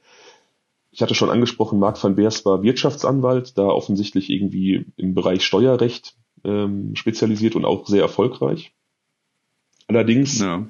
Ich 0.98 1.02
hatte 1.04 1.14
schon 1.14 1.30
angesprochen, 1.30 1.78
Marc 1.78 2.04
van 2.04 2.16
Beers 2.16 2.44
war 2.44 2.64
Wirtschaftsanwalt, 2.64 3.56
da 3.56 3.68
offensichtlich 3.68 4.32
irgendwie 4.32 4.88
im 4.96 5.14
Bereich 5.14 5.46
Steuerrecht 5.46 6.18
ähm, 6.44 6.96
spezialisiert 6.96 7.56
und 7.56 7.66
auch 7.66 7.86
sehr 7.86 8.02
erfolgreich. 8.02 8.74
Allerdings, 9.86 10.40
ja. 10.40 10.66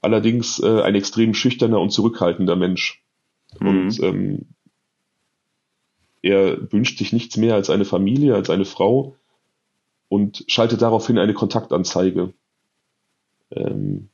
allerdings 0.00 0.58
äh, 0.58 0.82
ein 0.82 0.96
extrem 0.96 1.32
schüchterner 1.32 1.78
und 1.78 1.90
zurückhaltender 1.90 2.56
Mensch. 2.56 3.04
Mhm. 3.60 3.68
Und 3.68 4.02
ähm, 4.02 4.46
er 6.22 6.72
wünscht 6.72 6.98
sich 6.98 7.12
nichts 7.12 7.36
mehr 7.36 7.54
als 7.54 7.70
eine 7.70 7.84
Familie, 7.84 8.34
als 8.34 8.50
eine 8.50 8.64
Frau 8.64 9.14
und 10.08 10.44
schaltet 10.48 10.82
daraufhin 10.82 11.18
eine 11.18 11.34
Kontaktanzeige. 11.34 12.34
Ähm, 13.52 14.08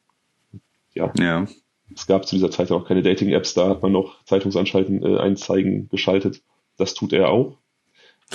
ja. 0.93 1.11
ja. 1.19 1.47
Es 1.95 2.07
gab 2.07 2.27
zu 2.27 2.37
dieser 2.37 2.51
Zeit 2.51 2.71
auch 2.71 2.87
keine 2.87 3.03
Dating-Apps, 3.03 3.55
da 3.55 3.69
hat 3.69 3.83
man 3.83 3.93
noch 3.93 4.23
Zeitungsanschalten, 4.25 5.03
äh, 5.03 5.19
Einzeigen 5.19 5.89
geschaltet. 5.89 6.43
Das 6.77 6.95
tut 6.95 7.13
er 7.13 7.31
auch. 7.31 7.57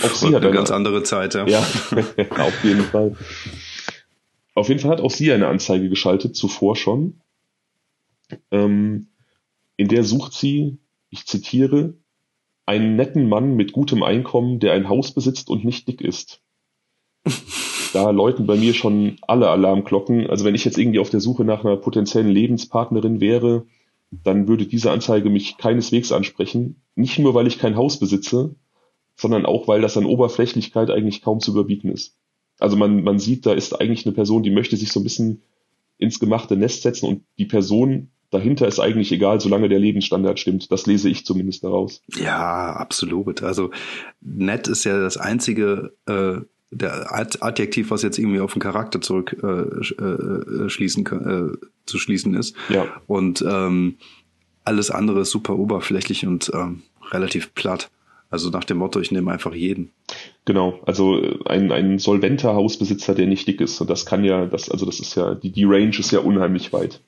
Auch 0.02 0.14
sie 0.16 0.28
hat 0.28 0.38
eine, 0.38 0.48
eine 0.48 0.52
ganz 0.52 0.72
andere 0.72 1.04
Zeit, 1.04 1.36
ja. 1.36 1.46
Ja, 1.48 1.60
auf 2.40 2.64
jeden 2.64 2.84
Fall. 2.84 3.16
Auf 4.56 4.70
jeden 4.70 4.80
Fall 4.80 4.92
hat 4.92 5.02
auch 5.02 5.12
sie 5.12 5.32
eine 5.32 5.48
Anzeige 5.48 5.90
geschaltet, 5.90 6.36
zuvor 6.36 6.76
schon. 6.76 7.22
Ähm, 8.52 9.08
in 9.78 9.88
der 9.88 10.04
sucht 10.04 10.34
sie, 10.34 10.78
ich 11.10 11.26
zitiere, 11.26 11.94
einen 12.66 12.96
netten 12.96 13.28
Mann 13.28 13.56
mit 13.56 13.74
gutem 13.74 14.04
Einkommen, 14.04 14.60
der 14.60 14.74
ein 14.74 14.90
Haus 14.90 15.14
besitzt 15.14 15.50
und 15.50 15.64
nicht 15.66 15.88
dick 15.88 16.02
ist 16.02 16.42
da 17.94 18.10
läuten 18.10 18.46
bei 18.46 18.58
mir 18.58 18.74
schon 18.74 19.18
alle 19.22 19.50
Alarmglocken. 19.50 20.30
Also 20.30 20.46
wenn 20.46 20.56
ich 20.56 20.66
jetzt 20.66 20.78
irgendwie 20.78 21.00
auf 21.00 21.10
der 21.10 21.20
Suche 21.20 21.46
nach 21.46 21.64
einer 21.64 21.78
potenziellen 21.78 22.30
Lebenspartnerin 22.30 23.22
wäre, 23.22 23.66
dann 24.24 24.48
würde 24.48 24.66
diese 24.66 24.92
Anzeige 24.92 25.30
mich 25.30 25.58
keineswegs 25.58 26.12
ansprechen. 26.12 26.82
Nicht 26.96 27.20
nur, 27.20 27.34
weil 27.34 27.48
ich 27.48 27.60
kein 27.60 27.76
Haus 27.76 28.00
besitze, 28.00 28.56
sondern 29.16 29.46
auch, 29.46 29.68
weil 29.68 29.82
das 29.82 29.98
an 29.98 30.06
Oberflächlichkeit 30.06 30.90
eigentlich 30.90 31.22
kaum 31.22 31.40
zu 31.40 31.52
überbieten 31.52 31.90
ist. 31.90 32.18
Also 32.60 32.78
man, 32.78 33.04
man 33.04 33.20
sieht, 33.20 33.46
da 33.46 33.54
ist 33.54 33.80
eigentlich 33.80 34.06
eine 34.06 34.14
Person, 34.14 34.44
die 34.44 34.52
möchte 34.52 34.78
sich 34.78 34.92
so 34.92 35.00
ein 35.00 35.04
bisschen 35.04 35.44
ins 35.98 36.20
gemachte 36.20 36.56
Nest 36.56 36.82
setzen 36.82 37.08
und 37.08 37.24
die 37.38 37.46
Person 37.46 38.10
dahinter 38.30 38.68
ist 38.68 38.80
eigentlich 38.80 39.12
egal, 39.12 39.40
solange 39.40 39.70
der 39.70 39.80
Lebensstandard 39.80 40.40
stimmt. 40.40 40.72
Das 40.72 40.88
lese 40.88 41.10
ich 41.10 41.26
zumindest 41.26 41.64
daraus. 41.64 42.02
Ja, 42.16 42.74
absolut. 42.74 43.44
Also 43.44 43.70
nett 44.22 44.68
ist 44.68 44.84
ja 44.84 45.00
das 45.00 45.18
einzige 45.18 45.94
äh, 46.08 46.42
der 46.76 47.14
Adjektiv, 47.14 47.92
was 47.92 48.02
jetzt 48.02 48.18
irgendwie 48.18 48.40
auf 48.40 48.54
den 48.54 48.62
Charakter 48.62 49.02
zurück 49.02 49.36
äh, 49.44 49.48
äh, 49.48 50.70
schließen 50.70 51.06
äh, 51.06 51.58
zu 51.86 51.98
schließen 51.98 52.34
ist. 52.36 52.56
Ja. 52.70 52.86
Und 53.08 53.44
ähm, 53.48 53.98
alles 54.64 54.92
andere 54.92 55.22
ist 55.22 55.32
super 55.32 55.58
oberflächlich 55.58 56.26
und 56.26 56.52
ähm, 56.54 56.84
relativ 57.12 57.54
platt. 57.54 57.90
Also 58.30 58.50
nach 58.50 58.64
dem 58.64 58.78
Motto, 58.78 59.00
ich 59.00 59.12
nehme 59.12 59.32
einfach 59.32 59.54
jeden. 59.54 59.92
Genau, 60.46 60.80
also 60.86 61.22
äh, 61.22 61.38
ein, 61.46 61.72
ein 61.72 62.00
solventer 62.00 62.56
Hausbesitzer, 62.56 63.14
der 63.14 63.28
nicht 63.28 63.48
dick 63.48 63.62
ist. 63.62 63.80
Und 63.80 63.90
das 63.90 64.06
kann 64.06 64.24
ja, 64.24 64.46
das, 64.46 64.72
also 64.72 64.86
das 64.86 65.00
ist 65.00 65.16
ja, 65.16 65.36
die, 65.36 65.52
die 65.52 65.66
Range 65.66 65.96
ist 65.98 66.12
ja 66.12 66.20
unheimlich 66.20 66.74
weit. 66.74 67.02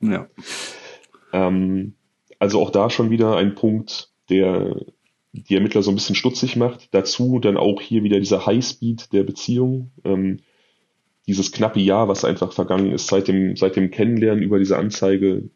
Ja. 0.00 0.26
Ähm, 1.32 1.94
also 2.38 2.60
auch 2.60 2.70
da 2.70 2.90
schon 2.90 3.10
wieder 3.10 3.36
ein 3.36 3.54
Punkt, 3.54 4.10
der 4.28 4.76
die 5.42 5.54
Ermittler 5.54 5.82
so 5.82 5.90
ein 5.90 5.94
bisschen 5.94 6.14
stutzig 6.14 6.56
macht. 6.56 6.88
Dazu 6.92 7.38
dann 7.38 7.56
auch 7.56 7.80
hier 7.80 8.02
wieder 8.02 8.18
dieser 8.18 8.46
Highspeed 8.46 9.12
der 9.12 9.22
Beziehung. 9.24 9.90
Ähm, 10.04 10.40
dieses 11.26 11.52
knappe 11.52 11.80
Jahr, 11.80 12.08
was 12.08 12.24
einfach 12.24 12.52
vergangen 12.52 12.92
ist, 12.92 13.08
seit 13.08 13.28
dem, 13.28 13.56
seit 13.56 13.76
dem 13.76 13.90
Kennenlernen 13.90 14.42
über 14.42 14.58
diese 14.58 14.76
Anzeige 14.78 15.50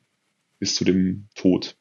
bis 0.59 0.75
zu 0.75 0.85
dem 0.85 1.27
Tod. 1.35 1.77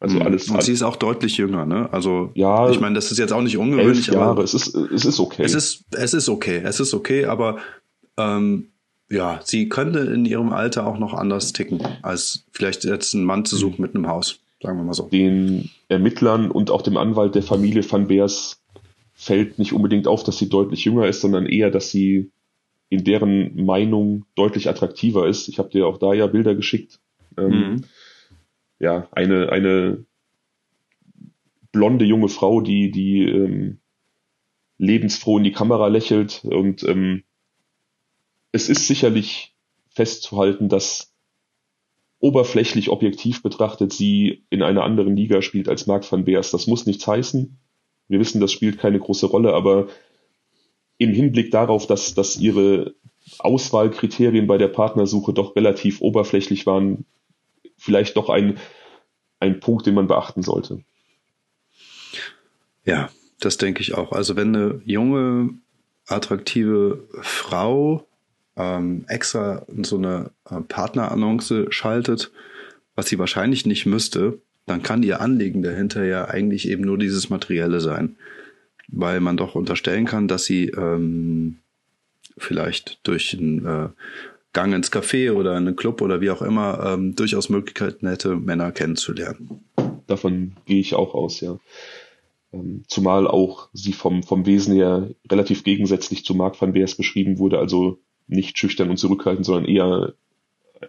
Also 0.00 0.16
mhm. 0.16 0.22
alles. 0.22 0.48
Und 0.48 0.62
sie 0.62 0.72
ist 0.72 0.82
auch 0.82 0.96
deutlich 0.96 1.36
jünger, 1.36 1.66
ne? 1.66 1.92
Also 1.92 2.30
ja, 2.34 2.70
ich 2.70 2.80
meine, 2.80 2.94
das 2.94 3.10
ist 3.10 3.18
jetzt 3.18 3.32
auch 3.32 3.42
nicht 3.42 3.58
ungewöhnlich. 3.58 4.08
Elf 4.08 4.14
Jahre, 4.14 4.30
aber 4.30 4.44
es 4.44 4.54
ist, 4.54 4.74
es 4.74 5.04
ist 5.04 5.18
okay. 5.18 5.42
Es 5.42 5.54
ist, 5.54 5.84
es 5.92 6.14
ist 6.14 6.28
okay, 6.28 6.62
es 6.64 6.80
ist 6.80 6.94
okay, 6.94 7.24
aber 7.24 7.58
ähm, 8.16 8.70
ja, 9.10 9.40
sie 9.44 9.68
könnte 9.68 10.00
in 10.00 10.24
ihrem 10.24 10.52
Alter 10.52 10.86
auch 10.86 10.98
noch 10.98 11.14
anders 11.14 11.52
ticken, 11.52 11.80
als 12.02 12.44
vielleicht 12.52 12.84
jetzt 12.84 13.14
einen 13.14 13.24
Mann 13.24 13.44
zu 13.44 13.56
suchen 13.56 13.82
mit 13.82 13.94
einem 13.94 14.06
Haus 14.06 14.40
sagen 14.62 14.78
wir 14.78 14.84
mal 14.84 14.94
so. 14.94 15.08
Den 15.08 15.70
Ermittlern 15.88 16.50
und 16.50 16.70
auch 16.70 16.82
dem 16.82 16.96
Anwalt 16.96 17.34
der 17.34 17.42
Familie 17.42 17.88
van 17.90 18.08
Beers 18.08 18.62
fällt 19.14 19.58
nicht 19.58 19.72
unbedingt 19.72 20.06
auf, 20.06 20.22
dass 20.22 20.38
sie 20.38 20.48
deutlich 20.48 20.84
jünger 20.84 21.06
ist, 21.06 21.20
sondern 21.20 21.46
eher, 21.46 21.70
dass 21.70 21.90
sie 21.90 22.30
in 22.88 23.04
deren 23.04 23.64
Meinung 23.64 24.24
deutlich 24.34 24.68
attraktiver 24.68 25.26
ist. 25.26 25.48
Ich 25.48 25.58
habe 25.58 25.70
dir 25.70 25.86
auch 25.86 25.98
da 25.98 26.14
ja 26.14 26.26
Bilder 26.26 26.54
geschickt. 26.54 27.00
Ähm, 27.36 27.50
mhm. 27.50 27.84
Ja, 28.78 29.08
eine, 29.12 29.50
eine 29.50 30.04
blonde 31.72 32.04
junge 32.04 32.28
Frau, 32.28 32.60
die, 32.60 32.90
die 32.90 33.24
ähm, 33.24 33.78
lebensfroh 34.78 35.38
in 35.38 35.44
die 35.44 35.52
Kamera 35.52 35.88
lächelt. 35.88 36.44
Und 36.44 36.82
ähm, 36.84 37.24
es 38.52 38.68
ist 38.68 38.86
sicherlich 38.86 39.54
festzuhalten, 39.90 40.68
dass 40.68 41.12
oberflächlich 42.20 42.90
objektiv 42.90 43.42
betrachtet 43.42 43.92
sie 43.92 44.44
in 44.50 44.62
einer 44.62 44.84
anderen 44.84 45.16
Liga 45.16 45.42
spielt 45.42 45.68
als 45.68 45.86
Marc 45.86 46.10
van 46.10 46.24
Beers. 46.24 46.50
Das 46.50 46.66
muss 46.66 46.86
nichts 46.86 47.06
heißen. 47.06 47.58
Wir 48.08 48.18
wissen, 48.18 48.40
das 48.40 48.52
spielt 48.52 48.78
keine 48.78 48.98
große 48.98 49.26
Rolle, 49.26 49.54
aber 49.54 49.88
im 50.96 51.12
Hinblick 51.12 51.50
darauf, 51.50 51.86
dass, 51.86 52.14
dass 52.14 52.36
ihre 52.36 52.94
Auswahlkriterien 53.38 54.46
bei 54.46 54.58
der 54.58 54.68
Partnersuche 54.68 55.32
doch 55.32 55.54
relativ 55.54 56.00
oberflächlich 56.00 56.66
waren, 56.66 57.04
vielleicht 57.76 58.16
doch 58.16 58.30
ein, 58.30 58.58
ein 59.38 59.60
Punkt, 59.60 59.86
den 59.86 59.94
man 59.94 60.08
beachten 60.08 60.42
sollte. 60.42 60.82
Ja, 62.84 63.10
das 63.38 63.58
denke 63.58 63.82
ich 63.82 63.94
auch. 63.94 64.12
Also 64.12 64.34
wenn 64.34 64.56
eine 64.56 64.82
junge, 64.84 65.50
attraktive 66.06 67.06
Frau 67.20 68.07
ähm, 68.58 69.04
extra 69.08 69.64
so 69.82 69.96
eine 69.96 70.30
äh, 70.50 70.60
Partnerannonce 70.60 71.66
schaltet, 71.70 72.32
was 72.94 73.06
sie 73.06 73.18
wahrscheinlich 73.18 73.64
nicht 73.64 73.86
müsste, 73.86 74.40
dann 74.66 74.82
kann 74.82 75.02
ihr 75.02 75.20
Anliegen 75.20 75.62
dahinter 75.62 76.04
ja 76.04 76.26
eigentlich 76.26 76.68
eben 76.68 76.82
nur 76.82 76.98
dieses 76.98 77.30
Materielle 77.30 77.80
sein. 77.80 78.16
Weil 78.88 79.20
man 79.20 79.36
doch 79.36 79.54
unterstellen 79.54 80.06
kann, 80.06 80.28
dass 80.28 80.44
sie 80.44 80.68
ähm, 80.70 81.58
vielleicht 82.36 83.00
durch 83.06 83.36
einen 83.38 83.66
äh, 83.66 83.88
Gang 84.52 84.74
ins 84.74 84.90
Café 84.90 85.32
oder 85.32 85.52
in 85.52 85.66
einen 85.66 85.76
Club 85.76 86.00
oder 86.00 86.20
wie 86.20 86.30
auch 86.30 86.42
immer 86.42 86.80
ähm, 86.84 87.14
durchaus 87.14 87.50
Möglichkeiten 87.50 88.08
hätte, 88.08 88.34
Männer 88.34 88.72
kennenzulernen. 88.72 89.64
Davon 90.06 90.56
gehe 90.64 90.80
ich 90.80 90.94
auch 90.94 91.14
aus, 91.14 91.40
ja. 91.40 91.58
Ähm, 92.52 92.82
zumal 92.88 93.26
auch 93.26 93.68
sie 93.74 93.92
vom, 93.92 94.22
vom 94.22 94.46
Wesen 94.46 94.74
her 94.74 95.10
relativ 95.30 95.64
gegensätzlich 95.64 96.24
zu 96.24 96.34
Marc 96.34 96.60
van 96.60 96.72
Beers 96.72 96.94
beschrieben 96.94 97.38
wurde, 97.38 97.58
also 97.58 97.98
nicht 98.28 98.58
schüchtern 98.58 98.90
und 98.90 98.98
zurückhaltend, 98.98 99.46
sondern 99.46 99.64
eher 99.64 100.14
äh, 100.80 100.86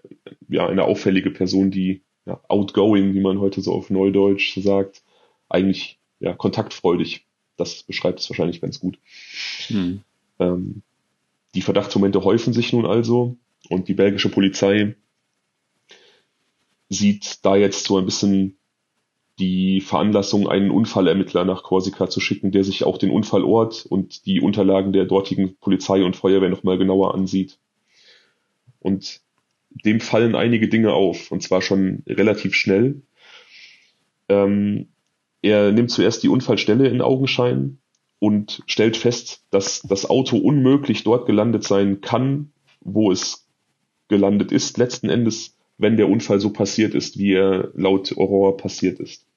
ja, 0.49 0.67
eine 0.67 0.83
auffällige 0.83 1.31
Person, 1.31 1.71
die 1.71 2.01
ja, 2.25 2.39
outgoing, 2.47 3.13
wie 3.13 3.21
man 3.21 3.39
heute 3.39 3.61
so 3.61 3.73
auf 3.73 3.89
Neudeutsch 3.89 4.57
sagt, 4.59 5.01
eigentlich 5.47 5.99
ja, 6.19 6.33
kontaktfreudig. 6.33 7.25
Das 7.57 7.83
beschreibt 7.83 8.19
es 8.19 8.29
wahrscheinlich 8.29 8.61
ganz 8.61 8.79
gut. 8.79 8.99
Hm. 9.67 10.01
Ähm, 10.39 10.83
die 11.55 11.61
Verdachtsmomente 11.61 12.23
häufen 12.23 12.53
sich 12.53 12.71
nun 12.71 12.85
also 12.85 13.37
und 13.69 13.87
die 13.87 13.93
belgische 13.93 14.29
Polizei 14.29 14.95
sieht 16.89 17.43
da 17.45 17.55
jetzt 17.55 17.85
so 17.85 17.97
ein 17.97 18.05
bisschen 18.05 18.58
die 19.39 19.81
Veranlassung, 19.81 20.49
einen 20.49 20.69
Unfallermittler 20.69 21.45
nach 21.45 21.63
Korsika 21.63 22.09
zu 22.09 22.19
schicken, 22.19 22.51
der 22.51 22.63
sich 22.63 22.83
auch 22.83 22.97
den 22.97 23.09
Unfallort 23.09 23.85
und 23.87 24.25
die 24.25 24.41
Unterlagen 24.41 24.91
der 24.91 25.05
dortigen 25.05 25.55
Polizei 25.57 26.03
und 26.03 26.15
Feuerwehr 26.15 26.49
nochmal 26.49 26.77
genauer 26.77 27.15
ansieht. 27.15 27.57
Und 28.79 29.21
dem 29.69 30.01
fallen 30.01 30.35
einige 30.35 30.67
Dinge 30.67 30.93
auf, 30.93 31.31
und 31.31 31.41
zwar 31.41 31.61
schon 31.61 32.03
relativ 32.07 32.53
schnell. 32.53 33.01
Ähm, 34.27 34.89
er 35.41 35.71
nimmt 35.71 35.91
zuerst 35.91 36.21
die 36.23 36.29
Unfallstelle 36.29 36.87
in 36.89 37.01
Augenschein 37.01 37.79
und 38.19 38.61
stellt 38.67 38.97
fest, 38.97 39.45
dass 39.51 39.81
das 39.83 40.09
Auto 40.09 40.37
unmöglich 40.37 41.03
dort 41.03 41.25
gelandet 41.25 41.63
sein 41.63 42.01
kann, 42.01 42.51
wo 42.81 43.11
es 43.11 43.47
gelandet 44.09 44.51
ist, 44.51 44.77
letzten 44.77 45.09
Endes, 45.09 45.55
wenn 45.77 45.95
der 45.95 46.09
Unfall 46.09 46.41
so 46.41 46.51
passiert 46.51 46.93
ist, 46.93 47.17
wie 47.17 47.33
er 47.33 47.71
laut 47.73 48.11
Aurora 48.17 48.51
passiert 48.51 48.99
ist. 48.99 49.28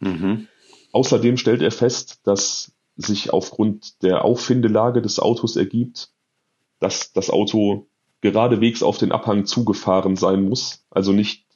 Mhm. 0.00 0.48
Außerdem 0.92 1.36
stellt 1.36 1.62
er 1.62 1.70
fest, 1.70 2.20
dass 2.24 2.72
sich 2.96 3.32
aufgrund 3.32 4.02
der 4.02 4.24
Auffindelage 4.24 5.02
des 5.02 5.18
Autos 5.18 5.56
ergibt, 5.56 6.10
dass 6.78 7.12
das 7.12 7.30
Auto 7.30 7.86
geradewegs 8.20 8.82
auf 8.82 8.98
den 8.98 9.12
Abhang 9.12 9.44
zugefahren 9.44 10.16
sein 10.16 10.44
muss, 10.48 10.86
also 10.90 11.12
nicht 11.12 11.46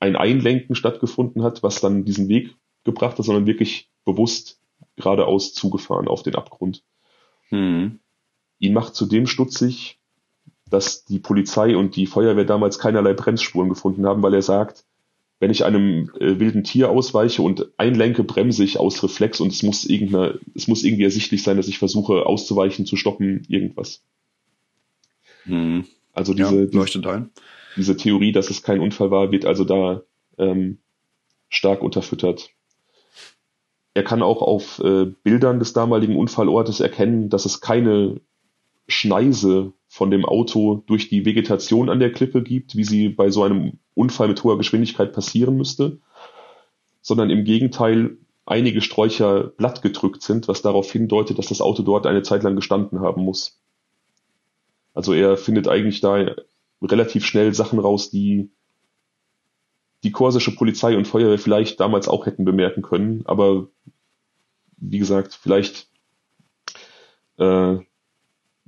ein 0.00 0.16
Einlenken 0.16 0.74
stattgefunden 0.74 1.42
hat, 1.42 1.62
was 1.62 1.80
dann 1.80 2.04
diesen 2.04 2.28
Weg 2.28 2.54
gebracht 2.84 3.18
hat, 3.18 3.24
sondern 3.24 3.46
wirklich 3.46 3.90
bewusst 4.04 4.60
geradeaus 4.96 5.52
zugefahren 5.52 6.08
auf 6.08 6.22
den 6.22 6.34
Abgrund. 6.34 6.82
Mhm. 7.50 8.00
Ihn 8.58 8.72
macht 8.72 8.94
zudem 8.94 9.26
stutzig, 9.26 9.98
dass 10.68 11.04
die 11.04 11.18
Polizei 11.18 11.76
und 11.76 11.96
die 11.96 12.06
Feuerwehr 12.06 12.44
damals 12.44 12.78
keinerlei 12.78 13.12
Bremsspuren 13.12 13.68
gefunden 13.68 14.06
haben, 14.06 14.22
weil 14.22 14.34
er 14.34 14.42
sagt, 14.42 14.84
wenn 15.38 15.50
ich 15.50 15.64
einem 15.64 16.10
äh, 16.18 16.38
wilden 16.38 16.64
Tier 16.64 16.90
ausweiche 16.90 17.42
und 17.42 17.68
einlenke, 17.76 18.24
bremse 18.24 18.64
ich 18.64 18.78
aus 18.78 19.02
Reflex 19.02 19.40
und 19.40 19.52
es 19.52 19.62
muss 19.62 19.84
irgendeine, 19.84 20.40
es 20.54 20.66
muss 20.66 20.82
irgendwie 20.82 21.04
ersichtlich 21.04 21.42
sein, 21.42 21.56
dass 21.56 21.68
ich 21.68 21.78
versuche 21.78 22.24
auszuweichen, 22.24 22.86
zu 22.86 22.96
stoppen, 22.96 23.44
irgendwas. 23.48 24.02
Hm. 25.44 25.84
Also 26.12 26.32
diese, 26.32 26.60
ja, 26.60 26.84
diese, 26.84 27.30
diese, 27.76 27.96
Theorie, 27.96 28.32
dass 28.32 28.48
es 28.48 28.62
kein 28.62 28.80
Unfall 28.80 29.10
war, 29.10 29.30
wird 29.30 29.44
also 29.44 29.64
da 29.64 30.02
ähm, 30.38 30.78
stark 31.50 31.82
unterfüttert. 31.82 32.50
Er 33.92 34.02
kann 34.02 34.22
auch 34.22 34.40
auf 34.40 34.78
äh, 34.78 35.06
Bildern 35.22 35.58
des 35.58 35.74
damaligen 35.74 36.16
Unfallortes 36.16 36.80
erkennen, 36.80 37.28
dass 37.28 37.44
es 37.44 37.60
keine 37.60 38.20
Schneise 38.88 39.72
von 39.88 40.10
dem 40.10 40.24
Auto 40.24 40.82
durch 40.86 41.08
die 41.08 41.24
Vegetation 41.24 41.90
an 41.90 42.00
der 42.00 42.12
Klippe 42.12 42.42
gibt, 42.42 42.76
wie 42.76 42.84
sie 42.84 43.08
bei 43.10 43.30
so 43.30 43.42
einem 43.42 43.78
Unfall 43.96 44.28
mit 44.28 44.44
hoher 44.44 44.58
Geschwindigkeit 44.58 45.12
passieren 45.12 45.56
müsste, 45.56 45.98
sondern 47.00 47.30
im 47.30 47.44
Gegenteil 47.44 48.18
einige 48.44 48.80
Sträucher 48.80 49.44
blattgedrückt 49.44 50.22
sind, 50.22 50.46
was 50.48 50.62
darauf 50.62 50.90
hindeutet, 50.92 51.38
dass 51.38 51.48
das 51.48 51.60
Auto 51.60 51.82
dort 51.82 52.06
eine 52.06 52.22
Zeit 52.22 52.42
lang 52.42 52.54
gestanden 52.54 53.00
haben 53.00 53.22
muss. 53.22 53.58
Also 54.94 55.12
er 55.12 55.36
findet 55.36 55.66
eigentlich 55.66 56.00
da 56.00 56.34
relativ 56.82 57.24
schnell 57.24 57.54
Sachen 57.54 57.78
raus, 57.78 58.10
die 58.10 58.50
die 60.04 60.12
korsische 60.12 60.54
Polizei 60.54 60.96
und 60.96 61.08
Feuerwehr 61.08 61.38
vielleicht 61.38 61.80
damals 61.80 62.06
auch 62.06 62.26
hätten 62.26 62.44
bemerken 62.44 62.82
können, 62.82 63.22
aber 63.24 63.68
wie 64.76 64.98
gesagt, 64.98 65.34
vielleicht 65.34 65.88
äh, 67.38 67.78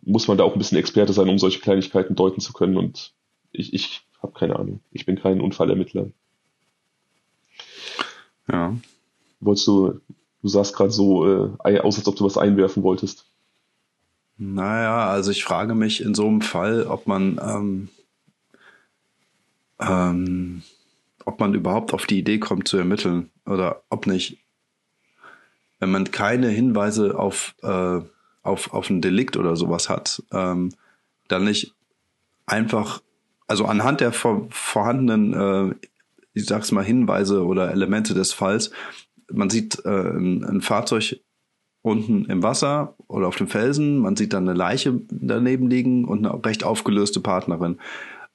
muss 0.02 0.26
man 0.26 0.38
da 0.38 0.44
auch 0.44 0.54
ein 0.54 0.58
bisschen 0.58 0.78
Experte 0.78 1.12
sein, 1.12 1.28
um 1.28 1.38
solche 1.38 1.60
Kleinigkeiten 1.60 2.16
deuten 2.16 2.40
zu 2.40 2.52
können. 2.52 2.76
Und 2.76 3.12
ich, 3.52 3.74
ich 3.74 4.07
habe 4.22 4.32
keine 4.38 4.56
Ahnung. 4.56 4.80
Ich 4.92 5.06
bin 5.06 5.20
kein 5.20 5.40
Unfallermittler. 5.40 6.06
Ja. 8.50 8.76
Wolltest 9.40 9.66
du, 9.66 10.00
du 10.42 10.48
sahst 10.48 10.74
gerade 10.74 10.90
so 10.90 11.26
äh, 11.64 11.78
aus, 11.80 11.98
als 11.98 12.08
ob 12.08 12.16
du 12.16 12.24
was 12.24 12.38
einwerfen 12.38 12.82
wolltest. 12.82 13.26
Naja, 14.36 15.08
also 15.08 15.30
ich 15.30 15.44
frage 15.44 15.74
mich 15.74 16.00
in 16.00 16.14
so 16.14 16.26
einem 16.26 16.40
Fall, 16.40 16.86
ob 16.86 17.06
man, 17.06 17.40
ähm, 17.42 17.88
ähm, 19.80 20.62
ob 21.24 21.40
man 21.40 21.54
überhaupt 21.54 21.92
auf 21.92 22.06
die 22.06 22.18
Idee 22.18 22.38
kommt 22.38 22.68
zu 22.68 22.76
ermitteln 22.76 23.30
oder 23.46 23.82
ob 23.90 24.06
nicht, 24.06 24.38
wenn 25.80 25.90
man 25.90 26.10
keine 26.10 26.48
Hinweise 26.48 27.18
auf 27.18 27.54
äh, 27.62 28.00
auf, 28.48 28.72
auf 28.72 28.90
ein 28.90 29.00
Delikt 29.00 29.36
oder 29.36 29.56
sowas 29.56 29.88
hat, 29.88 30.22
ähm, 30.32 30.70
dann 31.28 31.44
nicht 31.44 31.74
einfach, 32.46 33.02
also 33.48 33.64
anhand 33.64 34.00
der 34.00 34.12
vor, 34.12 34.46
vorhandenen, 34.50 35.34
äh, 35.34 35.74
ich 36.34 36.46
sag's 36.46 36.70
mal, 36.70 36.84
Hinweise 36.84 37.44
oder 37.44 37.72
Elemente 37.72 38.14
des 38.14 38.32
Falls, 38.32 38.70
man 39.30 39.50
sieht 39.50 39.84
äh, 39.84 39.88
ein, 39.88 40.44
ein 40.44 40.60
Fahrzeug 40.60 41.20
unten 41.82 42.26
im 42.26 42.42
Wasser 42.42 42.94
oder 43.08 43.26
auf 43.26 43.36
dem 43.36 43.48
Felsen, 43.48 43.98
man 43.98 44.16
sieht 44.16 44.32
dann 44.32 44.48
eine 44.48 44.56
Leiche 44.56 45.00
daneben 45.10 45.68
liegen 45.68 46.04
und 46.04 46.24
eine 46.24 46.44
recht 46.44 46.64
aufgelöste 46.64 47.20
Partnerin. 47.20 47.78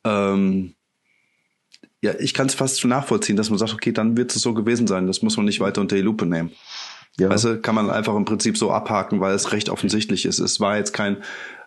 Ähm, 0.04 0.74
ja, 2.02 2.14
ich 2.20 2.34
kann 2.34 2.48
es 2.48 2.56
fast 2.56 2.82
schon 2.82 2.90
nachvollziehen, 2.90 3.38
dass 3.38 3.50
man 3.50 3.60
sagt, 3.60 3.74
okay, 3.74 3.92
dann 3.92 4.18
wird 4.18 4.36
es 4.36 4.42
so 4.42 4.54
gewesen 4.54 4.88
sein, 4.88 5.08
das 5.08 5.22
muss 5.22 5.38
man 5.38 5.46
nicht 5.46 5.60
weiter 5.60 5.82
unter 5.82 5.96
die 5.96 6.02
Lupe 6.02 6.26
nehmen. 6.26 6.52
Ja. 7.20 7.30
Weißt 7.30 7.46
du, 7.46 7.62
kann 7.62 7.76
man 7.76 7.90
einfach 7.92 8.16
im 8.16 8.26
Prinzip 8.26 8.58
so 8.58 8.72
abhaken, 8.72 9.22
weil 9.22 9.36
es 9.36 9.52
recht 9.52 9.70
offensichtlich 9.70 10.26
ist. 10.26 10.40
Es 10.40 10.60
war 10.60 10.78
jetzt 10.78 10.94
kein 10.94 11.18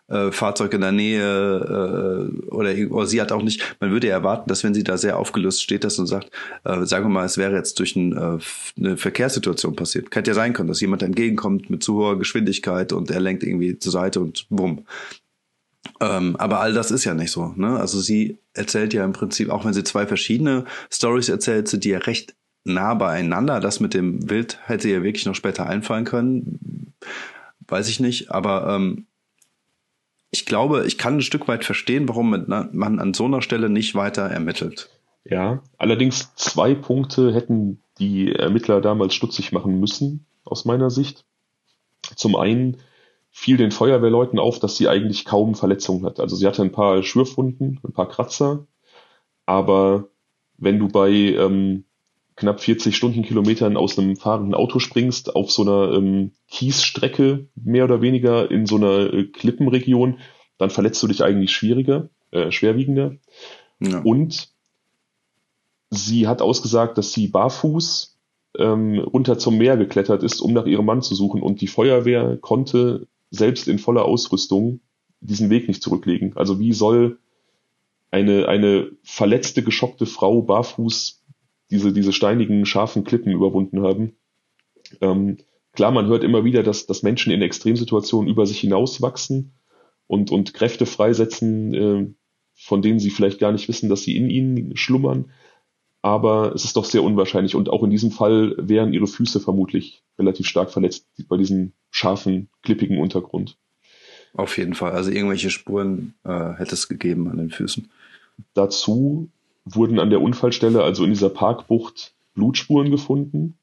äh, 0.09 0.31
Fahrzeug 0.31 0.73
in 0.73 0.81
der 0.81 0.93
Nähe 0.93 1.23
äh, 1.23 2.49
oder, 2.49 2.75
oder 2.91 3.07
sie 3.07 3.21
hat 3.21 3.33
auch 3.33 3.43
nicht, 3.43 3.77
man 3.81 3.91
würde 3.91 4.09
ja 4.09 4.15
erwarten, 4.15 4.49
dass 4.49 4.63
wenn 4.65 4.75
sie 4.75 4.85
da 4.85 4.97
sehr 4.97 5.19
aufgelöst 5.19 5.63
steht, 5.63 5.85
dass 5.85 5.99
und 5.99 6.07
sagt, 6.07 6.31
äh, 6.65 6.85
sagen 6.85 7.07
wir 7.07 7.11
mal, 7.11 7.25
es 7.25 7.39
wäre 7.39 7.55
jetzt 7.55 7.79
durch 7.79 7.97
ein, 7.97 8.13
äh, 8.13 8.39
eine 8.79 8.97
Verkehrssituation 8.97 9.75
passiert. 9.75 10.11
Könnte 10.11 10.31
ja 10.31 10.35
sein 10.35 10.53
können, 10.53 10.69
dass 10.69 10.81
jemand 10.81 11.03
entgegenkommt 11.03 11.71
mit 11.71 11.83
zu 11.83 11.95
hoher 11.95 12.19
Geschwindigkeit 12.19 12.93
und 12.93 13.11
er 13.11 13.21
lenkt 13.21 13.43
irgendwie 13.43 13.79
zur 13.79 13.93
Seite 13.93 14.21
und 14.21 14.47
bumm. 14.49 14.85
Ähm, 16.01 16.37
aber 16.37 16.61
all 16.61 16.73
das 16.73 16.91
ist 16.91 17.05
ja 17.05 17.15
nicht 17.15 17.31
so. 17.31 17.53
Ne? 17.57 17.79
Also 17.79 18.01
sie 18.01 18.39
erzählt 18.55 18.93
ja 18.93 19.05
im 19.05 19.13
Prinzip, 19.13 19.51
auch 19.51 19.65
wenn 19.65 19.73
sie 19.73 19.85
zwei 19.85 20.07
verschiedene 20.07 20.65
Stories 20.91 21.29
erzählt, 21.29 21.69
sind 21.69 21.85
die 21.85 21.91
ja 21.91 21.99
recht 21.99 22.35
nah 22.65 22.95
beieinander. 22.95 23.61
Das 23.61 23.81
mit 23.81 23.95
dem 23.95 24.29
Wild 24.29 24.59
hätte 24.65 24.89
ihr 24.89 25.03
wirklich 25.03 25.27
noch 25.27 25.35
später 25.35 25.67
einfallen 25.67 26.05
können. 26.05 26.95
Weiß 27.69 27.89
ich 27.89 28.01
nicht, 28.01 28.31
aber 28.31 28.75
ähm, 28.75 29.07
ich 30.37 30.45
glaube, 30.45 30.85
ich 30.87 30.99
kann 30.99 31.17
ein 31.17 31.23
Stück 31.23 31.49
weit 31.49 31.65
verstehen, 31.65 32.09
warum 32.09 32.31
man 32.31 32.99
an 32.99 33.15
so 33.15 33.25
einer 33.25 33.41
Stelle 33.41 33.71
nicht 33.71 33.95
weiter 33.95 34.23
ermittelt. 34.23 34.91
Ja, 35.25 35.63
allerdings 35.79 36.35
zwei 36.35 36.75
Punkte 36.75 37.33
hätten 37.33 37.81
die 37.99 38.33
Ermittler 38.33 38.83
damals 38.83 39.15
stutzig 39.15 39.53
machen 39.53 39.81
müssen, 39.81 40.27
aus 40.45 40.67
meiner 40.67 40.91
Sicht. 40.91 41.25
Zum 42.15 42.37
einen 42.37 42.77
fiel 43.31 43.57
den 43.57 43.71
Feuerwehrleuten 43.71 44.39
auf, 44.39 44.61
dass 44.61 44.77
sie 44.77 44.89
eigentlich 44.89 45.25
kaum 45.25 45.55
Verletzungen 45.55 46.05
hat. 46.05 46.21
Also 46.21 46.37
sie 46.37 46.47
hatte 46.47 46.63
ein 46.63 46.73
paar 46.73 47.03
Schürfwunden, 47.03 47.81
ein 47.83 47.93
paar 47.93 48.09
Kratzer, 48.09 48.67
aber 49.47 50.09
wenn 50.59 50.79
du 50.79 50.89
bei 50.89 51.11
ähm, 51.11 51.85
knapp 52.37 52.61
40 52.61 52.95
Stundenkilometern 52.95 53.77
aus 53.77 53.99
einem 53.99 54.17
fahrenden 54.17 54.55
Auto 54.55 54.79
springst, 54.79 55.35
auf 55.35 55.51
so 55.51 55.63
einer 55.63 55.95
ähm, 55.95 56.33
Kiesstrecke 56.49 57.49
mehr 57.55 57.85
oder 57.85 58.03
weniger 58.03 58.51
in 58.51 58.67
so 58.67 58.77
einer 58.77 59.13
äh, 59.13 59.25
Klippenregion, 59.25 60.19
dann 60.59 60.71
verletzt 60.71 61.03
du 61.03 61.07
dich 61.07 61.25
eigentlich 61.25 61.53
schwieriger, 61.53 62.11
äh, 62.31 62.51
schwerwiegender. 62.51 63.17
Ja. 63.81 64.01
Und 64.03 64.51
sie 65.91 66.29
hat 66.29 66.43
ausgesagt, 66.43 66.99
dass 66.99 67.13
sie 67.13 67.29
barfuß 67.29 68.19
ähm, 68.59 68.99
runter 68.99 69.39
zum 69.39 69.57
Meer 69.57 69.77
geklettert 69.77 70.23
ist, 70.23 70.41
um 70.41 70.53
nach 70.53 70.67
ihrem 70.67 70.87
Mann 70.87 71.03
zu 71.03 71.15
suchen. 71.15 71.43
Und 71.43 71.61
die 71.61 71.67
Feuerwehr 71.67 72.37
konnte 72.37 73.07
selbst 73.31 73.67
in 73.67 73.79
voller 73.79 74.05
Ausrüstung 74.05 74.81
diesen 75.21 75.49
Weg 75.51 75.69
nicht 75.69 75.83
zurücklegen. 75.83 76.37
Also 76.37 76.59
wie 76.59 76.73
soll 76.73 77.19
eine, 78.11 78.49
eine 78.49 78.91
verletzte, 79.03 79.63
geschockte 79.63 80.07
Frau 80.07 80.43
barfuß 80.43 81.23
diese, 81.71 81.93
diese 81.93 82.13
steinigen, 82.13 82.67
scharfen 82.67 83.05
Klippen 83.05 83.33
überwunden 83.33 83.83
haben. 83.83 84.17
Ähm, 85.01 85.39
klar, 85.73 85.91
man 85.91 86.07
hört 86.07 86.25
immer 86.25 86.45
wieder, 86.45 86.63
dass, 86.63 86.87
dass 86.87 87.03
Menschen 87.03 87.33
in 87.33 87.43
Extremsituationen 87.43 88.31
über 88.31 88.47
sich 88.47 88.61
hinauswachsen 88.61 89.53
und, 90.07 90.31
und 90.31 90.55
Kräfte 90.55 90.87
freisetzen, 90.87 91.75
äh, 91.75 92.07
von 92.55 92.83
denen 92.83 92.99
sie 92.99 93.11
vielleicht 93.11 93.39
gar 93.39 93.53
nicht 93.53 93.69
wissen, 93.69 93.89
dass 93.89 94.03
sie 94.03 94.17
in 94.17 94.31
ihnen 94.31 94.77
schlummern. 94.77 95.31
Aber 96.03 96.55
es 96.55 96.65
ist 96.65 96.77
doch 96.77 96.85
sehr 96.85 97.03
unwahrscheinlich. 97.03 97.57
Und 97.57 97.69
auch 97.69 97.83
in 97.83 97.91
diesem 97.91 98.13
Fall 98.13 98.55
wären 98.59 98.93
ihre 98.93 99.09
Füße 99.09 99.41
vermutlich 99.41 100.05
relativ 100.19 100.47
stark 100.47 100.71
verletzt 100.71 101.09
bei 101.29 101.37
diesem 101.37 101.73
scharfen, 101.91 102.49
klippigen 102.63 102.99
Untergrund. 102.99 103.59
Auf 104.33 104.57
jeden 104.59 104.75
Fall. 104.75 104.93
Also 104.93 105.11
irgendwelche 105.11 105.51
Spuren 105.51 106.15
äh, 106.25 106.53
hätte 106.55 106.75
es 106.75 106.89
gegeben 106.89 107.29
an 107.29 107.39
den 107.39 107.51
Füßen. 107.51 107.91
Dazu 108.55 109.31
wurden 109.67 109.99
an 109.99 110.11
der 110.11 110.23
Unfallstelle, 110.23 110.83
also 110.83 111.05
in 111.05 111.11
dieser 111.11 111.29
Parkbucht, 111.29 112.15
Blutspuren 112.35 112.91
gefunden, 112.91 113.59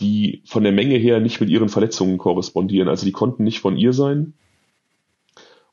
die 0.00 0.42
von 0.44 0.62
der 0.62 0.72
Menge 0.72 0.96
her 0.96 1.20
nicht 1.20 1.40
mit 1.40 1.48
ihren 1.48 1.70
Verletzungen 1.70 2.18
korrespondieren. 2.18 2.88
Also 2.88 3.06
die 3.06 3.12
konnten 3.12 3.44
nicht 3.44 3.60
von 3.60 3.76
ihr 3.76 3.92
sein. 3.92 4.34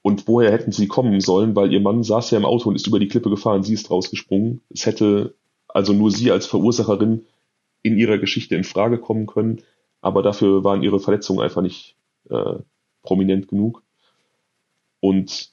Und 0.02 0.28
woher 0.28 0.52
hätten 0.52 0.72
sie 0.72 0.88
kommen 0.88 1.20
sollen? 1.20 1.56
Weil 1.56 1.74
ihr 1.74 1.82
Mann 1.82 2.04
saß 2.04 2.32
ja 2.32 2.38
im 2.38 2.46
Auto 2.46 2.70
und 2.70 2.76
ist 2.76 2.88
über 2.88 3.00
die 3.00 3.08
Klippe 3.08 3.30
gefahren, 3.30 3.64
sie 3.64 3.74
ist 3.74 3.92
rausgesprungen. 3.92 4.62
Es 4.70 4.86
hätte 4.86 5.36
also 5.68 5.94
nur 5.94 6.12
sie 6.12 6.32
als 6.32 6.46
Verursacherin 6.46 7.26
in 7.82 7.98
ihrer 7.98 8.18
Geschichte 8.18 8.56
in 8.56 8.64
Frage 8.64 8.98
kommen 8.98 9.26
können, 9.28 9.62
aber 10.02 10.22
dafür 10.22 10.64
waren 10.64 10.84
ihre 10.84 11.00
Verletzungen 11.00 11.42
einfach 11.42 11.62
nicht 11.62 11.96
äh, 12.30 12.56
prominent 13.02 13.48
genug. 13.48 13.84
Und 15.00 15.52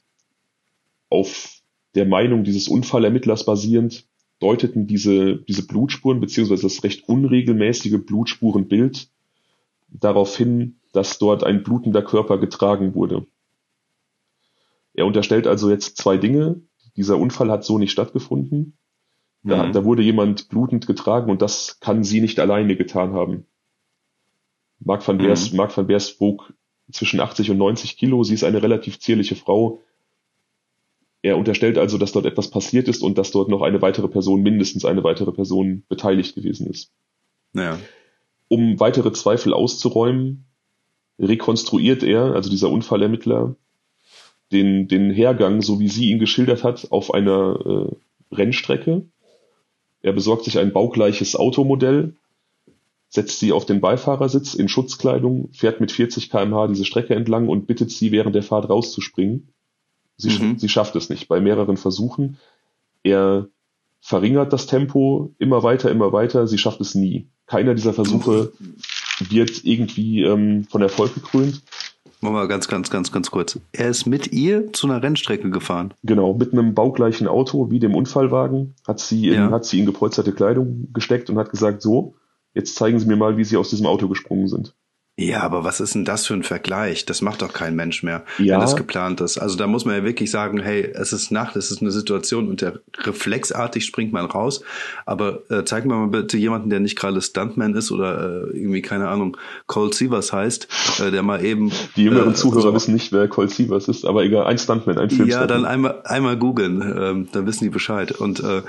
auf 1.09 1.60
der 1.95 2.07
Meinung 2.07 2.45
dieses 2.45 2.69
Unfallermittlers 2.69 3.45
basierend 3.45 4.07
deuteten 4.39 4.87
diese, 4.87 5.37
diese 5.37 5.67
Blutspuren 5.67 6.21
beziehungsweise 6.21 6.63
das 6.63 6.83
recht 6.83 7.09
unregelmäßige 7.09 7.99
Blutspurenbild 8.05 9.09
darauf 9.89 10.37
hin, 10.37 10.77
dass 10.93 11.19
dort 11.19 11.45
ein 11.45 11.63
blutender 11.63 12.03
Körper 12.03 12.39
getragen 12.39 12.95
wurde. 12.95 13.27
Er 14.95 15.07
unterstellt 15.07 15.47
also 15.47 15.71
jetzt 15.71 15.97
zwei 15.97 16.17
Dinge. 16.17 16.63
Dieser 16.97 17.19
Unfall 17.19 17.51
hat 17.51 17.65
so 17.65 17.79
nicht 17.79 17.93
stattgefunden. 17.93 18.77
Da, 19.43 19.67
mhm. 19.67 19.73
da 19.73 19.85
wurde 19.85 20.03
jemand 20.03 20.49
blutend 20.49 20.87
getragen 20.87 21.31
und 21.31 21.43
das 21.43 21.81
kann 21.81 22.05
sie 22.05 22.21
nicht 22.21 22.41
alleine 22.41 22.77
getan 22.77 23.13
haben. 23.13 23.47
Mark 24.81 25.07
van 25.07 25.19
Beers, 25.19 25.51
mhm. 25.51 25.59
Mark 25.59 25.77
van 25.77 25.87
Beers 25.87 26.21
wog 26.21 26.53
zwischen 26.93 27.21
80 27.21 27.51
und 27.51 27.59
90 27.59 27.97
Kilo. 27.97 28.23
Sie 28.25 28.35
ist 28.35 28.45
eine 28.45 28.63
relativ 28.63 28.99
zierliche 28.99 29.37
Frau. 29.37 29.81
Er 31.23 31.37
unterstellt 31.37 31.77
also, 31.77 31.99
dass 31.99 32.13
dort 32.13 32.27
etwas 32.27 32.49
passiert 32.49 32.89
ist 32.89 33.03
und 33.03 33.19
dass 33.19 33.31
dort 33.31 33.49
noch 33.49 33.63
eine 33.63 33.83
weitere 33.83 34.09
Person, 34.09 34.43
mindestens 34.43 34.85
eine 34.85 35.05
weitere 35.05 35.33
Person 35.33 35.85
beteiligt 35.89 36.35
gewesen 36.35 36.67
ist. 36.67 36.93
Naja. 37.53 37.79
Um 38.49 38.81
weitere 38.81 39.13
Zweifel 39.13 39.53
auszuräumen, 39.53 40.47
rekonstruiert 41.19 42.03
er, 42.03 42.35
also 42.35 42.49
dieser 42.51 42.71
Unfallermittler, 42.71 43.55
den, 44.51 44.89
den 44.89 45.11
Hergang, 45.11 45.63
so 45.63 45.79
wie 45.79 45.89
sie 45.89 46.11
ihn 46.11 46.19
geschildert 46.19 46.65
hat, 46.65 46.91
auf 46.91 47.13
einer 47.13 47.91
äh, 47.93 48.35
Rennstrecke. 48.35 49.05
Er 50.03 50.13
besorgt 50.13 50.45
sich 50.45 50.59
ein 50.59 50.73
baugleiches 50.73 51.37
Automodell, 51.37 52.15
setzt 53.09 53.39
sie 53.39 53.53
auf 53.53 53.67
den 53.67 53.81
Beifahrersitz 53.81 54.55
in 54.55 54.69
Schutzkleidung, 54.69 55.51
fährt 55.53 55.81
mit 55.81 55.93
40 55.93 56.31
kmh 56.31 56.69
diese 56.69 56.85
Strecke 56.85 57.15
entlang 57.15 57.49
und 57.49 57.67
bittet 57.67 57.91
sie 57.91 58.11
während 58.11 58.35
der 58.35 58.43
Fahrt 58.43 58.71
rauszuspringen. 58.71 59.53
Sie, 60.21 60.31
mhm. 60.31 60.59
sie 60.59 60.69
schafft 60.69 60.97
es 60.97 61.09
nicht 61.09 61.29
bei 61.29 61.41
mehreren 61.41 61.77
Versuchen. 61.77 62.39
Er 63.03 63.49
verringert 64.01 64.53
das 64.53 64.67
Tempo 64.67 65.35
immer 65.39 65.63
weiter, 65.63 65.91
immer 65.91 66.13
weiter. 66.13 66.47
Sie 66.47 66.59
schafft 66.59 66.81
es 66.81 66.95
nie. 66.95 67.29
Keiner 67.47 67.75
dieser 67.75 67.93
Versuche 67.93 68.53
wird 69.29 69.65
irgendwie 69.65 70.23
ähm, 70.23 70.65
von 70.65 70.83
Erfolg 70.83 71.15
gekrönt. 71.15 71.63
Machen 72.21 72.35
wir 72.35 72.49
ganz, 72.49 72.69
ganz, 72.69 72.91
ganz, 72.91 73.13
ganz 73.13 73.31
kurz. 73.31 73.59
Er 73.73 73.89
ist 73.89 74.07
mit 74.07 74.33
ihr 74.33 74.73
zu 74.75 74.87
einer 74.87 75.03
Rennstrecke 75.03 75.51
gefahren. 75.51 75.95
Genau, 76.03 76.35
mit 76.35 76.53
einem 76.53 76.75
baugleichen 76.75 77.27
Auto 77.27 77.71
wie 77.71 77.79
dem 77.79 77.95
Unfallwagen 77.95 78.75
hat 78.87 79.01
sie 79.01 79.29
in, 79.29 79.35
ja. 79.35 79.51
hat 79.51 79.65
sie 79.65 79.81
in 79.81 79.87
gepolsterte 79.87 80.33
Kleidung 80.33 80.93
gesteckt 80.93 81.31
und 81.31 81.39
hat 81.39 81.51
gesagt, 81.51 81.81
so, 81.81 82.15
jetzt 82.53 82.77
zeigen 82.77 82.99
Sie 82.99 83.07
mir 83.07 83.17
mal, 83.17 83.39
wie 83.39 83.45
Sie 83.45 83.57
aus 83.57 83.71
diesem 83.71 83.87
Auto 83.87 84.07
gesprungen 84.07 84.49
sind. 84.49 84.75
Ja, 85.21 85.43
aber 85.43 85.65
was 85.65 85.81
ist 85.81 85.95
denn 85.95 86.07
das 86.07 86.27
für 86.27 86.33
ein 86.33 86.43
Vergleich? 86.43 87.05
Das 87.05 87.21
macht 87.21 87.43
doch 87.43 87.53
kein 87.53 87.77
Mensch 87.77 88.03
mehr, 88.03 88.25
ja. 88.39 88.55
wenn 88.55 88.61
das 88.61 88.75
geplant 88.75 89.21
ist. 89.21 89.37
Also 89.37 89.57
da 89.57 89.67
muss 89.67 89.85
man 89.85 89.95
ja 89.95 90.03
wirklich 90.03 90.31
sagen, 90.31 90.61
hey, 90.61 90.91
es 90.95 91.13
ist 91.13 91.31
Nacht, 91.31 91.57
es 91.57 91.71
ist 91.71 91.83
eine 91.83 91.91
Situation 91.91 92.49
und 92.49 92.63
der 92.63 92.81
reflexartig 93.03 93.85
springt 93.85 94.15
man 94.15 94.25
raus. 94.25 94.63
Aber 95.05 95.43
äh, 95.51 95.65
zeig 95.65 95.85
mir 95.85 95.95
mal 95.95 96.09
bitte 96.09 96.39
jemanden, 96.39 96.71
der 96.71 96.81
nicht 96.81 96.97
gerade 96.97 97.21
Stuntman 97.21 97.75
ist 97.75 97.93
oder 97.93 98.47
äh, 98.49 98.57
irgendwie, 98.57 98.81
keine 98.81 99.09
Ahnung, 99.09 99.37
Cole 99.67 99.93
Sievers 99.93 100.33
heißt, 100.33 100.69
äh, 101.01 101.11
der 101.11 101.23
mal 101.23 101.45
eben... 101.45 101.71
Die 101.97 102.05
jüngeren 102.05 102.31
äh, 102.31 102.35
Zuhörer 102.35 102.63
so, 102.63 102.75
wissen 102.75 102.95
nicht, 102.95 103.13
wer 103.13 103.29
Cole 103.29 103.49
Sievers 103.49 103.89
ist, 103.89 104.07
aber 104.07 104.25
egal, 104.25 104.47
ein 104.47 104.57
Stuntman, 104.57 104.97
ein 104.97 105.11
Film. 105.11 105.29
Ja, 105.29 105.47
dann 105.47 105.67
einmal, 105.67 106.01
einmal 106.05 106.39
googeln, 106.39 106.81
ähm, 106.81 107.29
dann 107.33 107.47
wissen 107.47 107.65
die 107.65 107.71
Bescheid. 107.71 108.13
Und 108.13 108.41
äh, 108.41 108.63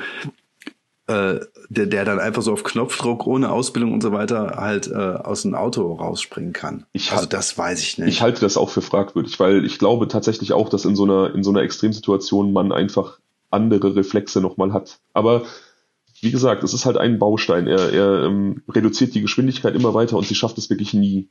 äh, 1.12 1.39
der, 1.69 1.86
der 1.88 2.06
dann 2.06 2.19
einfach 2.19 2.41
so 2.41 2.54
auf 2.54 2.63
Knopfdruck 2.63 3.28
ohne 3.28 3.52
Ausbildung 3.52 3.93
und 3.93 4.02
so 4.02 4.12
weiter 4.12 4.56
halt 4.58 4.88
äh, 4.88 4.95
aus 4.95 5.43
dem 5.43 5.56
Auto 5.56 5.93
rausspringen 5.93 6.54
kann. 6.54 6.86
Ich 6.93 7.12
also 7.12 7.26
das 7.26 7.58
weiß 7.58 7.82
ich 7.82 7.97
nicht. 7.97 8.08
Ich 8.08 8.21
halte 8.21 8.41
das 8.41 8.58
auch 8.58 8.69
für 8.69 8.82
fragwürdig, 8.82 9.39
weil 9.39 9.65
ich 9.65 9.80
glaube 9.80 10.08
tatsächlich 10.08 10.54
auch, 10.54 10.69
dass 10.69 10.86
in 10.86 10.95
so 10.95 11.04
einer 11.04 11.36
in 11.36 11.43
so 11.43 11.52
einer 11.52 11.62
Extremsituation 11.62 12.54
man 12.54 12.71
einfach 12.71 13.19
andere 13.50 13.95
Reflexe 13.95 14.41
nochmal 14.41 14.74
hat. 14.74 15.00
Aber 15.13 15.43
wie 16.21 16.32
gesagt, 16.32 16.63
es 16.63 16.74
ist 16.74 16.86
halt 16.86 16.97
ein 16.97 17.19
Baustein. 17.19 17.67
Er, 17.67 17.91
er 17.91 18.26
ähm, 18.26 18.62
reduziert 18.69 19.15
die 19.15 19.21
Geschwindigkeit 19.21 19.76
immer 19.76 19.93
weiter 19.93 20.17
und 20.17 20.28
sie 20.28 20.36
schafft 20.36 20.58
es 20.58 20.69
wirklich 20.69 20.93
nie, 20.93 21.28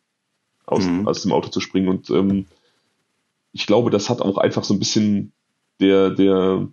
aus, 0.66 0.84
mhm. 0.84 1.06
aus 1.06 1.22
dem 1.22 1.32
Auto 1.32 1.48
zu 1.48 1.60
springen. 1.60 1.88
Und 1.88 2.10
ähm, 2.10 2.46
ich 3.52 3.66
glaube, 3.66 3.90
das 3.90 4.10
hat 4.10 4.20
auch 4.20 4.36
einfach 4.36 4.64
so 4.64 4.74
ein 4.74 4.80
bisschen 4.80 5.32
der, 5.80 6.10
der, 6.10 6.68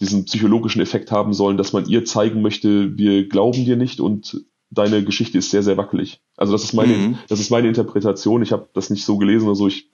diesen 0.00 0.24
psychologischen 0.24 0.80
Effekt 0.80 1.12
haben 1.12 1.32
sollen, 1.32 1.56
dass 1.56 1.72
man 1.72 1.86
ihr 1.86 2.04
zeigen 2.04 2.42
möchte, 2.42 2.96
wir 2.96 3.28
glauben 3.28 3.64
dir 3.64 3.76
nicht 3.76 4.00
und 4.00 4.44
deine 4.70 5.04
Geschichte 5.04 5.38
ist 5.38 5.50
sehr, 5.50 5.62
sehr 5.62 5.76
wackelig. 5.76 6.20
Also 6.36 6.52
das 6.52 6.64
ist 6.64 6.72
meine, 6.72 6.94
mhm. 6.94 7.18
das 7.28 7.40
ist 7.40 7.50
meine 7.50 7.68
Interpretation. 7.68 8.42
Ich 8.42 8.52
habe 8.52 8.68
das 8.72 8.88
nicht 8.88 9.04
so 9.04 9.18
gelesen 9.18 9.46
oder 9.46 9.56
so. 9.56 9.66
Ich, 9.66 9.90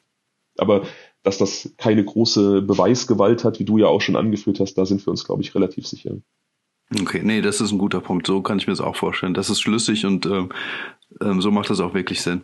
aber 0.59 0.87
dass 1.23 1.39
das 1.39 1.75
keine 1.77 2.05
große 2.05 2.63
Beweisgewalt 2.63 3.43
hat, 3.43 3.59
wie 3.59 3.65
du 3.65 3.79
ja 3.79 3.87
auch 3.87 4.01
schon 4.01 4.17
angeführt 4.17 4.61
hast, 4.61 4.75
da 4.75 4.87
sind 4.87 5.05
wir 5.05 5.11
uns, 5.11 5.25
glaube 5.25 5.43
ich, 5.43 5.55
relativ 5.55 5.87
sicher. 5.87 6.17
Okay, 7.01 7.23
nee, 7.25 7.41
das 7.41 7.61
ist 7.61 7.73
ein 7.73 7.79
guter 7.79 8.01
Punkt. 8.01 8.29
So 8.29 8.43
kann 8.43 8.59
ich 8.59 8.69
mir 8.69 8.73
das 8.73 8.81
auch 8.81 8.95
vorstellen. 8.95 9.35
Das 9.35 9.51
ist 9.51 9.61
schlüssig 9.61 10.07
und 10.07 10.25
ähm, 10.27 10.51
ähm, 11.21 11.41
so 11.41 11.51
macht 11.51 11.69
das 11.71 11.81
auch 11.81 11.95
wirklich 11.95 12.23
Sinn. 12.23 12.43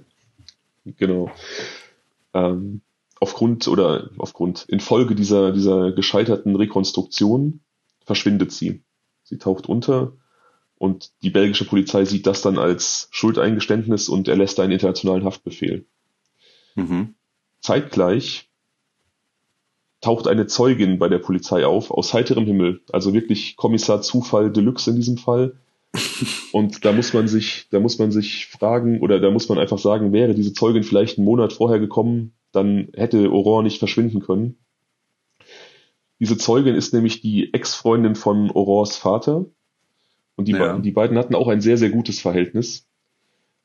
Genau. 0.84 1.30
Ähm, 2.34 2.80
aufgrund 3.22 3.68
oder 3.68 4.10
aufgrund, 4.18 4.64
infolge 4.68 5.14
dieser, 5.14 5.52
dieser 5.52 5.92
gescheiterten 5.92 6.56
Rekonstruktion 6.56 7.60
verschwindet 8.04 8.50
sie. 8.50 8.82
Sie 9.22 9.38
taucht 9.38 9.68
unter 9.68 10.14
und 10.76 11.12
die 11.22 11.30
belgische 11.30 11.64
Polizei 11.64 12.04
sieht 12.04 12.26
das 12.26 12.42
dann 12.42 12.58
als 12.58 13.06
Schuldeingeständnis 13.12 14.08
und 14.08 14.26
erlässt 14.26 14.58
einen 14.58 14.72
internationalen 14.72 15.24
Haftbefehl. 15.24 15.86
Mhm. 16.74 17.14
Zeitgleich 17.60 18.50
taucht 20.00 20.26
eine 20.26 20.48
Zeugin 20.48 20.98
bei 20.98 21.08
der 21.08 21.20
Polizei 21.20 21.64
auf, 21.64 21.92
aus 21.92 22.12
heiterem 22.12 22.44
Himmel. 22.44 22.80
Also 22.90 23.14
wirklich 23.14 23.54
Kommissar 23.54 24.02
Zufall 24.02 24.50
Deluxe 24.50 24.90
in 24.90 24.96
diesem 24.96 25.16
Fall. 25.16 25.54
Und 26.50 26.84
da 26.84 26.90
muss 26.90 27.12
man 27.12 27.28
sich, 27.28 27.68
da 27.70 27.78
muss 27.78 28.00
man 28.00 28.10
sich 28.10 28.46
fragen, 28.48 29.00
oder 29.00 29.20
da 29.20 29.30
muss 29.30 29.48
man 29.48 29.58
einfach 29.58 29.78
sagen, 29.78 30.12
wäre 30.12 30.34
diese 30.34 30.54
Zeugin 30.54 30.82
vielleicht 30.82 31.18
einen 31.18 31.24
Monat 31.24 31.52
vorher 31.52 31.78
gekommen, 31.78 32.32
dann 32.52 32.88
hätte 32.94 33.30
Aurore 33.30 33.62
nicht 33.62 33.78
verschwinden 33.78 34.20
können. 34.20 34.58
Diese 36.20 36.36
Zeugin 36.36 36.74
ist 36.74 36.94
nämlich 36.94 37.20
die 37.20 37.52
Ex-Freundin 37.52 38.14
von 38.14 38.50
Aurores 38.50 38.96
Vater. 38.96 39.46
Und 40.36 40.48
die, 40.48 40.52
ja. 40.52 40.78
die 40.78 40.92
beiden 40.92 41.18
hatten 41.18 41.34
auch 41.34 41.48
ein 41.48 41.60
sehr, 41.60 41.78
sehr 41.78 41.90
gutes 41.90 42.20
Verhältnis. 42.20 42.86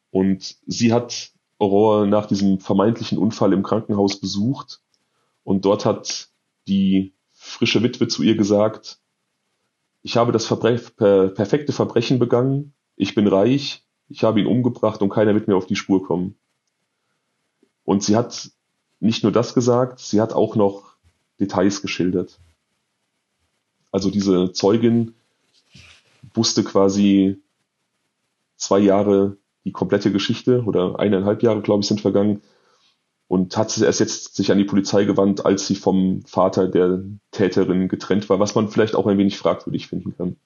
Und 0.10 0.56
sie 0.66 0.94
hat 0.94 1.32
Aurore 1.60 2.08
nach 2.08 2.26
diesem 2.26 2.60
vermeintlichen 2.60 3.18
Unfall 3.18 3.54
im 3.54 3.64
Krankenhaus 3.64 4.20
besucht. 4.20 4.82
Und 5.44 5.66
dort 5.66 5.86
hat 5.86 6.30
die 6.68 7.14
frische 7.32 7.84
Witwe 7.84 8.08
zu 8.08 8.24
ihr 8.24 8.36
gesagt, 8.36 9.00
ich 10.02 10.18
habe 10.18 10.32
das 10.32 10.46
Verbre 10.46 10.78
per 10.78 11.30
perfekte 11.30 11.74
Verbrechen 11.74 12.20
begangen, 12.20 12.74
ich 12.96 13.14
bin 13.14 13.28
reich, 13.28 13.86
ich 14.10 14.24
habe 14.24 14.40
ihn 14.40 14.48
umgebracht 14.48 15.02
und 15.02 15.10
keiner 15.10 15.34
wird 15.34 15.48
mir 15.48 15.56
auf 15.56 15.68
die 15.68 15.76
Spur 15.76 16.04
kommen. 16.04 16.36
Und 17.84 18.04
sie 18.04 18.16
hat 18.16 18.52
nicht 19.00 19.24
nur 19.24 19.32
das 19.32 19.54
gesagt, 19.54 20.00
sie 20.00 20.22
hat 20.22 20.34
auch 20.34 20.56
noch 20.56 20.96
Details 21.40 21.82
geschildert. 21.82 22.40
Also 23.92 24.10
diese 24.10 24.52
Zeugin 24.52 25.14
wusste 26.34 26.64
quasi 26.64 27.42
zwei 28.58 28.80
Jahre 28.80 29.38
die 29.66 29.72
komplette 29.72 30.12
Geschichte 30.12 30.64
oder 30.64 31.00
eineinhalb 31.00 31.44
Jahre, 31.44 31.62
glaube 31.62 31.82
ich, 31.82 31.88
sind 31.88 32.02
vergangen 32.02 32.42
und 33.28 33.58
hat 33.58 33.78
erst 33.78 34.00
jetzt 34.00 34.36
sich 34.36 34.52
an 34.52 34.58
die 34.58 34.64
Polizei 34.64 35.06
gewandt, 35.06 35.46
als 35.46 35.68
sie 35.68 35.76
vom 35.76 36.24
Vater 36.26 36.68
der 36.68 37.04
Täterin 37.32 37.88
getrennt 37.88 38.30
war, 38.30 38.40
was 38.40 38.56
man 38.56 38.70
vielleicht 38.70 38.96
auch 38.96 39.08
ein 39.08 39.18
wenig 39.18 39.38
fragwürdig 39.38 39.88
finden 39.88 40.16
kann. 40.16 40.38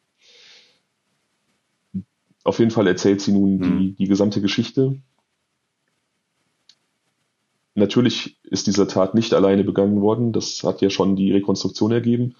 Auf 2.44 2.58
jeden 2.58 2.72
Fall 2.72 2.88
erzählt 2.88 3.22
sie 3.22 3.32
nun 3.32 3.58
mhm. 3.58 3.80
die, 3.80 3.92
die 3.94 4.08
gesamte 4.08 4.42
Geschichte 4.42 5.00
Natürlich 7.74 8.38
ist 8.44 8.68
diese 8.68 8.88
Tat 8.88 9.16
nicht 9.16 9.34
alleine 9.34 9.64
begangen 9.64 10.02
worden, 10.02 10.34
das 10.34 10.64
hat 10.64 10.82
ja 10.82 10.90
schon 10.90 11.16
die 11.16 11.32
Rekonstruktion 11.32 11.92
ergeben. 11.92 12.36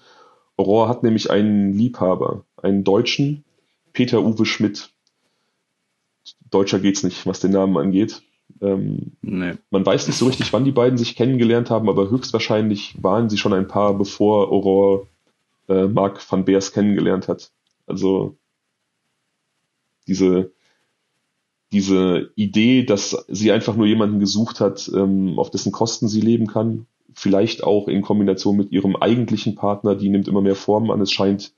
Aurore 0.56 0.88
hat 0.88 1.02
nämlich 1.02 1.30
einen 1.30 1.72
Liebhaber, 1.72 2.44
einen 2.56 2.84
Deutschen, 2.84 3.44
Peter 3.92 4.22
Uwe 4.22 4.44
Schmidt. 4.44 4.90
Deutscher 6.50 6.78
geht's 6.78 7.02
nicht, 7.02 7.26
was 7.26 7.40
den 7.40 7.52
Namen 7.52 7.78
angeht. 7.78 8.22
Ähm, 8.60 9.12
nee. 9.22 9.54
Man 9.70 9.86
weiß 9.86 10.06
nicht 10.06 10.18
so 10.18 10.26
richtig, 10.26 10.52
wann 10.52 10.64
die 10.64 10.72
beiden 10.72 10.98
sich 10.98 11.16
kennengelernt 11.16 11.70
haben, 11.70 11.88
aber 11.88 12.10
höchstwahrscheinlich 12.10 13.02
waren 13.02 13.30
sie 13.30 13.38
schon 13.38 13.54
ein 13.54 13.68
Paar, 13.68 13.94
bevor 13.94 14.52
Aurore 14.52 15.06
äh, 15.68 15.86
Mark 15.86 16.20
van 16.30 16.44
Beers 16.44 16.72
kennengelernt 16.72 17.28
hat. 17.28 17.50
Also 17.86 18.36
diese 20.06 20.52
diese 21.72 22.30
Idee, 22.36 22.84
dass 22.84 23.24
sie 23.28 23.50
einfach 23.50 23.74
nur 23.76 23.86
jemanden 23.86 24.20
gesucht 24.20 24.60
hat, 24.60 24.90
ähm, 24.94 25.38
auf 25.38 25.50
dessen 25.50 25.72
Kosten 25.72 26.06
sie 26.06 26.20
leben 26.20 26.46
kann, 26.46 26.86
vielleicht 27.14 27.64
auch 27.64 27.88
in 27.88 28.02
Kombination 28.02 28.56
mit 28.56 28.72
ihrem 28.72 28.96
eigentlichen 28.96 29.54
Partner, 29.54 29.94
die 29.94 30.10
nimmt 30.10 30.28
immer 30.28 30.42
mehr 30.42 30.54
Formen 30.54 30.90
an. 30.90 31.00
Es 31.00 31.12
scheint, 31.12 31.54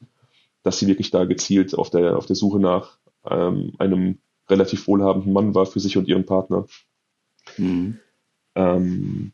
dass 0.63 0.79
sie 0.79 0.87
wirklich 0.87 1.11
da 1.11 1.25
gezielt 1.25 1.77
auf 1.77 1.91
der, 1.91 2.17
auf 2.17 2.27
der 2.27 2.37
Suche 2.37 2.61
nach 2.61 2.99
ähm, 3.29 3.73
einem 3.79 4.19
relativ 4.49 4.87
wohlhabenden 4.87 5.33
Mann 5.33 5.55
war 5.55 5.67
für 5.67 5.81
sich 5.81 5.97
und 5.97 6.07
ihren 6.07 6.27
Partner. 6.27 6.67
Mhm. 7.57 7.99
Ähm, 8.55 9.33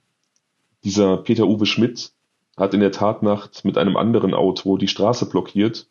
dieser 0.84 1.18
Peter 1.18 1.46
Uwe 1.46 1.66
Schmidt 1.66 2.12
hat 2.56 2.74
in 2.74 2.80
der 2.80 2.92
Tatnacht 2.92 3.64
mit 3.64 3.76
einem 3.76 3.96
anderen 3.96 4.34
Auto 4.34 4.76
die 4.76 4.88
Straße 4.88 5.28
blockiert. 5.28 5.88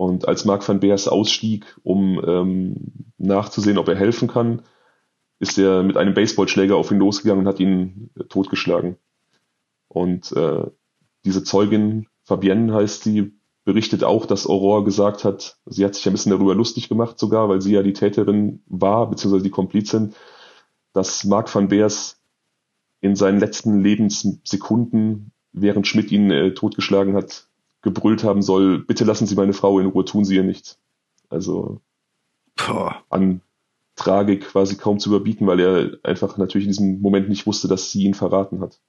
Und 0.00 0.26
als 0.26 0.46
Mark 0.46 0.66
van 0.66 0.80
Beers 0.80 1.08
ausstieg, 1.08 1.76
um 1.82 2.24
ähm, 2.26 2.76
nachzusehen, 3.18 3.76
ob 3.76 3.86
er 3.86 3.96
helfen 3.96 4.28
kann, 4.28 4.62
ist 5.40 5.58
er 5.58 5.82
mit 5.82 5.98
einem 5.98 6.14
Baseballschläger 6.14 6.74
auf 6.74 6.90
ihn 6.90 6.96
losgegangen 6.96 7.44
und 7.44 7.48
hat 7.48 7.60
ihn 7.60 8.08
totgeschlagen. 8.30 8.96
Und 9.88 10.32
äh, 10.32 10.64
diese 11.26 11.44
Zeugin, 11.44 12.06
Fabienne 12.22 12.72
heißt 12.72 13.02
sie, 13.04 13.34
berichtet 13.64 14.02
auch, 14.02 14.24
dass 14.24 14.46
Aurore 14.46 14.84
gesagt 14.84 15.24
hat, 15.24 15.58
sie 15.66 15.84
hat 15.84 15.94
sich 15.94 16.06
ein 16.06 16.12
bisschen 16.12 16.32
darüber 16.32 16.54
lustig 16.54 16.88
gemacht 16.88 17.18
sogar, 17.18 17.50
weil 17.50 17.60
sie 17.60 17.74
ja 17.74 17.82
die 17.82 17.92
Täterin 17.92 18.62
war, 18.68 19.10
beziehungsweise 19.10 19.44
die 19.44 19.50
Komplizin, 19.50 20.14
dass 20.94 21.24
Mark 21.24 21.54
van 21.54 21.68
Beers 21.68 22.22
in 23.02 23.16
seinen 23.16 23.38
letzten 23.38 23.82
Lebenssekunden, 23.82 25.32
während 25.52 25.86
Schmidt 25.86 26.10
ihn 26.10 26.30
äh, 26.30 26.54
totgeschlagen 26.54 27.14
hat, 27.16 27.49
gebrüllt 27.82 28.24
haben 28.24 28.42
soll, 28.42 28.80
bitte 28.80 29.04
lassen 29.04 29.26
Sie 29.26 29.34
meine 29.34 29.52
Frau 29.52 29.78
in 29.78 29.86
Ruhe, 29.86 30.04
tun 30.04 30.24
Sie 30.24 30.36
ihr 30.36 30.44
nichts. 30.44 30.78
Also 31.28 31.80
Boah. 32.56 33.02
an 33.08 33.40
Tragik 33.96 34.48
quasi 34.48 34.76
kaum 34.76 34.98
zu 34.98 35.10
überbieten, 35.10 35.46
weil 35.46 35.60
er 35.60 35.98
einfach 36.02 36.36
natürlich 36.38 36.66
in 36.66 36.72
diesem 36.72 37.00
Moment 37.00 37.28
nicht 37.28 37.46
wusste, 37.46 37.68
dass 37.68 37.90
sie 37.90 38.04
ihn 38.04 38.14
verraten 38.14 38.60
hat. 38.60 38.80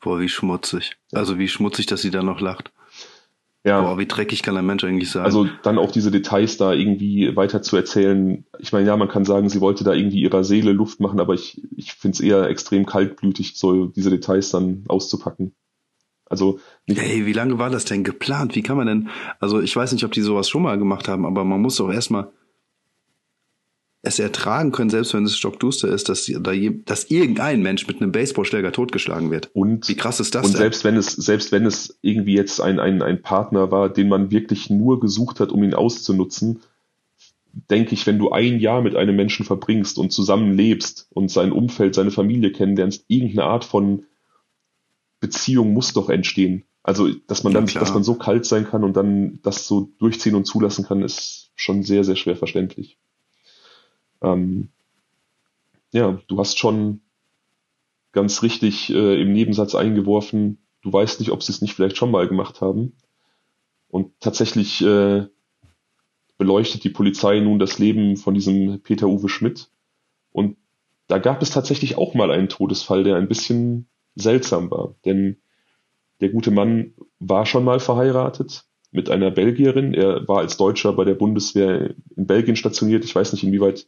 Boah, 0.00 0.20
wie 0.20 0.28
schmutzig. 0.28 0.96
Ja. 1.12 1.18
Also 1.18 1.38
wie 1.38 1.48
schmutzig, 1.48 1.86
dass 1.86 2.02
sie 2.02 2.10
da 2.10 2.22
noch 2.22 2.40
lacht. 2.40 2.72
Ja. 3.64 3.80
Boah, 3.80 3.98
wie 3.98 4.06
dreckig 4.06 4.42
kann 4.42 4.56
ein 4.56 4.66
Mensch 4.66 4.84
eigentlich 4.84 5.10
sein? 5.10 5.24
Also 5.24 5.48
dann 5.62 5.78
auch 5.78 5.90
diese 5.90 6.10
Details 6.10 6.58
da 6.58 6.72
irgendwie 6.72 7.34
weiter 7.34 7.62
zu 7.62 7.76
erzählen. 7.76 8.44
Ich 8.58 8.72
meine, 8.72 8.86
ja, 8.86 8.96
man 8.96 9.08
kann 9.08 9.24
sagen, 9.24 9.48
sie 9.48 9.62
wollte 9.62 9.84
da 9.84 9.94
irgendwie 9.94 10.20
ihrer 10.20 10.44
Seele 10.44 10.72
Luft 10.72 11.00
machen, 11.00 11.18
aber 11.18 11.32
ich, 11.32 11.62
ich 11.74 11.94
finde 11.94 12.16
es 12.16 12.20
eher 12.20 12.48
extrem 12.48 12.84
kaltblütig, 12.84 13.56
so 13.56 13.86
diese 13.86 14.10
Details 14.10 14.50
dann 14.50 14.84
auszupacken. 14.86 15.54
Also 16.26 16.58
Hey, 16.86 17.26
wie 17.26 17.32
lange 17.32 17.58
war 17.58 17.70
das 17.70 17.84
denn 17.84 18.04
geplant? 18.04 18.54
Wie 18.54 18.62
kann 18.62 18.76
man 18.76 18.86
denn, 18.86 19.08
also 19.40 19.60
ich 19.60 19.74
weiß 19.74 19.92
nicht, 19.92 20.04
ob 20.04 20.12
die 20.12 20.22
sowas 20.22 20.48
schon 20.48 20.62
mal 20.62 20.78
gemacht 20.78 21.08
haben, 21.08 21.24
aber 21.24 21.44
man 21.44 21.60
muss 21.60 21.76
doch 21.76 21.90
erstmal 21.90 22.30
es 24.04 24.18
ertragen 24.18 24.70
können, 24.70 24.90
selbst 24.90 25.14
wenn 25.14 25.24
es 25.24 25.36
stockduster 25.36 25.88
ist, 25.88 26.10
dass, 26.10 26.30
da 26.40 26.52
dass 26.84 27.10
irgendein 27.10 27.62
Mensch 27.62 27.86
mit 27.86 28.00
einem 28.00 28.12
Baseballschläger 28.12 28.70
totgeschlagen 28.70 29.30
wird. 29.30 29.50
Und 29.54 29.88
wie 29.88 29.94
krass 29.94 30.20
ist 30.20 30.34
das? 30.34 30.44
Und 30.44 30.52
denn? 30.52 30.60
selbst 30.60 30.84
wenn 30.84 30.96
es 30.96 31.12
selbst 31.12 31.52
wenn 31.52 31.64
es 31.64 31.98
irgendwie 32.02 32.34
jetzt 32.34 32.60
ein, 32.60 32.78
ein 32.78 33.00
ein 33.00 33.22
Partner 33.22 33.70
war, 33.70 33.88
den 33.88 34.08
man 34.08 34.30
wirklich 34.30 34.68
nur 34.68 35.00
gesucht 35.00 35.40
hat, 35.40 35.52
um 35.52 35.62
ihn 35.62 35.72
auszunutzen, 35.72 36.60
denke 37.70 37.94
ich, 37.94 38.06
wenn 38.06 38.18
du 38.18 38.30
ein 38.30 38.58
Jahr 38.58 38.82
mit 38.82 38.94
einem 38.94 39.16
Menschen 39.16 39.46
verbringst 39.46 39.98
und 39.98 40.12
zusammenlebst 40.12 41.08
und 41.10 41.30
sein 41.30 41.52
Umfeld, 41.52 41.94
seine 41.94 42.10
Familie 42.10 42.52
kennenlernst, 42.52 43.04
irgendeine 43.08 43.44
Art 43.44 43.64
von 43.64 44.04
Beziehung 45.24 45.72
muss 45.72 45.94
doch 45.94 46.10
entstehen. 46.10 46.64
Also, 46.82 47.08
dass 47.26 47.44
man 47.44 47.54
dann, 47.54 47.66
ja, 47.66 47.80
dass 47.80 47.94
man 47.94 48.04
so 48.04 48.14
kalt 48.14 48.44
sein 48.44 48.66
kann 48.66 48.84
und 48.84 48.94
dann 48.94 49.38
das 49.42 49.66
so 49.66 49.88
durchziehen 49.98 50.34
und 50.34 50.44
zulassen 50.44 50.84
kann, 50.84 51.00
ist 51.00 51.50
schon 51.54 51.82
sehr, 51.82 52.04
sehr 52.04 52.14
schwer 52.14 52.36
verständlich. 52.36 52.98
Ähm, 54.20 54.68
ja, 55.92 56.20
du 56.26 56.38
hast 56.38 56.58
schon 56.58 57.00
ganz 58.12 58.42
richtig 58.42 58.90
äh, 58.90 59.20
im 59.22 59.32
Nebensatz 59.32 59.74
eingeworfen, 59.74 60.58
du 60.82 60.92
weißt 60.92 61.20
nicht, 61.20 61.30
ob 61.30 61.42
sie 61.42 61.52
es 61.52 61.62
nicht 61.62 61.72
vielleicht 61.72 61.96
schon 61.96 62.10
mal 62.10 62.28
gemacht 62.28 62.60
haben. 62.60 62.92
Und 63.88 64.12
tatsächlich 64.20 64.82
äh, 64.82 65.26
beleuchtet 66.36 66.84
die 66.84 66.90
Polizei 66.90 67.40
nun 67.40 67.58
das 67.58 67.78
Leben 67.78 68.18
von 68.18 68.34
diesem 68.34 68.82
Peter 68.82 69.08
Uwe 69.08 69.30
Schmidt. 69.30 69.70
Und 70.32 70.58
da 71.06 71.16
gab 71.16 71.40
es 71.40 71.50
tatsächlich 71.50 71.96
auch 71.96 72.12
mal 72.12 72.30
einen 72.30 72.50
Todesfall, 72.50 73.04
der 73.04 73.16
ein 73.16 73.28
bisschen 73.28 73.88
seltsam 74.14 74.70
war. 74.70 74.94
Denn 75.04 75.36
der 76.20 76.28
gute 76.30 76.50
Mann 76.50 76.94
war 77.18 77.46
schon 77.46 77.64
mal 77.64 77.80
verheiratet 77.80 78.64
mit 78.92 79.10
einer 79.10 79.30
Belgierin. 79.30 79.92
Er 79.92 80.26
war 80.28 80.38
als 80.38 80.56
Deutscher 80.56 80.92
bei 80.92 81.04
der 81.04 81.14
Bundeswehr 81.14 81.94
in 82.16 82.26
Belgien 82.26 82.56
stationiert. 82.56 83.04
Ich 83.04 83.14
weiß 83.14 83.32
nicht, 83.32 83.42
inwieweit 83.42 83.86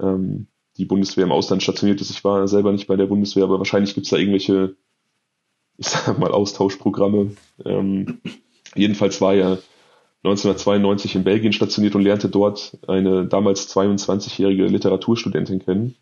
ähm, 0.00 0.46
die 0.76 0.86
Bundeswehr 0.86 1.24
im 1.24 1.32
Ausland 1.32 1.62
stationiert 1.62 2.00
ist. 2.00 2.10
Ich 2.10 2.24
war 2.24 2.48
selber 2.48 2.72
nicht 2.72 2.86
bei 2.86 2.96
der 2.96 3.06
Bundeswehr, 3.06 3.44
aber 3.44 3.58
wahrscheinlich 3.58 3.94
gibt 3.94 4.06
es 4.06 4.10
da 4.10 4.16
irgendwelche, 4.16 4.76
ich 5.76 5.86
sag 5.86 6.18
mal, 6.18 6.32
Austauschprogramme. 6.32 7.36
Ähm, 7.64 8.20
jedenfalls 8.74 9.20
war 9.20 9.34
er 9.34 9.58
1992 10.24 11.16
in 11.16 11.24
Belgien 11.24 11.52
stationiert 11.52 11.94
und 11.94 12.02
lernte 12.02 12.30
dort 12.30 12.78
eine 12.88 13.26
damals 13.26 13.68
22-jährige 13.76 14.64
Literaturstudentin 14.66 15.58
kennen 15.58 15.96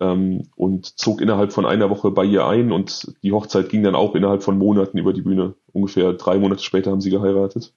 ähm, 0.00 0.48
und 0.56 0.98
zog 0.98 1.20
innerhalb 1.20 1.52
von 1.52 1.66
einer 1.66 1.90
Woche 1.90 2.10
bei 2.10 2.24
ihr 2.24 2.46
ein 2.46 2.72
und 2.72 3.14
die 3.22 3.32
Hochzeit 3.32 3.68
ging 3.68 3.82
dann 3.82 3.94
auch 3.94 4.14
innerhalb 4.14 4.42
von 4.42 4.58
Monaten 4.58 4.98
über 4.98 5.12
die 5.12 5.22
Bühne. 5.22 5.54
Ungefähr 5.72 6.12
drei 6.14 6.38
Monate 6.38 6.62
später 6.62 6.90
haben 6.90 7.00
sie 7.00 7.10
geheiratet. 7.10 7.74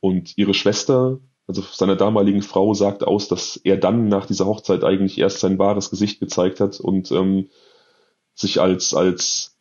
Und 0.00 0.36
ihre 0.38 0.54
Schwester 0.54 1.18
also 1.46 1.62
seiner 1.62 1.96
damaligen 1.96 2.42
Frau 2.42 2.74
sagt 2.74 3.04
aus, 3.04 3.28
dass 3.28 3.56
er 3.56 3.76
dann 3.76 4.08
nach 4.08 4.26
dieser 4.26 4.46
Hochzeit 4.46 4.82
eigentlich 4.82 5.18
erst 5.18 5.38
sein 5.38 5.58
wahres 5.58 5.90
Gesicht 5.90 6.18
gezeigt 6.18 6.60
hat 6.60 6.80
und 6.80 7.12
ähm, 7.12 7.50
sich 8.34 8.60
als, 8.60 8.94
als 8.94 9.56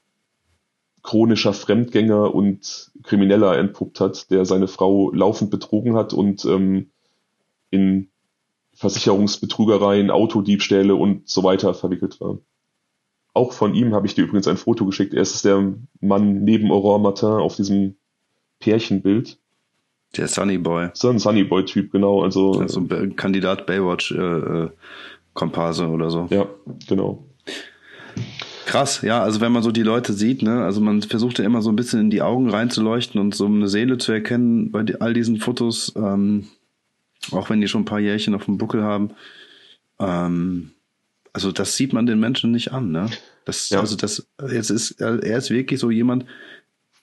chronischer 1.03 1.53
Fremdgänger 1.53 2.33
und 2.33 2.91
Krimineller 3.03 3.57
entpuppt 3.57 3.99
hat, 3.99 4.31
der 4.31 4.45
seine 4.45 4.67
Frau 4.67 5.11
laufend 5.11 5.51
betrogen 5.51 5.95
hat 5.95 6.13
und 6.13 6.43
ähm, 6.45 6.89
in 7.69 8.09
Versicherungsbetrügereien, 8.75 10.11
Autodiebstähle 10.11 10.95
und 10.95 11.27
so 11.27 11.43
weiter 11.43 11.73
verwickelt 11.73 12.19
war. 12.19 12.37
Auch 13.33 13.51
von 13.51 13.73
ihm 13.73 13.93
habe 13.93 14.07
ich 14.07 14.15
dir 14.15 14.23
übrigens 14.23 14.47
ein 14.47 14.57
Foto 14.57 14.85
geschickt. 14.85 15.13
Er 15.13 15.21
ist 15.21 15.43
der 15.43 15.73
Mann 15.99 16.43
neben 16.43 16.71
Aurore 16.71 16.99
Martin 16.99 17.29
auf 17.29 17.55
diesem 17.55 17.95
Pärchenbild. 18.59 19.37
Der 20.15 20.27
Sunny 20.27 20.57
Boy. 20.57 20.89
So 20.93 21.09
ein 21.09 21.19
Sunny 21.19 21.43
Boy-Typ, 21.43 21.91
genau. 21.91 22.21
Also, 22.23 22.59
also 22.59 22.81
Kandidat 23.15 23.65
Baywatch 23.65 24.11
äh, 24.11 24.15
äh, 24.15 24.69
oder 25.37 26.09
so. 26.09 26.27
Ja, 26.29 26.47
genau. 26.87 27.25
Krass, 28.65 29.01
ja, 29.01 29.21
also 29.21 29.41
wenn 29.41 29.51
man 29.51 29.63
so 29.63 29.71
die 29.71 29.83
Leute 29.83 30.13
sieht, 30.13 30.41
ne, 30.41 30.63
also 30.63 30.81
man 30.81 31.01
versucht 31.01 31.37
ja 31.37 31.45
immer 31.45 31.61
so 31.61 31.69
ein 31.69 31.75
bisschen 31.75 31.99
in 31.99 32.09
die 32.09 32.21
Augen 32.21 32.49
reinzuleuchten 32.49 33.21
und 33.21 33.35
so 33.35 33.45
eine 33.45 33.67
Seele 33.67 33.97
zu 33.97 34.11
erkennen 34.11 34.71
bei 34.71 34.83
all 34.99 35.13
diesen 35.13 35.37
Fotos, 35.37 35.93
ähm, 35.95 36.47
auch 37.31 37.49
wenn 37.49 37.61
die 37.61 37.67
schon 37.67 37.81
ein 37.81 37.85
paar 37.85 37.99
Jährchen 37.99 38.35
auf 38.35 38.45
dem 38.45 38.57
Buckel 38.57 38.83
haben. 38.83 39.11
Ähm, 39.99 40.71
also 41.33 41.51
das 41.51 41.75
sieht 41.75 41.93
man 41.93 42.05
den 42.05 42.19
Menschen 42.19 42.51
nicht 42.51 42.71
an, 42.71 42.91
ne? 42.91 43.09
Das, 43.45 43.69
ja. 43.69 43.79
also 43.79 43.95
das, 43.95 44.27
jetzt 44.49 44.69
ist, 44.69 45.01
er 45.01 45.37
ist 45.37 45.51
wirklich 45.51 45.79
so 45.79 45.91
jemand, 45.91 46.25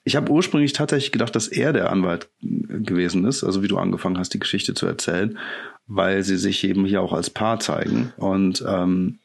ich 0.04 0.16
habe 0.16 0.32
ursprünglich 0.32 0.72
tatsächlich 0.72 1.12
gedacht, 1.12 1.36
dass 1.36 1.48
er 1.48 1.72
der 1.72 1.90
Anwalt 1.90 2.28
gewesen 2.40 3.24
ist, 3.24 3.44
also 3.44 3.62
wie 3.62 3.68
du 3.68 3.78
angefangen 3.78 4.18
hast, 4.18 4.34
die 4.34 4.40
Geschichte 4.40 4.74
zu 4.74 4.86
erzählen, 4.86 5.38
weil 5.86 6.24
sie 6.24 6.36
sich 6.36 6.64
eben 6.64 6.84
hier 6.84 7.02
auch 7.02 7.12
als 7.12 7.30
Paar 7.30 7.60
zeigen. 7.60 8.12
Und 8.16 8.64
ähm, 8.66 9.18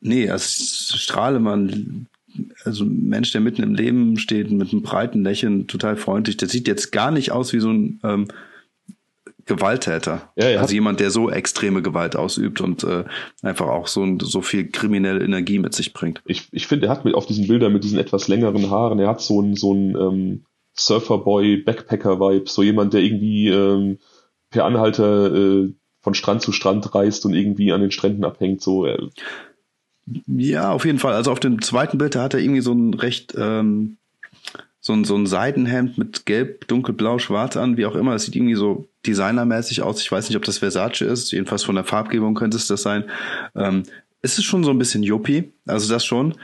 nee, 0.00 0.30
als 0.30 0.94
Strahlemann, 0.96 2.06
also 2.64 2.84
ein 2.84 3.08
Mensch, 3.08 3.32
der 3.32 3.42
mitten 3.42 3.62
im 3.62 3.74
Leben 3.74 4.18
steht, 4.18 4.50
mit 4.50 4.72
einem 4.72 4.82
breiten 4.82 5.22
Lächeln, 5.22 5.66
total 5.66 5.96
freundlich, 5.96 6.38
der 6.38 6.48
sieht 6.48 6.66
jetzt 6.66 6.90
gar 6.90 7.10
nicht 7.10 7.32
aus 7.32 7.52
wie 7.52 7.60
so 7.60 7.70
ein 7.70 8.00
ähm, 8.04 8.28
Gewalttäter. 9.48 10.32
Ja, 10.36 10.48
ja. 10.48 10.60
Also 10.60 10.74
jemand, 10.74 11.00
der 11.00 11.10
so 11.10 11.30
extreme 11.30 11.82
Gewalt 11.82 12.14
ausübt 12.14 12.60
und 12.60 12.84
äh, 12.84 13.04
einfach 13.42 13.66
auch 13.66 13.88
so, 13.88 14.06
so 14.20 14.42
viel 14.42 14.70
kriminelle 14.70 15.24
Energie 15.24 15.58
mit 15.58 15.74
sich 15.74 15.92
bringt. 15.92 16.22
Ich, 16.24 16.48
ich 16.52 16.66
finde, 16.66 16.86
er 16.86 16.92
hat 16.92 17.04
mit 17.04 17.14
auf 17.14 17.26
diesen 17.26 17.48
Bildern 17.48 17.72
mit 17.72 17.82
diesen 17.82 17.98
etwas 17.98 18.28
längeren 18.28 18.70
Haaren, 18.70 19.00
er 19.00 19.08
hat 19.08 19.20
so 19.20 19.42
ein, 19.42 19.56
so 19.56 19.74
ähm, 19.74 20.44
Surferboy, 20.74 21.56
Backpacker-Vibe, 21.56 22.48
so 22.48 22.62
jemand, 22.62 22.94
der 22.94 23.00
irgendwie 23.00 23.48
ähm, 23.48 23.98
per 24.50 24.64
Anhalter 24.64 25.34
äh, 25.34 25.72
von 26.00 26.14
Strand 26.14 26.42
zu 26.42 26.52
Strand 26.52 26.94
reist 26.94 27.26
und 27.26 27.34
irgendwie 27.34 27.72
an 27.72 27.80
den 27.80 27.90
Stränden 27.90 28.24
abhängt. 28.24 28.62
So. 28.62 28.86
Äh. 28.86 29.08
Ja, 30.26 30.70
auf 30.70 30.84
jeden 30.84 31.00
Fall. 31.00 31.14
Also 31.14 31.32
auf 31.32 31.40
dem 31.40 31.60
zweiten 31.60 31.98
Bild, 31.98 32.14
da 32.14 32.22
hat 32.22 32.34
er 32.34 32.40
irgendwie 32.40 32.60
so 32.60 32.72
ein 32.72 32.94
recht 32.94 33.34
ähm, 33.36 33.98
so 34.80 34.92
ein, 34.92 35.04
so 35.04 35.16
ein 35.16 35.26
Seidenhemd 35.26 35.98
mit 35.98 36.24
gelb, 36.24 36.66
dunkelblau, 36.68 37.18
schwarz 37.18 37.56
an, 37.56 37.76
wie 37.76 37.86
auch 37.86 37.94
immer. 37.94 38.14
Es 38.14 38.24
sieht 38.24 38.36
irgendwie 38.36 38.54
so 38.54 38.88
designermäßig 39.08 39.82
aus. 39.82 40.00
Ich 40.00 40.12
weiß 40.12 40.28
nicht, 40.28 40.36
ob 40.36 40.44
das 40.44 40.58
Versace 40.58 41.02
ist. 41.02 41.32
Jedenfalls 41.32 41.64
von 41.64 41.74
der 41.74 41.84
Farbgebung 41.84 42.34
könnte 42.34 42.56
es 42.56 42.66
das 42.66 42.82
sein. 42.82 43.04
Ähm, 43.56 43.82
es 44.22 44.38
ist 44.38 44.44
schon 44.44 44.64
so 44.64 44.70
ein 44.70 44.78
bisschen 44.78 45.02
Yuppie, 45.02 45.52
also 45.66 45.92
das 45.92 46.04
schon. 46.04 46.34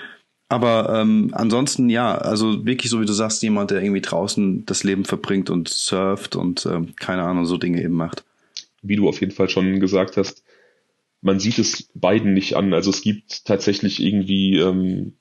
Aber 0.49 1.01
ähm, 1.01 1.31
ansonsten 1.33 1.89
ja, 1.89 2.17
also 2.17 2.65
wirklich 2.67 2.91
so 2.91 3.01
wie 3.01 3.07
du 3.07 3.13
sagst, 3.13 3.43
jemand, 3.43 3.71
der 3.71 3.83
irgendwie 3.83 4.01
draußen 4.01 4.67
das 4.67 4.85
Leben 4.85 5.05
verbringt 5.05 5.51
und 5.51 5.69
surft 5.69 6.37
und 6.37 6.67
ähm, 6.67 6.95
keine 6.97 7.23
Ahnung, 7.23 7.47
so 7.47 7.57
Dinge 7.57 7.83
eben 7.83 7.95
macht. 7.95 8.25
Wie 8.83 8.97
du 8.97 9.09
auf 9.09 9.21
jeden 9.21 9.33
Fall 9.33 9.49
schon 9.49 9.81
gesagt 9.81 10.17
hast, 10.17 10.45
man 11.23 11.41
sieht 11.41 11.59
es 11.59 11.89
beiden 11.95 12.35
nicht 12.35 12.57
an. 12.57 12.75
Also 12.75 12.91
es 12.91 13.01
gibt 13.03 13.47
tatsächlich 13.47 14.03
irgendwie 14.03 14.59
ähm, 14.59 15.15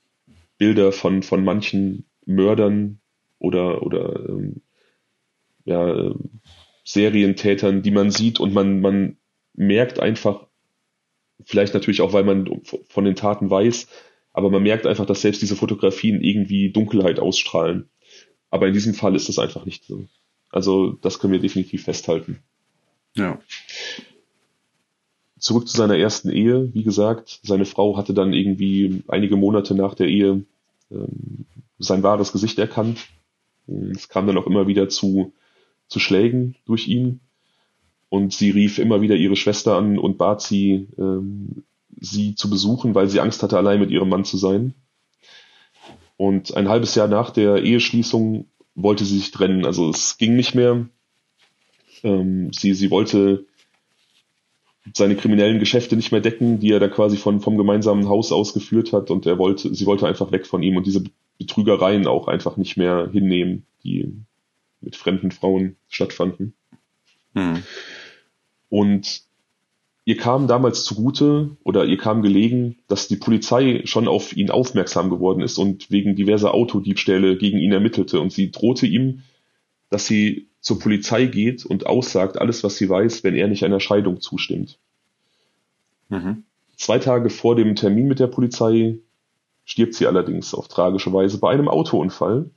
Bilder 0.58 0.92
von, 0.92 1.22
von 1.22 1.42
manchen 1.44 2.04
Mördern, 2.26 3.00
oder, 3.44 3.82
oder 3.82 4.28
ähm, 4.28 4.62
ja, 5.64 6.12
Serientätern, 6.84 7.82
die 7.82 7.90
man 7.90 8.10
sieht 8.10 8.38
und 8.40 8.52
man, 8.52 8.80
man 8.80 9.16
merkt 9.54 10.00
einfach, 10.00 10.46
vielleicht 11.44 11.74
natürlich 11.74 12.02
auch, 12.02 12.12
weil 12.12 12.24
man 12.24 12.62
von 12.88 13.04
den 13.04 13.16
Taten 13.16 13.50
weiß, 13.50 13.88
aber 14.32 14.50
man 14.50 14.62
merkt 14.62 14.86
einfach, 14.86 15.06
dass 15.06 15.22
selbst 15.22 15.42
diese 15.42 15.56
Fotografien 15.56 16.22
irgendwie 16.22 16.70
Dunkelheit 16.70 17.18
ausstrahlen. 17.18 17.88
Aber 18.50 18.66
in 18.68 18.74
diesem 18.74 18.94
Fall 18.94 19.16
ist 19.16 19.28
das 19.28 19.38
einfach 19.38 19.64
nicht 19.64 19.84
so. 19.84 20.04
Also 20.50 20.92
das 20.92 21.18
können 21.18 21.32
wir 21.32 21.40
definitiv 21.40 21.84
festhalten. 21.84 22.40
Ja. 23.16 23.40
Zurück 25.38 25.68
zu 25.68 25.76
seiner 25.76 25.98
ersten 25.98 26.30
Ehe. 26.30 26.72
Wie 26.74 26.84
gesagt, 26.84 27.40
seine 27.42 27.64
Frau 27.64 27.96
hatte 27.96 28.14
dann 28.14 28.32
irgendwie 28.32 29.02
einige 29.08 29.36
Monate 29.36 29.74
nach 29.74 29.94
der 29.94 30.08
Ehe 30.08 30.44
ähm, 30.90 31.46
sein 31.78 32.02
wahres 32.02 32.32
Gesicht 32.32 32.58
erkannt. 32.58 33.08
Es 33.66 34.08
kam 34.08 34.26
dann 34.26 34.38
auch 34.38 34.46
immer 34.46 34.66
wieder 34.66 34.88
zu, 34.88 35.32
zu 35.88 35.98
Schlägen 35.98 36.56
durch 36.66 36.88
ihn. 36.88 37.20
Und 38.08 38.32
sie 38.32 38.50
rief 38.50 38.78
immer 38.78 39.00
wieder 39.00 39.16
ihre 39.16 39.36
Schwester 39.36 39.76
an 39.76 39.98
und 39.98 40.18
bat 40.18 40.40
sie, 40.40 40.88
ähm, 40.98 41.64
sie 42.00 42.34
zu 42.34 42.48
besuchen, 42.48 42.94
weil 42.94 43.08
sie 43.08 43.20
Angst 43.20 43.42
hatte, 43.42 43.56
allein 43.56 43.80
mit 43.80 43.90
ihrem 43.90 44.08
Mann 44.08 44.24
zu 44.24 44.36
sein. 44.36 44.74
Und 46.16 46.56
ein 46.56 46.68
halbes 46.68 46.94
Jahr 46.94 47.08
nach 47.08 47.30
der 47.30 47.62
Eheschließung 47.62 48.46
wollte 48.74 49.04
sie 49.04 49.18
sich 49.18 49.30
trennen. 49.30 49.64
Also 49.64 49.90
es 49.90 50.16
ging 50.16 50.36
nicht 50.36 50.54
mehr. 50.54 50.88
Ähm, 52.02 52.52
sie, 52.52 52.74
sie 52.74 52.90
wollte 52.90 53.46
seine 54.92 55.16
kriminellen 55.16 55.58
Geschäfte 55.58 55.96
nicht 55.96 56.12
mehr 56.12 56.20
decken, 56.20 56.60
die 56.60 56.70
er 56.70 56.80
da 56.80 56.88
quasi 56.88 57.16
von, 57.16 57.40
vom 57.40 57.56
gemeinsamen 57.56 58.08
Haus 58.08 58.32
ausgeführt 58.32 58.92
hat 58.92 59.10
und 59.10 59.24
er 59.26 59.38
wollte, 59.38 59.74
sie 59.74 59.86
wollte 59.86 60.06
einfach 60.06 60.30
weg 60.30 60.46
von 60.46 60.62
ihm 60.62 60.76
und 60.76 60.86
diese 60.86 61.04
Betrügereien 61.38 62.06
auch 62.06 62.28
einfach 62.28 62.56
nicht 62.56 62.76
mehr 62.76 63.08
hinnehmen, 63.10 63.66
die 63.82 64.12
mit 64.84 64.96
fremden 64.96 65.30
Frauen 65.30 65.76
stattfanden. 65.88 66.54
Hm. 67.34 67.62
Und 68.68 69.22
ihr 70.04 70.16
kam 70.16 70.46
damals 70.46 70.84
zugute 70.84 71.56
oder 71.64 71.84
ihr 71.84 71.96
kam 71.96 72.22
gelegen, 72.22 72.76
dass 72.88 73.08
die 73.08 73.16
Polizei 73.16 73.82
schon 73.84 74.08
auf 74.08 74.36
ihn 74.36 74.50
aufmerksam 74.50 75.10
geworden 75.10 75.40
ist 75.40 75.58
und 75.58 75.90
wegen 75.90 76.16
diverser 76.16 76.54
Autodiebstähle 76.54 77.36
gegen 77.36 77.58
ihn 77.58 77.72
ermittelte 77.72 78.20
und 78.20 78.32
sie 78.32 78.50
drohte 78.50 78.86
ihm, 78.86 79.22
dass 79.90 80.06
sie 80.06 80.48
zur 80.60 80.78
Polizei 80.78 81.26
geht 81.26 81.64
und 81.64 81.86
aussagt 81.86 82.38
alles, 82.38 82.64
was 82.64 82.76
sie 82.76 82.88
weiß, 82.88 83.22
wenn 83.22 83.34
er 83.34 83.48
nicht 83.48 83.64
einer 83.64 83.80
Scheidung 83.80 84.20
zustimmt. 84.20 84.78
Mhm. 86.08 86.44
Zwei 86.76 86.98
Tage 86.98 87.30
vor 87.30 87.54
dem 87.56 87.76
Termin 87.76 88.08
mit 88.08 88.18
der 88.18 88.26
Polizei 88.26 88.98
stirbt 89.64 89.94
sie 89.94 90.06
allerdings 90.06 90.54
auf 90.54 90.68
tragische 90.68 91.12
Weise 91.12 91.38
bei 91.38 91.50
einem 91.50 91.68
Autounfall. 91.68 92.50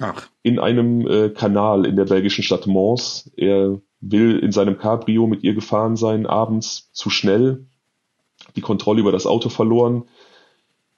Ach. 0.00 0.28
In 0.42 0.58
einem 0.58 1.06
äh, 1.06 1.30
Kanal 1.30 1.86
in 1.86 1.96
der 1.96 2.04
belgischen 2.04 2.44
Stadt 2.44 2.66
Mons. 2.66 3.30
Er 3.36 3.80
will 4.00 4.38
in 4.38 4.52
seinem 4.52 4.78
Cabrio 4.78 5.26
mit 5.26 5.42
ihr 5.42 5.54
gefahren 5.54 5.96
sein, 5.96 6.26
abends 6.26 6.90
zu 6.92 7.10
schnell, 7.10 7.66
die 8.54 8.60
Kontrolle 8.60 9.00
über 9.00 9.12
das 9.12 9.26
Auto 9.26 9.48
verloren 9.48 10.04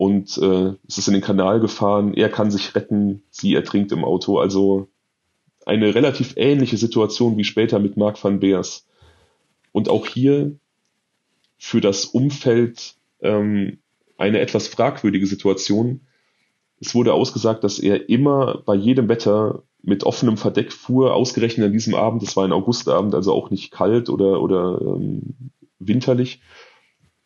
und 0.00 0.38
äh, 0.38 0.72
es 0.88 0.96
ist 0.96 1.08
in 1.08 1.12
den 1.12 1.22
Kanal 1.22 1.60
gefahren. 1.60 2.14
Er 2.14 2.30
kann 2.30 2.50
sich 2.50 2.74
retten, 2.74 3.22
sie 3.28 3.54
ertrinkt 3.54 3.92
im 3.92 4.02
Auto. 4.02 4.38
Also 4.38 4.88
eine 5.66 5.94
relativ 5.94 6.38
ähnliche 6.38 6.78
Situation 6.78 7.36
wie 7.36 7.44
später 7.44 7.78
mit 7.78 7.98
Mark 7.98 8.24
van 8.24 8.40
Beers. 8.40 8.86
Und 9.72 9.90
auch 9.90 10.06
hier 10.06 10.56
für 11.58 11.82
das 11.82 12.06
Umfeld 12.06 12.94
ähm, 13.20 13.80
eine 14.16 14.40
etwas 14.40 14.68
fragwürdige 14.68 15.26
Situation. 15.26 16.00
Es 16.80 16.94
wurde 16.94 17.12
ausgesagt, 17.12 17.62
dass 17.62 17.78
er 17.78 18.08
immer 18.08 18.62
bei 18.64 18.74
jedem 18.74 19.08
Wetter 19.08 19.62
mit 19.82 20.04
offenem 20.04 20.36
Verdeck 20.36 20.72
fuhr, 20.72 21.14
ausgerechnet 21.14 21.66
an 21.66 21.72
diesem 21.72 21.94
Abend, 21.94 22.22
es 22.22 22.36
war 22.36 22.44
ein 22.44 22.52
Augustabend, 22.52 23.14
also 23.14 23.32
auch 23.32 23.50
nicht 23.50 23.70
kalt 23.70 24.08
oder, 24.08 24.42
oder 24.42 24.80
ähm, 24.80 25.34
winterlich, 25.78 26.40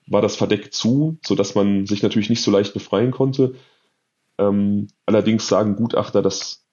war 0.06 0.22
das 0.22 0.36
Verdeck 0.36 0.72
zu, 0.72 1.18
so 1.24 1.34
dass 1.34 1.54
man 1.54 1.86
sich 1.86 2.02
natürlich 2.02 2.30
nicht 2.30 2.42
so 2.42 2.50
leicht 2.50 2.74
befreien 2.74 3.10
konnte. 3.10 3.54
Ähm, 4.38 4.88
allerdings 5.06 5.48
sagen 5.48 5.76
Gutachter, 5.76 6.20
dass 6.20 6.64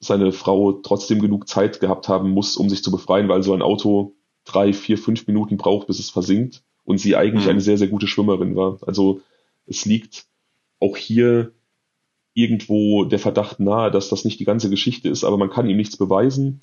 seine 0.00 0.32
Frau 0.32 0.72
trotzdem 0.72 1.20
genug 1.20 1.48
Zeit 1.48 1.80
gehabt 1.80 2.08
haben 2.08 2.30
muss, 2.30 2.56
um 2.56 2.68
sich 2.68 2.82
zu 2.82 2.90
befreien, 2.90 3.28
weil 3.28 3.42
so 3.42 3.54
ein 3.54 3.62
Auto 3.62 4.14
drei, 4.44 4.72
vier, 4.72 4.98
fünf 4.98 5.26
Minuten 5.26 5.56
braucht, 5.56 5.86
bis 5.86 5.98
es 5.98 6.10
versinkt 6.10 6.62
und 6.84 6.98
sie 6.98 7.16
eigentlich 7.16 7.44
mhm. 7.44 7.52
eine 7.52 7.60
sehr, 7.60 7.78
sehr 7.78 7.88
gute 7.88 8.06
Schwimmerin 8.06 8.56
war. 8.56 8.78
Also 8.86 9.20
es 9.66 9.84
liegt 9.84 10.26
auch 10.80 10.96
hier 10.96 11.52
irgendwo 12.34 13.04
der 13.04 13.18
Verdacht 13.18 13.60
nahe, 13.60 13.90
dass 13.90 14.08
das 14.08 14.24
nicht 14.24 14.40
die 14.40 14.44
ganze 14.44 14.68
Geschichte 14.68 15.08
ist, 15.08 15.24
aber 15.24 15.38
man 15.38 15.50
kann 15.50 15.68
ihm 15.68 15.76
nichts 15.76 15.96
beweisen. 15.96 16.60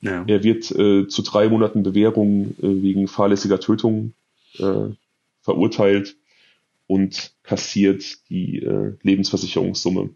Ja. 0.00 0.24
Er 0.26 0.42
wird 0.42 0.70
äh, 0.72 1.06
zu 1.08 1.22
drei 1.22 1.48
Monaten 1.48 1.82
Bewährung 1.82 2.54
äh, 2.60 2.82
wegen 2.82 3.08
fahrlässiger 3.08 3.60
Tötung 3.60 4.12
äh, 4.58 4.90
verurteilt 5.40 6.16
und 6.86 7.34
kassiert 7.42 8.28
die 8.28 8.58
äh, 8.58 8.94
Lebensversicherungssumme. 9.02 10.10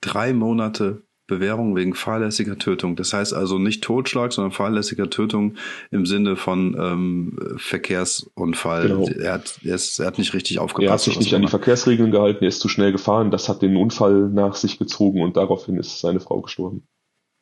Drei 0.00 0.32
Monate 0.32 1.02
Bewährung 1.36 1.76
wegen 1.76 1.94
fahrlässiger 1.94 2.58
Tötung. 2.58 2.96
Das 2.96 3.12
heißt 3.12 3.32
also 3.32 3.58
nicht 3.58 3.82
Totschlag, 3.82 4.32
sondern 4.32 4.52
fahrlässiger 4.52 5.10
Tötung 5.10 5.54
im 5.90 6.06
Sinne 6.06 6.36
von 6.36 6.76
ähm, 6.78 7.38
Verkehrsunfall. 7.56 8.88
Genau. 8.88 9.08
Er, 9.08 9.34
hat, 9.34 9.58
er, 9.64 9.74
ist, 9.74 9.98
er 9.98 10.06
hat 10.06 10.18
nicht 10.18 10.34
richtig 10.34 10.58
aufgepasst. 10.58 10.88
Er 10.88 10.92
hat 10.92 11.00
sich 11.00 11.18
nicht 11.18 11.34
an 11.34 11.42
die 11.42 11.48
Verkehrsregeln 11.48 12.10
gehalten, 12.10 12.44
er 12.44 12.48
ist 12.48 12.60
zu 12.60 12.68
schnell 12.68 12.92
gefahren, 12.92 13.30
das 13.30 13.48
hat 13.48 13.62
den 13.62 13.76
Unfall 13.76 14.28
nach 14.28 14.54
sich 14.54 14.78
gezogen 14.78 15.22
und 15.22 15.36
daraufhin 15.36 15.76
ist 15.76 16.00
seine 16.00 16.20
Frau 16.20 16.40
gestorben. 16.40 16.82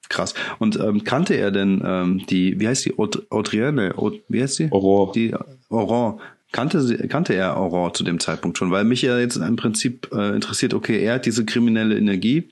Krass. 0.08 0.34
Und 0.58 0.78
ähm, 0.78 1.04
kannte 1.04 1.34
er 1.34 1.52
denn 1.52 1.82
ähm, 1.84 2.26
die, 2.28 2.58
wie 2.58 2.66
heißt 2.66 2.84
die, 2.84 2.94
Audrienne, 2.98 3.94
wie 4.28 4.42
heißt 4.42 4.58
die? 4.58 4.72
Aurore. 4.72 5.12
Die 5.12 5.34
Aurore. 5.68 6.18
Kannte, 6.52 6.80
sie, 6.80 6.96
kannte 7.06 7.34
er 7.34 7.56
Aurore 7.56 7.92
zu 7.92 8.02
dem 8.02 8.18
Zeitpunkt 8.18 8.58
schon? 8.58 8.72
Weil 8.72 8.82
mich 8.82 9.02
ja 9.02 9.18
jetzt 9.20 9.36
im 9.36 9.54
Prinzip 9.54 10.10
äh, 10.12 10.34
interessiert, 10.34 10.74
okay, 10.74 11.00
er 11.00 11.14
hat 11.14 11.26
diese 11.26 11.44
kriminelle 11.44 11.96
Energie, 11.96 12.48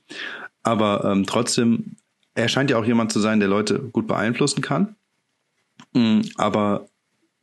aber 0.63 1.05
ähm, 1.05 1.25
trotzdem, 1.25 1.95
er 2.35 2.47
scheint 2.47 2.69
ja 2.69 2.77
auch 2.77 2.85
jemand 2.85 3.11
zu 3.11 3.19
sein, 3.19 3.39
der 3.39 3.49
Leute 3.49 3.79
gut 3.79 4.07
beeinflussen 4.07 4.61
kann. 4.61 4.95
Mhm, 5.93 6.23
aber 6.35 6.87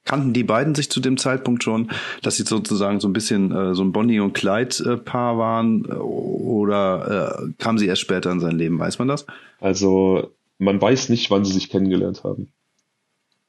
kannten 0.05 0.33
die 0.33 0.45
beiden 0.45 0.75
sich 0.75 0.91
zu 0.91 1.01
dem 1.01 1.19
Zeitpunkt 1.19 1.65
schon, 1.65 1.91
dass 2.23 2.37
sie 2.37 2.45
sozusagen 2.45 3.01
so 3.01 3.09
ein 3.09 3.13
bisschen 3.13 3.53
äh, 3.53 3.75
so 3.75 3.83
ein 3.83 3.93
Bonnie 3.93 4.21
und 4.21 4.33
Clyde 4.35 4.99
Paar 4.99 5.37
waren 5.37 5.85
äh, 5.85 5.95
oder 5.95 7.41
äh, 7.49 7.53
kamen 7.59 7.79
sie 7.79 7.87
erst 7.87 8.03
später 8.03 8.31
in 8.31 8.41
sein 8.41 8.57
Leben? 8.57 8.79
Weiß 8.79 8.99
man 8.99 9.09
das? 9.09 9.27
Also 9.61 10.31
man 10.59 10.81
weiß 10.81 11.11
nicht, 11.11 11.31
wann 11.31 11.45
sie 11.45 11.53
sich 11.53 11.69
kennengelernt 11.69 12.25
haben. 12.25 12.53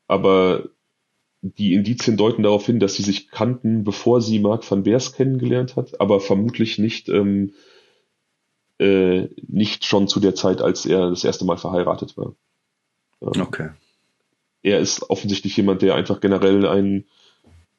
Aber 0.08 0.64
die 1.42 1.74
Indizien 1.74 2.18
deuten 2.18 2.44
darauf 2.44 2.66
hin, 2.66 2.80
dass 2.80 2.96
sie 2.96 3.04
sich 3.04 3.30
kannten, 3.30 3.84
bevor 3.84 4.22
sie 4.22 4.40
Mark 4.40 4.70
van 4.70 4.84
Beers 4.84 5.14
kennengelernt 5.14 5.76
hat, 5.76 6.02
aber 6.02 6.20
vermutlich 6.20 6.80
nicht 6.80 7.10
ähm, 7.10 7.54
äh, 8.80 9.28
nicht 9.48 9.86
schon 9.86 10.08
zu 10.08 10.20
der 10.20 10.36
Zeit, 10.36 10.62
als 10.62 10.86
er 10.86 11.10
das 11.10 11.24
erste 11.24 11.46
Mal 11.46 11.58
verheiratet 11.58 12.18
war. 12.18 12.36
Ähm, 13.22 13.42
okay. 13.42 13.70
Er 14.62 14.80
ist 14.80 15.10
offensichtlich 15.10 15.56
jemand, 15.58 15.82
der 15.82 15.96
einfach 15.96 16.20
generell 16.20 16.66
ein 16.68 17.06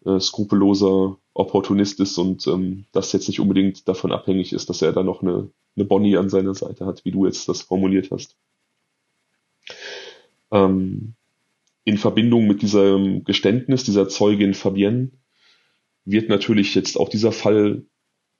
äh, 0.04 0.20
skrupelloser 0.20 1.16
Opportunist 1.34 2.00
ist 2.00 2.18
und 2.18 2.46
ähm, 2.46 2.84
das 2.92 3.12
jetzt 3.12 3.28
nicht 3.28 3.40
unbedingt 3.40 3.86
davon 3.88 4.12
abhängig 4.12 4.52
ist, 4.52 4.68
dass 4.68 4.82
er 4.82 4.92
da 4.92 5.02
noch 5.02 5.22
eine, 5.22 5.50
eine 5.76 5.84
Bonnie 5.84 6.16
an 6.16 6.30
seiner 6.30 6.54
Seite 6.54 6.86
hat, 6.86 7.04
wie 7.04 7.12
du 7.12 7.26
jetzt 7.26 7.48
das 7.48 7.62
formuliert 7.62 8.10
hast. 8.10 8.36
Ähm, 10.50 11.14
in 11.84 11.98
Verbindung 11.98 12.46
mit 12.46 12.62
diesem 12.62 13.24
Geständnis 13.24 13.84
dieser 13.84 14.08
Zeugin 14.08 14.54
Fabienne 14.54 15.10
wird 16.04 16.28
natürlich 16.28 16.74
jetzt 16.74 16.98
auch 16.98 17.08
dieser 17.08 17.32
Fall 17.32 17.82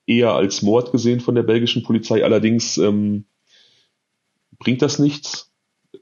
eher 0.09 0.33
als 0.33 0.63
Mord 0.63 0.91
gesehen 0.91 1.21
von 1.21 1.35
der 1.35 1.43
belgischen 1.43 1.83
Polizei. 1.83 2.25
Allerdings 2.25 2.79
ähm, 2.79 3.27
bringt 4.59 4.83
das 4.83 4.99
nichts, 4.99 5.53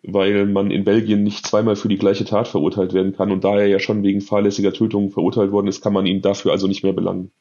weil 0.03 0.47
man 0.47 0.71
in 0.71 0.85
Belgien 0.85 1.25
nicht 1.25 1.47
zweimal 1.47 1.77
für 1.77 1.89
die 1.89 1.99
gleiche 1.99 2.25
Tat 2.25 2.49
verurteilt 2.49 2.95
werden 2.95 3.15
kann. 3.15 3.33
Und 3.33 3.45
da 3.45 3.59
er 3.59 3.67
ja 3.67 3.81
schon 3.81 4.03
wegen 4.03 4.21
fahrlässiger 4.21 4.73
Tötung 4.73 5.11
verurteilt 5.11 5.51
worden 5.51 5.67
ist, 5.67 5.83
kann 5.83 5.93
man 5.93 6.07
ihn 6.07 6.23
dafür 6.23 6.53
also 6.53 6.69
nicht 6.69 6.85
mehr 6.85 6.93
belangen. 6.93 7.33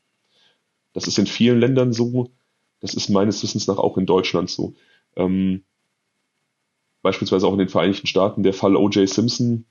Das 0.93 1.07
ist 1.07 1.19
in 1.19 1.27
vielen 1.27 1.59
Ländern 1.59 1.93
so. 1.93 2.31
Das 2.79 2.93
ist 2.93 3.09
meines 3.09 3.41
Wissens 3.43 3.67
nach 3.67 3.77
auch 3.77 3.97
in 3.97 4.05
Deutschland 4.05 4.49
so. 4.49 4.73
Ähm, 5.15 5.63
beispielsweise 7.03 7.47
auch 7.47 7.53
in 7.53 7.59
den 7.59 7.69
Vereinigten 7.69 8.07
Staaten 8.07 8.41
der 8.41 8.53
Fall 8.53 8.75
O.J. 8.75 9.07
Simpson. 9.07 9.65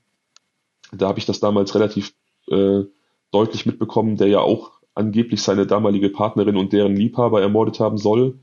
Da 0.93 1.09
habe 1.09 1.19
ich 1.19 1.25
das 1.25 1.41
damals 1.41 1.75
relativ 1.75 2.13
äh, 2.47 2.83
deutlich 3.31 3.65
mitbekommen, 3.65 4.15
der 4.15 4.27
ja 4.27 4.39
auch 4.39 4.74
angeblich 4.95 5.41
seine 5.41 5.67
damalige 5.67 6.09
Partnerin 6.09 6.57
und 6.57 6.73
deren 6.73 6.95
Liebhaber 6.95 7.41
ermordet 7.41 7.79
haben 7.79 7.97
soll, 7.97 8.39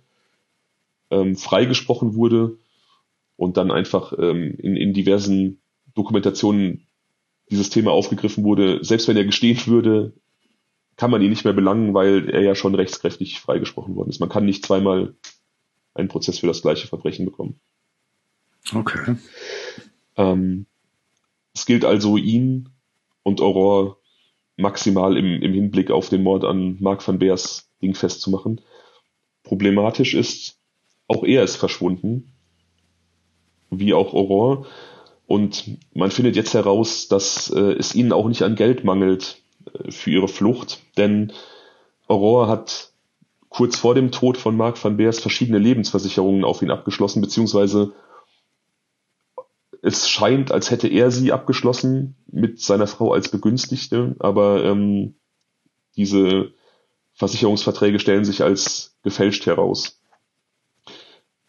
ähm, 1.11 1.37
freigesprochen 1.37 2.15
wurde 2.15 2.59
und 3.37 3.57
dann 3.57 3.71
einfach 3.71 4.13
ähm, 4.19 4.55
in, 4.59 4.77
in 4.77 4.93
diversen 4.93 5.61
Dokumentationen 5.95 6.87
dieses 7.51 7.71
Thema 7.71 7.91
aufgegriffen 7.91 8.45
wurde. 8.45 8.85
Selbst 8.85 9.09
wenn 9.09 9.17
er 9.17 9.25
gestehen 9.25 9.59
würde, 9.67 10.13
kann 10.97 11.11
man 11.11 11.23
ihn 11.23 11.31
nicht 11.31 11.45
mehr 11.45 11.55
belangen, 11.55 11.95
weil 11.95 12.29
er 12.31 12.43
ja 12.43 12.55
schon 12.55 12.75
rechtskräftig 12.75 13.41
freigesprochen 13.41 13.97
worden 13.97 14.11
ist. 14.11 14.21
Man 14.21 14.29
kann 14.29 14.45
nicht 14.45 14.65
zweimal 14.65 15.15
einen 15.95 16.09
Prozess 16.09 16.39
für 16.39 16.47
das 16.47 16.63
gleiche 16.63 16.87
Verbrechen 16.87 17.25
bekommen. 17.25 17.61
Okay. 18.75 19.17
Ähm, 20.17 20.67
es 21.55 21.67
gilt 21.67 21.85
also, 21.85 22.17
ihn 22.17 22.69
und 23.23 23.41
Aurore 23.41 23.97
maximal 24.57 25.17
im, 25.17 25.43
im 25.43 25.53
Hinblick 25.53 25.91
auf 25.91 26.09
den 26.09 26.23
Mord 26.23 26.45
an 26.45 26.77
Mark 26.81 27.07
van 27.07 27.19
Beers 27.19 27.69
Ding 27.81 27.95
festzumachen. 27.95 28.61
Problematisch 29.43 30.15
ist, 30.15 30.59
auch 31.09 31.25
er 31.25 31.43
ist 31.43 31.57
verschwunden, 31.57 32.33
wie 33.71 33.95
auch 33.95 34.15
Aurore. 34.15 34.67
Und 35.27 35.79
man 35.95 36.11
findet 36.11 36.37
jetzt 36.37 36.55
heraus, 36.55 37.09
dass 37.09 37.51
äh, 37.51 37.73
es 37.73 37.95
ihnen 37.95 38.13
auch 38.13 38.29
nicht 38.29 38.43
an 38.43 38.55
Geld 38.55 38.85
mangelt 38.85 39.39
äh, 39.73 39.91
für 39.91 40.11
ihre 40.11 40.29
Flucht, 40.29 40.81
denn 40.97 41.33
Aurore 42.07 42.49
hat 42.49 42.93
kurz 43.49 43.77
vor 43.77 43.95
dem 43.95 44.11
Tod 44.11 44.37
von 44.37 44.57
Mark 44.57 44.83
van 44.83 44.97
Beers 44.97 45.21
verschiedene 45.21 45.59
Lebensversicherungen 45.59 46.45
auf 46.45 46.63
ihn 46.63 46.71
abgeschlossen, 46.71 47.21
beziehungsweise 47.21 47.93
es 49.83 50.09
scheint, 50.09 50.53
als 50.53 50.71
hätte 50.71 50.87
er 50.89 51.11
sie 51.11 51.33
abgeschlossen 51.33 52.15
mit 52.31 52.61
seiner 52.61 52.87
Frau 52.87 53.13
als 53.13 53.29
Begünstigte, 53.29 54.15
aber 54.21 54.65
ähm, 54.65 55.17
diese 55.97 56.53
Versicherungsverträge 57.15 57.99
stellen 57.99 58.25
sich 58.25 58.43
als 58.43 58.97
gefälscht 59.03 59.45
heraus. 59.47 60.01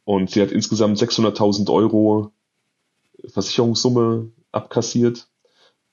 Und 0.04 0.32
sie 0.32 0.42
hat 0.42 0.52
insgesamt 0.52 0.98
600.000 0.98 1.72
Euro 1.72 2.32
Versicherungssumme 3.26 4.32
abkassiert. 4.52 5.28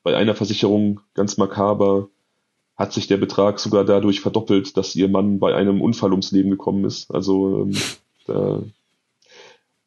Bei 0.03 0.17
einer 0.17 0.35
Versicherung, 0.35 0.99
ganz 1.13 1.37
makaber, 1.37 2.09
hat 2.75 2.91
sich 2.91 3.05
der 3.07 3.17
Betrag 3.17 3.59
sogar 3.59 3.85
dadurch 3.85 4.19
verdoppelt, 4.19 4.75
dass 4.75 4.95
ihr 4.95 5.07
Mann 5.07 5.39
bei 5.39 5.53
einem 5.55 5.79
Unfall 5.79 6.11
ums 6.11 6.31
Leben 6.31 6.49
gekommen 6.49 6.83
ist. 6.85 7.13
Also 7.13 7.61
ähm, 7.61 7.77
da 8.25 8.63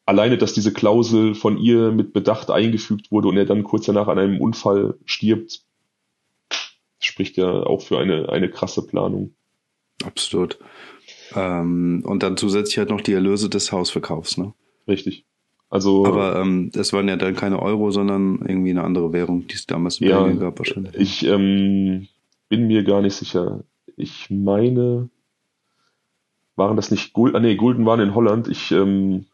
alleine, 0.05 0.37
dass 0.37 0.53
diese 0.53 0.73
Klausel 0.73 1.35
von 1.35 1.57
ihr 1.57 1.91
mit 1.91 2.13
Bedacht 2.13 2.51
eingefügt 2.51 3.11
wurde 3.11 3.27
und 3.27 3.37
er 3.37 3.45
dann 3.45 3.63
kurz 3.63 3.85
danach 3.85 4.07
an 4.07 4.19
einem 4.19 4.39
Unfall 4.39 4.95
stirbt, 5.05 5.61
spricht 6.99 7.37
ja 7.37 7.47
auch 7.47 7.81
für 7.81 7.99
eine, 7.99 8.29
eine 8.29 8.49
krasse 8.49 8.85
Planung. 8.85 9.33
Absolut. 10.03 10.59
Ähm, 11.35 12.03
und 12.05 12.23
dann 12.23 12.37
zusätzlich 12.37 12.77
halt 12.77 12.89
noch 12.89 13.01
die 13.01 13.13
Erlöse 13.13 13.49
des 13.49 13.71
Hausverkaufs, 13.71 14.37
ne? 14.37 14.53
Richtig. 14.87 15.25
Also, 15.69 16.05
Aber 16.05 16.39
ähm, 16.39 16.69
das 16.71 16.93
waren 16.93 17.07
ja 17.07 17.15
dann 17.15 17.35
keine 17.35 17.61
Euro, 17.61 17.91
sondern 17.91 18.45
irgendwie 18.47 18.69
eine 18.69 18.83
andere 18.83 19.11
Währung, 19.13 19.47
die 19.47 19.55
es 19.55 19.65
damals 19.65 19.99
in 19.99 20.09
ja, 20.09 20.21
Belgien 20.21 20.39
gab 20.39 20.59
wahrscheinlich. 20.59 20.95
Ich 20.95 21.25
ähm, 21.25 22.07
bin 22.49 22.67
mir 22.67 22.83
gar 22.83 23.01
nicht 23.01 23.15
sicher. 23.15 23.63
Ich 23.97 24.29
meine, 24.29 25.09
waren 26.55 26.75
das 26.75 26.91
nicht 26.91 27.13
Gulden? 27.13 27.35
Ah, 27.35 27.39
nee, 27.39 27.55
Gulden 27.55 27.85
waren 27.85 27.99
in 27.99 28.13
Holland. 28.13 28.47
Ich 28.47 28.71
ähm, 28.71 29.25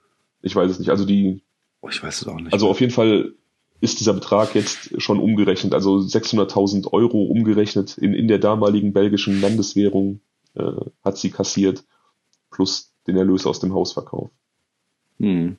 ich 0.42 0.56
weiß 0.56 0.72
es 0.72 0.80
nicht. 0.80 0.90
Also 0.90 1.06
die. 1.06 1.44
Oh, 1.82 1.90
ich 1.90 2.02
weiß 2.02 2.22
es 2.22 2.28
auch 2.28 2.36
nicht. 2.36 2.54
Also 2.54 2.70
auf 2.70 2.80
jeden 2.80 2.94
Fall 2.94 3.34
ist 3.80 4.00
dieser 4.00 4.14
Betrag 4.14 4.54
jetzt 4.54 5.02
schon 5.02 5.20
umgerechnet, 5.20 5.74
also 5.74 5.98
600.000 5.98 6.94
Euro 6.94 7.24
umgerechnet 7.24 7.98
in, 7.98 8.14
in 8.14 8.28
der 8.28 8.38
damaligen 8.38 8.94
belgischen 8.94 9.42
Landeswährung 9.42 10.22
äh, 10.54 10.72
hat 11.04 11.18
sie 11.18 11.32
kassiert, 11.32 11.84
plus 12.52 12.94
den 13.08 13.18
Erlös 13.18 13.48
aus 13.48 13.60
dem 13.60 13.74
Hausverkauf. 13.74 14.30
Hm. 15.20 15.58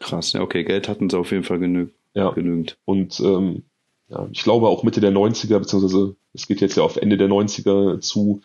Krass, 0.00 0.32
ja, 0.32 0.42
okay, 0.42 0.64
Geld 0.64 0.88
hatten 0.88 1.08
sie 1.08 1.18
auf 1.18 1.30
jeden 1.32 1.44
Fall 1.44 1.58
genü 1.58 1.88
ja. 2.14 2.30
genügend. 2.30 2.78
Und 2.84 3.18
ähm, 3.20 3.64
ja, 4.08 4.28
ich 4.30 4.42
glaube 4.42 4.68
auch 4.68 4.82
Mitte 4.82 5.00
der 5.00 5.12
90er, 5.12 5.58
beziehungsweise 5.58 6.16
es 6.34 6.46
geht 6.46 6.60
jetzt 6.60 6.76
ja 6.76 6.82
auf 6.82 6.96
Ende 6.96 7.16
der 7.16 7.28
90er 7.28 8.00
zu, 8.00 8.42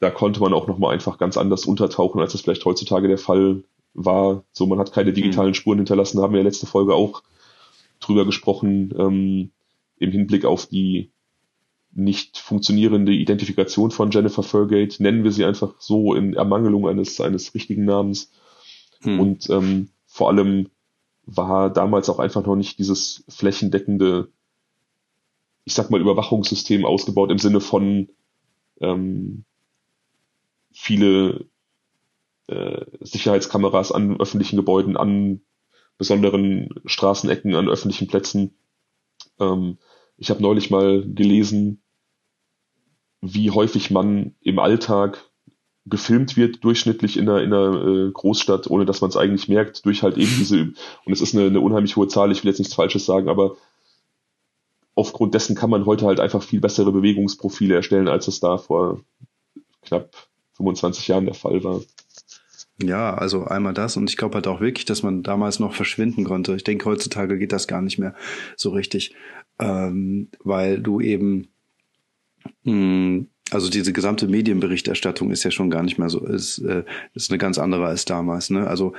da 0.00 0.10
konnte 0.10 0.40
man 0.40 0.52
auch 0.52 0.66
nochmal 0.66 0.94
einfach 0.94 1.18
ganz 1.18 1.36
anders 1.36 1.64
untertauchen, 1.64 2.20
als 2.20 2.32
das 2.32 2.42
vielleicht 2.42 2.64
heutzutage 2.64 3.08
der 3.08 3.18
Fall 3.18 3.62
war. 3.94 4.44
So, 4.52 4.66
man 4.66 4.78
hat 4.78 4.92
keine 4.92 5.12
digitalen 5.12 5.50
mhm. 5.50 5.54
Spuren 5.54 5.78
hinterlassen, 5.78 6.18
da 6.18 6.22
haben 6.22 6.32
wir 6.32 6.40
ja 6.40 6.46
letzte 6.46 6.66
Folge 6.66 6.94
auch 6.94 7.22
drüber 8.00 8.24
gesprochen, 8.24 8.94
ähm, 8.96 9.50
im 9.98 10.10
Hinblick 10.12 10.44
auf 10.44 10.66
die 10.66 11.10
nicht 11.92 12.38
funktionierende 12.38 13.12
Identifikation 13.12 13.90
von 13.90 14.10
Jennifer 14.10 14.42
Fergate, 14.42 15.02
nennen 15.02 15.24
wir 15.24 15.32
sie 15.32 15.44
einfach 15.44 15.74
so 15.80 16.14
in 16.14 16.34
Ermangelung 16.34 16.86
eines, 16.86 17.20
eines 17.20 17.54
richtigen 17.54 17.84
Namens. 17.84 18.30
Hm. 19.00 19.18
Und 19.18 19.50
ähm, 19.50 19.88
vor 20.06 20.28
allem 20.28 20.68
war 21.24 21.70
damals 21.70 22.08
auch 22.08 22.18
einfach 22.18 22.44
noch 22.46 22.56
nicht 22.56 22.78
dieses 22.78 23.24
flächendeckende, 23.28 24.28
ich 25.64 25.74
sag 25.74 25.90
mal, 25.90 26.00
Überwachungssystem 26.00 26.84
ausgebaut 26.84 27.30
im 27.30 27.38
Sinne 27.38 27.60
von 27.60 28.08
ähm, 28.80 29.44
viele 30.72 31.46
äh, 32.48 32.84
Sicherheitskameras 33.00 33.92
an 33.92 34.20
öffentlichen 34.20 34.56
Gebäuden, 34.56 34.96
an 34.96 35.40
besonderen 35.98 36.70
Straßenecken, 36.84 37.54
an 37.54 37.68
öffentlichen 37.68 38.08
Plätzen. 38.08 38.56
Ähm, 39.38 39.78
ich 40.16 40.30
habe 40.30 40.42
neulich 40.42 40.70
mal 40.70 41.04
gelesen, 41.06 41.82
wie 43.20 43.50
häufig 43.50 43.90
man 43.90 44.34
im 44.40 44.58
Alltag 44.58 45.24
gefilmt 45.86 46.36
wird, 46.36 46.62
durchschnittlich 46.64 47.16
in 47.16 47.28
einer, 47.28 47.42
in 47.42 47.52
einer 47.52 47.86
äh, 47.86 48.10
Großstadt, 48.12 48.70
ohne 48.70 48.84
dass 48.84 49.00
man 49.00 49.10
es 49.10 49.16
eigentlich 49.16 49.48
merkt, 49.48 49.84
durch 49.84 50.02
halt 50.02 50.16
eben 50.16 50.32
diese, 50.38 50.72
und 51.04 51.12
es 51.12 51.20
ist 51.20 51.34
eine, 51.34 51.46
eine 51.46 51.60
unheimlich 51.60 51.96
hohe 51.96 52.08
Zahl, 52.08 52.30
ich 52.30 52.42
will 52.42 52.50
jetzt 52.50 52.58
nichts 52.58 52.74
Falsches 52.74 53.06
sagen, 53.06 53.28
aber 53.28 53.56
aufgrund 54.94 55.34
dessen 55.34 55.56
kann 55.56 55.70
man 55.70 55.86
heute 55.86 56.06
halt 56.06 56.20
einfach 56.20 56.42
viel 56.42 56.60
bessere 56.60 56.92
Bewegungsprofile 56.92 57.74
erstellen, 57.74 58.08
als 58.08 58.28
es 58.28 58.40
da 58.40 58.58
vor 58.58 59.00
knapp 59.82 60.28
25 60.54 61.08
Jahren 61.08 61.24
der 61.24 61.34
Fall 61.34 61.62
war. 61.62 61.80
Ja, 62.80 63.14
also 63.14 63.44
einmal 63.44 63.74
das 63.74 63.96
und 63.96 64.08
ich 64.08 64.16
glaube 64.16 64.36
halt 64.36 64.46
auch 64.46 64.60
wirklich, 64.60 64.84
dass 64.84 65.02
man 65.02 65.24
damals 65.24 65.58
noch 65.58 65.74
verschwinden 65.74 66.24
konnte. 66.24 66.54
Ich 66.54 66.62
denke, 66.62 66.84
heutzutage 66.84 67.36
geht 67.36 67.52
das 67.52 67.66
gar 67.66 67.82
nicht 67.82 67.98
mehr 67.98 68.14
so 68.56 68.70
richtig, 68.70 69.14
ähm, 69.58 70.28
weil 70.44 70.80
du 70.80 71.00
eben, 71.00 71.48
mh, 72.62 72.72
hm, 72.72 73.28
also 73.50 73.70
diese 73.70 73.92
gesamte 73.92 74.28
Medienberichterstattung 74.28 75.30
ist 75.30 75.42
ja 75.42 75.50
schon 75.50 75.70
gar 75.70 75.82
nicht 75.82 75.98
mehr 75.98 76.10
so, 76.10 76.24
ist, 76.24 76.58
äh, 76.58 76.84
ist 77.14 77.30
eine 77.30 77.38
ganz 77.38 77.58
andere 77.58 77.86
als 77.86 78.04
damals. 78.04 78.50
Ne? 78.50 78.66
Also 78.66 78.94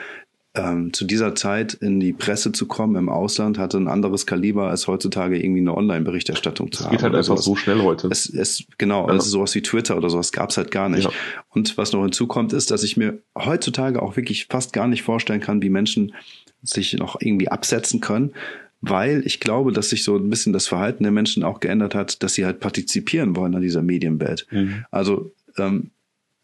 ähm, 0.56 0.94
zu 0.94 1.06
dieser 1.06 1.36
Zeit 1.36 1.76
in 1.76 2.00
die 2.00 2.12
Presse 2.12 2.52
zu 2.52 2.68
kommen 2.68 2.96
im 2.96 3.08
Ausland 3.08 3.60
hatte 3.60 3.78
ein 3.78 3.88
anderes 3.88 4.26
Kaliber 4.26 4.70
als 4.70 4.88
heutzutage 4.88 5.42
irgendwie 5.42 5.62
eine 5.62 5.78
Online-Berichterstattung 5.78 6.72
zu 6.72 6.86
haben. 6.86 6.92
geht 6.92 7.04
halt 7.04 7.14
einfach 7.14 7.36
sowas. 7.36 7.46
so 7.46 7.56
schnell 7.56 7.82
heute. 7.82 8.08
Es, 8.08 8.28
es, 8.28 8.64
genau, 8.80 9.06
ja. 9.06 9.14
also 9.14 9.30
sowas 9.30 9.54
wie 9.54 9.62
Twitter 9.62 9.96
oder 9.96 10.10
sowas 10.10 10.32
gab's 10.32 10.58
halt 10.58 10.72
gar 10.72 10.90
nicht. 10.90 11.04
Ja. 11.04 11.12
Und 11.50 11.78
was 11.78 11.94
noch 11.94 12.02
hinzukommt, 12.02 12.52
ist, 12.54 12.72
dass 12.72 12.82
ich 12.82 12.98
mir 12.98 13.20
heutzutage 13.38 14.02
auch 14.02 14.16
wirklich 14.16 14.48
fast 14.48 14.74
gar 14.74 14.88
nicht 14.88 15.04
vorstellen 15.04 15.40
kann, 15.40 15.62
wie 15.62 15.70
Menschen 15.70 16.16
sich 16.64 16.94
noch 16.94 17.22
irgendwie 17.22 17.50
absetzen 17.50 18.02
können, 18.02 18.34
weil 18.82 19.22
ich 19.28 19.40
glaube, 19.40 19.72
dass 19.72 19.90
sich 19.92 20.04
so 20.04 20.16
ein 20.18 20.32
bisschen 20.32 20.52
das 20.52 20.68
Verhalten 20.68 21.04
der 21.04 21.12
Menschen 21.12 21.44
auch 21.44 21.60
geändert 21.60 21.94
hat, 21.94 22.24
dass 22.24 22.34
sie 22.34 22.46
halt 22.46 22.60
partizipieren 22.60 23.36
wollen 23.36 23.54
an 23.54 23.62
dieser 23.62 23.84
Medienwelt. 23.84 24.48
Mhm. 24.50 24.86
Also 24.90 25.32
ähm, 25.58 25.92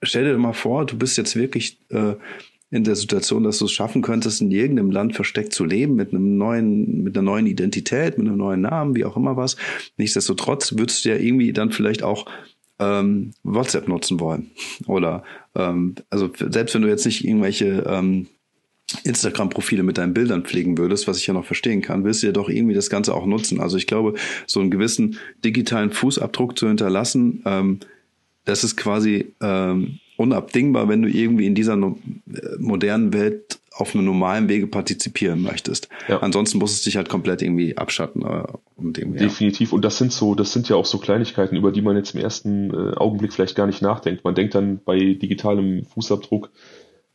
stell 0.04 0.26
dir 0.26 0.38
mal 0.38 0.54
vor, 0.54 0.86
du 0.86 0.96
bist 0.96 1.18
jetzt 1.18 1.36
wirklich 1.36 1.80
äh, 1.90 2.14
in 2.72 2.84
der 2.84 2.96
Situation, 2.96 3.44
dass 3.44 3.60
du 3.60 3.66
es 3.66 3.72
schaffen 3.72 4.02
könntest, 4.02 4.42
in 4.42 4.52
irgendeinem 4.52 4.92
Land 4.92 5.16
versteckt 5.16 5.54
zu 5.54 5.66
leben, 5.66 5.96
mit 5.96 6.12
einem 6.12 6.38
neuen, 6.38 7.04
mit 7.04 7.16
einer 7.16 7.24
neuen 7.24 7.48
Identität, 7.48 8.18
mit 8.18 8.28
einem 8.28 8.38
neuen 8.38 8.62
Namen, 8.62 8.96
wie 8.96 9.06
auch 9.06 9.16
immer 9.16 9.38
was. 9.38 9.56
Nichtsdestotrotz 9.98 10.78
würdest 10.78 11.06
du 11.06 11.10
ja 11.10 11.16
irgendwie 11.16 11.54
dann 11.54 11.72
vielleicht 11.72 12.04
auch 12.04 12.26
ähm, 12.80 13.32
WhatsApp 13.44 13.88
nutzen 13.88 14.20
wollen. 14.20 14.52
Oder 14.88 15.24
ähm, 15.56 15.96
also 16.10 16.30
selbst 16.38 16.76
wenn 16.76 16.82
du 16.82 16.90
jetzt 16.90 17.06
nicht 17.06 17.24
irgendwelche 17.24 17.86
ähm, 17.88 18.28
Instagram-Profile 19.04 19.84
mit 19.84 19.98
deinen 19.98 20.14
Bildern 20.14 20.44
pflegen 20.44 20.78
würdest, 20.78 21.08
was 21.08 21.18
ich 21.18 21.28
ja 21.28 21.34
noch 21.34 21.46
verstehen 21.46 21.82
kann, 21.82 22.04
willst 22.04 22.24
du 22.24 22.28
ja 22.28 22.34
doch 22.34 22.50
irgendwie 22.50 22.76
das 22.76 22.90
Ganze 22.90 23.14
auch 23.14 23.26
nutzen. 23.26 23.60
Also 23.60 23.78
ich 23.78 23.88
glaube, 23.88 24.16
so 24.46 24.60
einen 24.60 24.72
gewissen 24.72 25.18
digitalen 25.44 25.92
Fußabdruck 25.92 26.58
zu 26.58 26.68
hinterlassen, 26.68 27.42
ähm, 27.46 27.80
das 28.44 28.64
ist 28.64 28.76
quasi 28.76 29.34
ähm, 29.42 30.00
unabdingbar, 30.18 30.88
wenn 30.90 31.02
du 31.02 31.10
irgendwie 31.10 31.46
in 31.46 31.56
dieser 31.56 31.78
modernen 32.58 33.14
Welt 33.14 33.60
auf 33.76 33.94
einem 33.94 34.06
normalen 34.06 34.48
Wege 34.48 34.68
partizipieren 34.68 35.42
möchtest. 35.42 35.90
Ja. 36.08 36.20
Ansonsten 36.20 36.60
musst 36.60 36.80
du 36.80 36.90
dich 36.90 36.96
halt 36.96 37.10
komplett 37.10 37.42
irgendwie 37.42 37.78
abschatten. 37.78 38.22
Äh, 38.22 38.44
und 38.78 38.98
irgendwie, 38.98 39.20
Definitiv. 39.20 39.72
Ja. 39.72 39.76
Und 39.76 39.84
das 39.84 39.98
sind 39.98 40.14
so, 40.14 40.34
das 40.34 40.54
sind 40.54 40.70
ja 40.70 40.78
auch 40.78 40.86
so 40.86 40.98
Kleinigkeiten, 40.98 41.58
über 41.58 41.72
die 41.72 41.82
man 41.82 41.98
jetzt 41.98 42.16
im 42.16 42.22
ersten 42.22 42.74
äh, 42.74 42.96
Augenblick 42.96 43.34
vielleicht 43.34 43.56
gar 43.56 43.68
nicht 43.68 43.82
nachdenkt. 43.82 44.24
Man 44.24 44.36
denkt 44.36 44.56
dann 44.56 44.80
bei 44.84 44.98
digitalem 44.98 45.86
Fußabdruck 45.86 46.52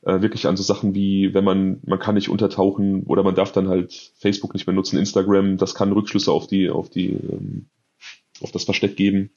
äh, 0.03 0.21
wirklich 0.21 0.47
an 0.47 0.57
so 0.57 0.63
Sachen 0.63 0.95
wie, 0.95 1.33
wenn 1.33 1.45
man, 1.45 1.81
man 1.85 1.99
kann 1.99 2.15
nicht 2.15 2.29
untertauchen 2.29 3.05
oder 3.05 3.23
man 3.23 3.35
darf 3.35 3.53
dann 3.53 3.69
halt 3.69 4.13
Facebook 4.19 4.53
nicht 4.53 4.67
mehr 4.67 4.75
nutzen, 4.75 4.99
Instagram, 4.99 5.57
das 5.57 5.75
kann 5.75 5.93
Rückschlüsse 5.93 6.31
auf 6.31 6.47
die, 6.47 6.69
auf 6.69 6.91
die, 6.91 7.11
ähm, 7.11 7.71
auf 8.43 8.53
das 8.53 8.65
Versteck 8.65 8.97
geben. 8.97 9.31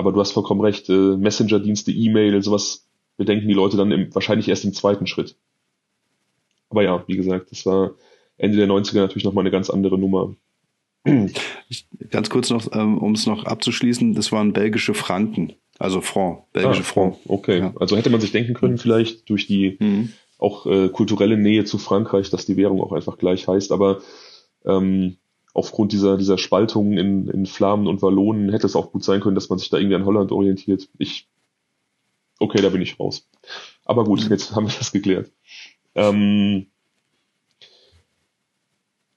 Aber 0.00 0.12
du 0.12 0.20
hast 0.20 0.32
vollkommen 0.32 0.62
recht, 0.62 0.88
äh, 0.88 1.16
Messenger-Dienste, 1.18 1.92
E-Mail, 1.92 2.42
sowas 2.42 2.86
bedenken 3.18 3.48
die 3.48 3.54
Leute 3.54 3.76
dann 3.76 3.92
im, 3.92 4.14
wahrscheinlich 4.14 4.48
erst 4.48 4.64
im 4.64 4.72
zweiten 4.72 5.06
Schritt. 5.06 5.36
Aber 6.70 6.82
ja, 6.82 7.04
wie 7.06 7.18
gesagt, 7.18 7.50
das 7.50 7.66
war 7.66 7.90
Ende 8.38 8.56
der 8.56 8.66
90er 8.66 8.96
natürlich 8.96 9.24
nochmal 9.24 9.42
eine 9.42 9.50
ganz 9.50 9.68
andere 9.68 9.98
Nummer. 9.98 10.34
Ganz 12.10 12.30
kurz 12.30 12.48
noch, 12.48 12.66
ähm, 12.72 12.96
um 12.96 13.12
es 13.12 13.26
noch 13.26 13.44
abzuschließen, 13.44 14.14
das 14.14 14.32
waren 14.32 14.54
belgische 14.54 14.94
Franken, 14.94 15.52
also 15.78 16.00
Franc, 16.00 16.50
belgische 16.54 16.80
ah, 16.80 16.84
Franc. 16.84 17.16
Okay, 17.26 17.58
ja. 17.58 17.74
also 17.78 17.94
hätte 17.98 18.08
man 18.08 18.22
sich 18.22 18.32
denken 18.32 18.54
können, 18.54 18.78
vielleicht 18.78 19.28
durch 19.28 19.46
die 19.46 19.76
mhm. 19.80 20.12
auch 20.38 20.64
äh, 20.64 20.88
kulturelle 20.88 21.36
Nähe 21.36 21.64
zu 21.64 21.76
Frankreich, 21.76 22.30
dass 22.30 22.46
die 22.46 22.56
Währung 22.56 22.80
auch 22.80 22.92
einfach 22.92 23.18
gleich 23.18 23.46
heißt, 23.46 23.70
aber 23.70 24.00
ähm, 24.64 25.18
aufgrund 25.54 25.92
dieser, 25.92 26.16
dieser 26.16 26.38
Spaltung 26.38 26.92
in, 26.92 27.28
in 27.28 27.46
Flamen 27.46 27.86
und 27.86 28.02
Wallonen 28.02 28.50
hätte 28.50 28.66
es 28.66 28.76
auch 28.76 28.92
gut 28.92 29.04
sein 29.04 29.20
können, 29.20 29.34
dass 29.34 29.48
man 29.48 29.58
sich 29.58 29.68
da 29.68 29.78
irgendwie 29.78 29.96
an 29.96 30.04
Holland 30.04 30.32
orientiert. 30.32 30.88
Ich, 30.98 31.28
okay, 32.38 32.60
da 32.62 32.68
bin 32.68 32.82
ich 32.82 32.98
raus. 33.00 33.28
Aber 33.84 34.04
gut, 34.04 34.24
mhm. 34.24 34.30
jetzt 34.30 34.54
haben 34.54 34.68
wir 34.68 34.74
das 34.76 34.92
geklärt. 34.92 35.30
Ähm, 35.94 36.66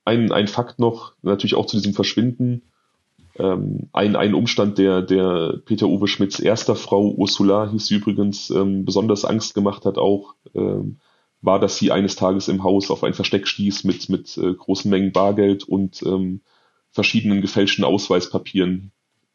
ein, 0.05 0.31
ein 0.31 0.47
Fakt 0.47 0.79
noch, 0.79 1.13
natürlich 1.21 1.55
auch 1.55 1.65
zu 1.65 1.77
diesem 1.77 1.93
Verschwinden. 1.93 2.63
Ähm, 3.36 3.89
ein, 3.93 4.15
ein 4.15 4.34
Umstand, 4.34 4.77
der, 4.77 5.01
der 5.01 5.59
Peter 5.65 5.88
Uwe 5.88 6.07
Schmidts 6.07 6.39
erster 6.39 6.75
Frau 6.75 7.09
Ursula 7.11 7.69
hieß 7.69 7.88
sie 7.88 7.95
übrigens, 7.95 8.49
ähm, 8.49 8.86
besonders 8.86 9.25
Angst 9.25 9.55
gemacht 9.55 9.86
hat 9.86 9.97
auch, 9.97 10.36
ähm, 10.53 10.99
war, 11.44 11.60
dass 11.60 11.78
sie 11.78 11.91
eines 11.91 12.16
Tages 12.16 12.48
im 12.48 12.64
Haus 12.64 12.89
auf 12.89 13.04
ein 13.04 13.14
Versteck 13.14 13.48
stieß 13.48 13.84
mit, 13.84 14.10
mit 14.10 14.38
äh, 14.38 14.54
großen 14.54 14.89
Mengen 14.89 15.12
Bargeld 15.12 15.66
und 15.66 16.02
ähm, 16.04 16.41
verschiedenen 16.89 17.41
gefälschten 17.41 17.84
Ausweispapieren, 17.84 18.91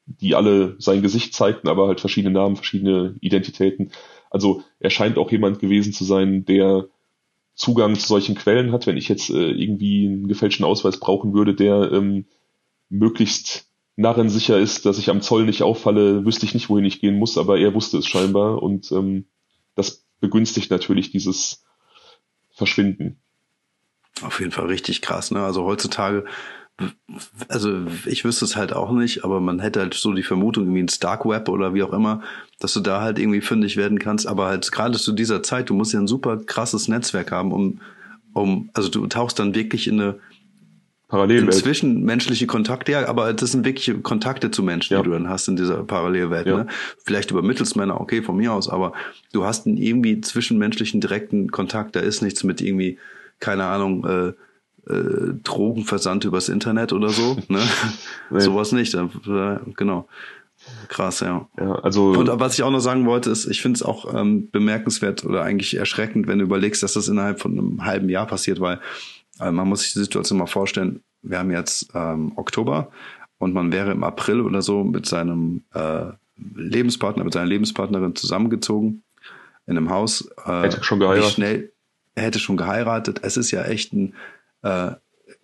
die 0.07 0.35
alle 0.35 0.77
sein 0.79 1.03
Gesicht 1.03 1.35
zeigten, 1.35 1.69
aber 1.69 1.87
halt 1.87 2.01
verschiedene 2.01 2.33
Namen, 2.33 2.57
verschiedene 2.57 3.15
Identitäten. 3.21 3.93
Also 4.31 4.63
er 4.81 4.89
scheint 4.89 5.19
auch 5.19 5.31
jemand 5.31 5.59
gewesen 5.59 5.93
zu 5.93 6.05
sein, 6.05 6.47
der 6.47 6.87
Zugang 7.55 7.95
zu 7.97 8.07
solchen 8.07 8.37
Quellen 8.37 8.73
hat. 8.73 8.87
Wenn 8.87 8.97
ich 8.97 9.09
jetzt 9.09 9.29
äh, 9.29 9.51
irgendwie 9.51 10.07
einen 10.07 10.29
gefälschten 10.29 10.65
Ausweis 10.65 10.99
brauchen 10.99 11.35
würde, 11.35 11.55
der 11.55 11.93
ähm, 11.93 12.25
möglichst 12.89 13.67
narrensicher 13.97 14.59
ist, 14.59 14.87
dass 14.87 14.99
ich 14.99 15.11
am 15.11 15.21
Zoll 15.21 15.45
nicht 15.45 15.63
auffalle, 15.63 16.25
wüsste 16.25 16.47
ich 16.47 16.55
nicht, 16.55 16.71
wohin 16.71 16.87
ich 16.87 17.01
gehen 17.01 17.19
muss, 17.19 17.37
aber 17.37 17.59
er 17.59 17.75
wusste 17.75 17.99
es 17.99 18.07
scheinbar 18.07 18.63
und 18.63 18.91
ähm, 18.93 19.27
das 19.75 20.07
begünstigt 20.21 20.71
natürlich 20.71 21.11
dieses 21.11 21.65
Verschwinden. 22.59 23.23
Auf 24.23 24.41
jeden 24.41 24.51
Fall 24.51 24.67
richtig 24.67 25.01
krass, 25.01 25.31
ne? 25.31 25.45
Also 25.45 25.65
heutzutage, 25.65 26.25
also 27.49 27.87
ich 28.05 28.25
wüsste 28.25 28.45
es 28.45 28.57
halt 28.57 28.73
auch 28.73 28.91
nicht, 28.91 29.25
aber 29.25 29.41
man 29.41 29.61
hätte 29.61 29.81
halt 29.81 29.95
so 29.95 30.13
die 30.13 30.25
Vermutung, 30.25 30.65
irgendwie 30.65 30.81
ins 30.81 30.99
Dark 30.99 31.25
Web 31.25 31.49
oder 31.49 31.73
wie 31.73 31.85
auch 31.85 31.93
immer, 31.93 32.23
dass 32.59 32.75
du 32.75 32.81
da 32.81 33.01
halt 33.01 33.19
irgendwie 33.19 33.41
fündig 33.41 33.77
werden 33.77 34.01
kannst. 34.01 34.27
Aber 34.27 34.47
halt 34.47 34.71
gerade 34.73 34.99
zu 34.99 35.13
dieser 35.13 35.43
Zeit, 35.43 35.71
du 35.71 35.75
musst 35.75 35.93
ja 35.93 36.01
ein 36.01 36.09
super 36.09 36.37
krasses 36.39 36.89
Netzwerk 36.89 37.31
haben, 37.31 37.53
um, 37.53 37.81
um, 38.33 38.71
also 38.75 38.89
du 38.89 39.07
tauchst 39.07 39.39
dann 39.39 39.55
wirklich 39.55 39.87
in 39.87 40.01
eine 40.01 40.19
Parallelwelt. 41.09 41.55
Zwischenmenschliche 41.55 42.47
Kontakte, 42.47 42.93
ja, 42.93 43.09
aber 43.09 43.33
das 43.33 43.53
sind 43.53 43.65
wirkliche 43.65 43.99
Kontakte 43.99 44.51
zu 44.51 44.63
Menschen, 44.63 44.93
ja. 44.93 45.01
die 45.01 45.07
du 45.07 45.13
dann 45.13 45.29
hast 45.29 45.49
in 45.49 45.57
dieser 45.57 45.83
Parallelwelt. 45.83 46.47
Ja. 46.47 46.59
Ne? 46.59 46.67
Vielleicht 47.03 47.31
über 47.31 47.41
Mittelsmänner, 47.41 47.99
okay, 47.99 48.23
von 48.23 48.37
mir 48.37 48.53
aus, 48.53 48.69
aber 48.69 48.93
du 49.33 49.45
hast 49.45 49.67
einen 49.67 49.79
irgendwie 49.79 50.21
zwischenmenschlichen 50.21 51.01
direkten 51.01 51.51
Kontakt, 51.51 51.97
da 51.97 52.01
ist 52.01 52.21
nichts 52.21 52.45
mit 52.45 52.61
irgendwie, 52.61 52.99
keine 53.41 53.65
Ahnung, 53.65 54.05
äh, 54.05 54.29
äh, 54.93 55.35
Drogenversand 55.43 56.27
übers 56.27 56.51
Internet 56.51 56.93
oder 56.93 57.09
so. 57.09 57.39
Ne? 57.49 57.61
nee. 58.31 58.41
Sowas 58.41 58.73
nicht. 58.73 58.95
Genau. 59.77 60.09
Krass, 60.89 61.21
ja. 61.21 61.49
ja 61.59 61.75
also 61.77 62.11
und 62.11 62.29
was 62.35 62.55
ich 62.55 62.63
auch 62.63 62.71
noch 62.71 62.81
sagen 62.81 63.07
wollte, 63.07 63.31
ist, 63.31 63.47
ich 63.47 63.63
finde 63.63 63.77
es 63.77 63.83
auch 63.83 64.13
ähm, 64.15 64.51
bemerkenswert 64.51 65.25
oder 65.25 65.43
eigentlich 65.43 65.77
erschreckend, 65.77 66.27
wenn 66.27 66.39
du 66.39 66.45
überlegst, 66.45 66.83
dass 66.83 66.93
das 66.93 67.09
innerhalb 67.09 67.41
von 67.41 67.53
einem 67.53 67.85
halben 67.87 68.11
Jahr 68.11 68.27
passiert, 68.27 68.61
weil 68.61 68.81
also 69.39 69.53
man 69.53 69.69
muss 69.69 69.83
sich 69.83 69.93
die 69.93 70.01
Situation 70.01 70.39
mal 70.39 70.47
vorstellen, 70.47 71.03
wir 71.23 71.39
haben 71.39 71.51
jetzt 71.51 71.91
ähm, 71.95 72.33
Oktober 72.37 72.91
und 73.39 73.55
man 73.55 73.73
wäre 73.73 73.93
im 73.93 74.05
April 74.05 74.41
oder 74.41 74.63
so 74.63 74.85
mit 74.85 75.07
seinem 75.07 75.65
äh, 75.75 76.07
Lebenspartner, 76.55 77.25
mit 77.25 77.33
seiner 77.33 77.47
Lebenspartnerin 77.47 78.15
zusammengezogen 78.15 79.03
in 79.67 79.77
einem 79.77 79.91
Haus. 79.91 80.29
Äh, 80.45 80.63
hätte 80.63 80.85
schon 80.85 81.01
geheiratet. 81.01 81.33
Schnell, 81.33 81.73
er 82.15 82.23
hätte 82.25 82.39
schon 82.39 82.57
geheiratet. 82.57 83.21
Es 83.23 83.37
ist 83.37 83.51
ja 83.51 83.65
echt 83.65 83.93
ein 83.93 84.15
äh, 84.63 84.93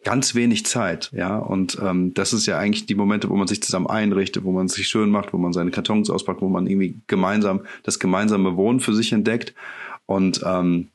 ganz 0.02 0.34
wenig 0.34 0.66
Zeit, 0.66 1.10
ja. 1.12 1.36
Und 1.38 1.78
ähm, 1.82 2.14
das 2.14 2.32
ist 2.32 2.46
ja 2.46 2.58
eigentlich 2.58 2.86
die 2.86 2.94
Momente, 2.94 3.28
wo 3.28 3.36
man 3.36 3.48
sich 3.48 3.62
zusammen 3.62 3.86
einrichtet, 3.86 4.44
wo 4.44 4.52
man 4.52 4.68
sich 4.68 4.88
schön 4.88 5.10
macht, 5.10 5.32
wo 5.32 5.38
man 5.38 5.52
seine 5.52 5.70
Kartons 5.70 6.10
auspackt, 6.10 6.40
wo 6.40 6.48
man 6.48 6.66
irgendwie 6.66 7.00
gemeinsam 7.06 7.62
das 7.82 7.98
gemeinsame 7.98 8.56
Wohnen 8.56 8.80
für 8.80 8.94
sich 8.94 9.12
entdeckt. 9.12 9.54
Und 10.06 10.42
ähm, 10.44 10.88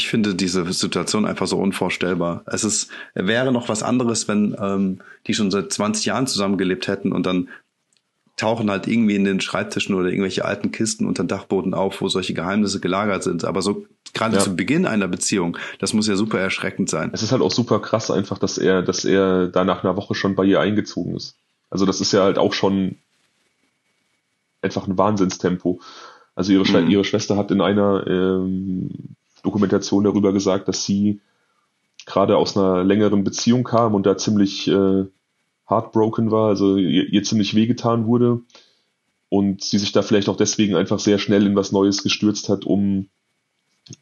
ich 0.00 0.08
finde 0.08 0.34
diese 0.34 0.72
Situation 0.72 1.26
einfach 1.26 1.46
so 1.46 1.58
unvorstellbar. 1.58 2.42
Es 2.46 2.64
ist, 2.64 2.88
wäre 3.12 3.52
noch 3.52 3.68
was 3.68 3.82
anderes, 3.82 4.28
wenn 4.28 4.56
ähm, 4.58 5.02
die 5.26 5.34
schon 5.34 5.50
seit 5.50 5.70
20 5.70 6.06
Jahren 6.06 6.26
zusammengelebt 6.26 6.88
hätten 6.88 7.12
und 7.12 7.26
dann 7.26 7.50
tauchen 8.38 8.70
halt 8.70 8.86
irgendwie 8.88 9.14
in 9.14 9.24
den 9.24 9.42
Schreibtischen 9.42 9.94
oder 9.94 10.08
irgendwelche 10.08 10.46
alten 10.46 10.72
Kisten 10.72 11.04
unter 11.04 11.22
Dachboden 11.24 11.74
auf, 11.74 12.00
wo 12.00 12.08
solche 12.08 12.32
Geheimnisse 12.32 12.80
gelagert 12.80 13.22
sind. 13.22 13.44
Aber 13.44 13.60
so 13.60 13.84
gerade 14.14 14.36
ja. 14.36 14.42
zu 14.42 14.56
Beginn 14.56 14.86
einer 14.86 15.06
Beziehung, 15.06 15.58
das 15.80 15.92
muss 15.92 16.08
ja 16.08 16.16
super 16.16 16.40
erschreckend 16.40 16.88
sein. 16.88 17.10
Es 17.12 17.22
ist 17.22 17.32
halt 17.32 17.42
auch 17.42 17.52
super 17.52 17.80
krass 17.80 18.10
einfach, 18.10 18.38
dass 18.38 18.56
er, 18.56 18.80
dass 18.80 19.04
er 19.04 19.48
da 19.48 19.64
nach 19.64 19.84
einer 19.84 19.96
Woche 19.96 20.14
schon 20.14 20.34
bei 20.34 20.44
ihr 20.44 20.60
eingezogen 20.60 21.14
ist. 21.14 21.34
Also 21.68 21.84
das 21.84 22.00
ist 22.00 22.12
ja 22.12 22.22
halt 22.22 22.38
auch 22.38 22.54
schon 22.54 22.96
einfach 24.62 24.88
ein 24.88 24.96
Wahnsinnstempo. 24.96 25.82
Also 26.34 26.54
ihre, 26.54 26.80
mhm. 26.80 26.88
ihre 26.88 27.04
Schwester 27.04 27.36
hat 27.36 27.50
in 27.50 27.60
einer 27.60 28.06
ähm, 28.06 29.16
Dokumentation 29.42 30.04
darüber 30.04 30.32
gesagt, 30.32 30.68
dass 30.68 30.84
sie 30.84 31.20
gerade 32.06 32.36
aus 32.36 32.56
einer 32.56 32.84
längeren 32.84 33.24
Beziehung 33.24 33.64
kam 33.64 33.94
und 33.94 34.06
da 34.06 34.16
ziemlich 34.16 34.68
äh, 34.68 35.04
heartbroken 35.68 36.30
war, 36.30 36.48
also 36.48 36.76
ihr, 36.76 37.08
ihr 37.12 37.22
ziemlich 37.22 37.54
wehgetan 37.54 38.06
wurde 38.06 38.40
und 39.28 39.62
sie 39.62 39.78
sich 39.78 39.92
da 39.92 40.02
vielleicht 40.02 40.28
auch 40.28 40.36
deswegen 40.36 40.74
einfach 40.76 40.98
sehr 40.98 41.18
schnell 41.18 41.46
in 41.46 41.56
was 41.56 41.72
Neues 41.72 42.02
gestürzt 42.02 42.48
hat, 42.48 42.64
um 42.64 43.08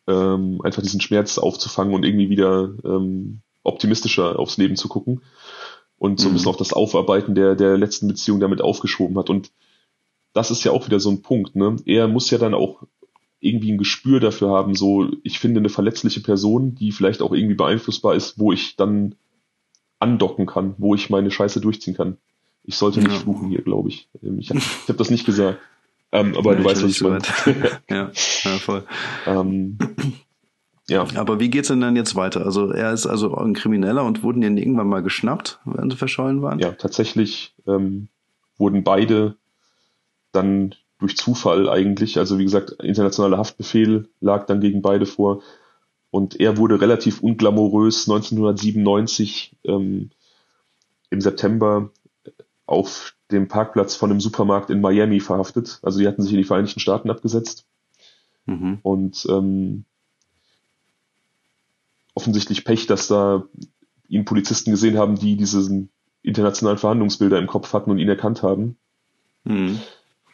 ähm, 0.07 0.61
einfach 0.62 0.82
diesen 0.82 1.01
Schmerz 1.01 1.39
aufzufangen 1.39 1.95
und 1.95 2.05
irgendwie 2.05 2.30
wieder 2.30 2.70
ähm, 2.84 3.41
optimistischer 3.62 4.39
aufs 4.39 4.57
Leben 4.57 4.76
zu 4.76 4.89
gucken 4.89 5.22
und 5.99 6.20
so 6.20 6.28
ein 6.28 6.32
bisschen 6.32 6.49
mhm. 6.49 6.55
auch 6.55 6.59
das 6.59 6.72
Aufarbeiten 6.72 7.34
der, 7.34 7.55
der 7.55 7.76
letzten 7.76 8.09
Beziehung 8.09 8.41
damit 8.41 8.62
aufgeschoben 8.62 9.18
hat. 9.18 9.30
Und 9.30 9.51
das 10.32 10.51
ist 10.51 10.64
ja 10.64 10.72
auch 10.72 10.86
wieder 10.86 11.01
so 11.01 11.11
ein 11.11 11.22
Punkt. 11.22 11.57
Ne? 11.57 11.76
Er 11.84 12.09
muss 12.09 12.30
ja 12.30 12.39
dann 12.39 12.55
auch 12.55 12.82
irgendwie 13.41 13.72
ein 13.72 13.78
Gespür 13.78 14.20
dafür 14.20 14.51
haben, 14.51 14.74
so 14.74 15.09
ich 15.22 15.39
finde 15.39 15.61
eine 15.61 15.68
verletzliche 15.68 16.20
Person, 16.20 16.74
die 16.74 16.93
vielleicht 16.93 17.22
auch 17.22 17.32
irgendwie 17.32 17.55
beeinflussbar 17.55 18.14
ist, 18.14 18.39
wo 18.39 18.53
ich 18.53 18.76
dann 18.76 19.14
andocken 20.01 20.47
kann, 20.47 20.74
wo 20.78 20.95
ich 20.95 21.11
meine 21.11 21.30
Scheiße 21.30 21.61
durchziehen 21.61 21.95
kann. 21.95 22.16
Ich 22.64 22.76
sollte 22.76 23.01
nicht 23.01 23.12
ja. 23.12 23.18
fluchen 23.18 23.49
hier, 23.49 23.62
glaube 23.62 23.89
ich. 23.89 24.09
Ähm, 24.22 24.39
ich 24.39 24.51
habe 24.51 24.61
hab 24.61 24.97
das 24.97 25.11
nicht 25.11 25.24
gesagt. 25.24 25.59
Ähm, 26.12 26.36
aber 26.36 26.53
ja, 26.53 26.59
du 26.61 26.64
weißt, 26.64 26.82
was 26.82 26.91
ich 26.91 27.01
meine. 27.01 27.18
ja, 27.91 28.11
ja, 28.45 28.59
voll. 28.59 28.84
Ähm, 29.26 29.78
ja. 30.89 31.07
Aber 31.14 31.39
wie 31.39 31.51
geht's 31.51 31.68
denn 31.68 31.80
dann 31.80 31.97
jetzt 31.97 32.16
weiter? 32.16 32.45
Also 32.45 32.70
er 32.70 32.93
ist 32.93 33.07
also 33.07 33.34
ein 33.34 33.55
Krimineller 33.55 34.05
und 34.05 34.22
wurden 34.22 34.41
die 34.41 34.62
irgendwann 34.62 34.89
mal 34.89 35.03
geschnappt, 35.03 35.61
wenn 35.64 35.91
sie 35.91 35.97
verschollen 35.97 36.43
waren? 36.43 36.59
Ja, 36.59 36.72
tatsächlich 36.72 37.55
ähm, 37.66 38.09
wurden 38.57 38.84
beide 38.84 39.36
dann 40.32 40.74
durch 40.99 41.16
Zufall 41.16 41.68
eigentlich. 41.68 42.18
Also 42.18 42.38
wie 42.38 42.44
gesagt, 42.44 42.70
internationaler 42.82 43.38
Haftbefehl 43.38 44.09
lag 44.20 44.46
dann 44.46 44.61
gegen 44.61 44.82
beide 44.82 45.07
vor. 45.07 45.42
Und 46.11 46.40
er 46.40 46.57
wurde 46.57 46.80
relativ 46.80 47.22
unglamourös 47.22 48.09
1997 48.09 49.57
ähm, 49.64 50.11
im 51.11 51.20
September 51.20 51.90
auf 52.66 53.14
dem 53.30 53.49
Parkplatz 53.49 53.94
von 53.94 54.11
einem 54.11 54.20
Supermarkt 54.20 54.70
in 54.70 54.80
Miami 54.80 55.20
verhaftet. 55.20 55.78
Also 55.82 55.99
die 55.99 56.09
hatten 56.09 56.22
sich 56.22 56.32
in 56.32 56.38
die 56.38 56.44
Vereinigten 56.44 56.80
Staaten 56.80 57.11
abgesetzt. 57.11 57.66
Mhm. 58.46 58.78
Und 58.82 59.26
ähm, 59.30 59.84
offensichtlich 62.14 62.64
Pech, 62.64 62.86
dass 62.86 63.07
da 63.09 63.44
ihn 64.09 64.24
Polizisten 64.24 64.70
gesehen 64.70 64.96
haben, 64.96 65.16
die 65.16 65.36
diese 65.36 65.88
internationalen 66.22 66.78
Verhandlungsbilder 66.78 67.38
im 67.38 67.46
Kopf 67.46 67.72
hatten 67.74 67.90
und 67.90 67.99
ihn 67.99 68.09
erkannt 68.09 68.42
haben. 68.42 68.76
Mhm 69.44 69.78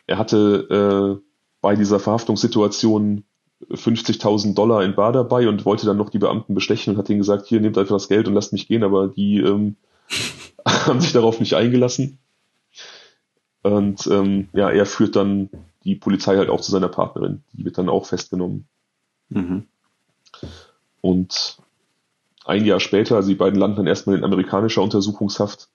er 0.06 0.18
hatte 0.18 1.20
äh, 1.20 1.28
bei 1.60 1.76
dieser 1.76 2.00
Verhaftungssituation 2.00 3.24
50.000 3.70 4.54
Dollar 4.54 4.84
in 4.84 4.94
Bar 4.94 5.12
dabei 5.12 5.48
und 5.48 5.64
wollte 5.64 5.86
dann 5.86 5.96
noch 5.96 6.10
die 6.10 6.18
Beamten 6.18 6.54
bestechen 6.54 6.92
und 6.92 6.98
hat 6.98 7.08
ihnen 7.08 7.20
gesagt, 7.20 7.46
hier 7.46 7.60
nehmt 7.60 7.78
einfach 7.78 7.96
das 7.96 8.08
Geld 8.08 8.28
und 8.28 8.34
lasst 8.34 8.52
mich 8.52 8.68
gehen, 8.68 8.82
aber 8.82 9.08
die 9.08 9.38
ähm, 9.38 9.76
haben 10.66 11.00
sich 11.00 11.12
darauf 11.12 11.40
nicht 11.40 11.54
eingelassen. 11.54 12.18
Und 13.62 14.06
ähm, 14.08 14.48
ja, 14.52 14.70
er 14.70 14.84
führt 14.84 15.16
dann 15.16 15.48
die 15.84 15.94
Polizei 15.94 16.36
halt 16.36 16.50
auch 16.50 16.60
zu 16.60 16.70
seiner 16.70 16.88
Partnerin. 16.88 17.42
Die 17.52 17.64
wird 17.64 17.78
dann 17.78 17.88
auch 17.88 18.06
festgenommen. 18.06 18.66
Mhm. 19.30 19.66
Und 21.00 21.58
ein 22.44 22.64
Jahr 22.66 22.80
später, 22.80 23.16
also 23.16 23.28
die 23.28 23.34
beiden 23.34 23.58
landen 23.58 23.76
dann 23.76 23.86
erstmal 23.86 24.16
in 24.16 24.24
amerikanischer 24.24 24.82
Untersuchungshaft 24.82 25.68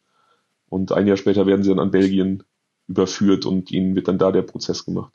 und 0.69 0.91
ein 0.91 1.07
Jahr 1.07 1.17
später 1.17 1.47
werden 1.47 1.63
sie 1.63 1.69
dann 1.69 1.80
an 1.80 1.91
Belgien 1.91 2.43
überführt 2.89 3.45
und 3.45 3.71
ihnen 3.71 3.95
wird 3.95 4.09
dann 4.09 4.17
da 4.17 4.31
der 4.31 4.41
Prozess 4.41 4.83
gemacht. 4.83 5.13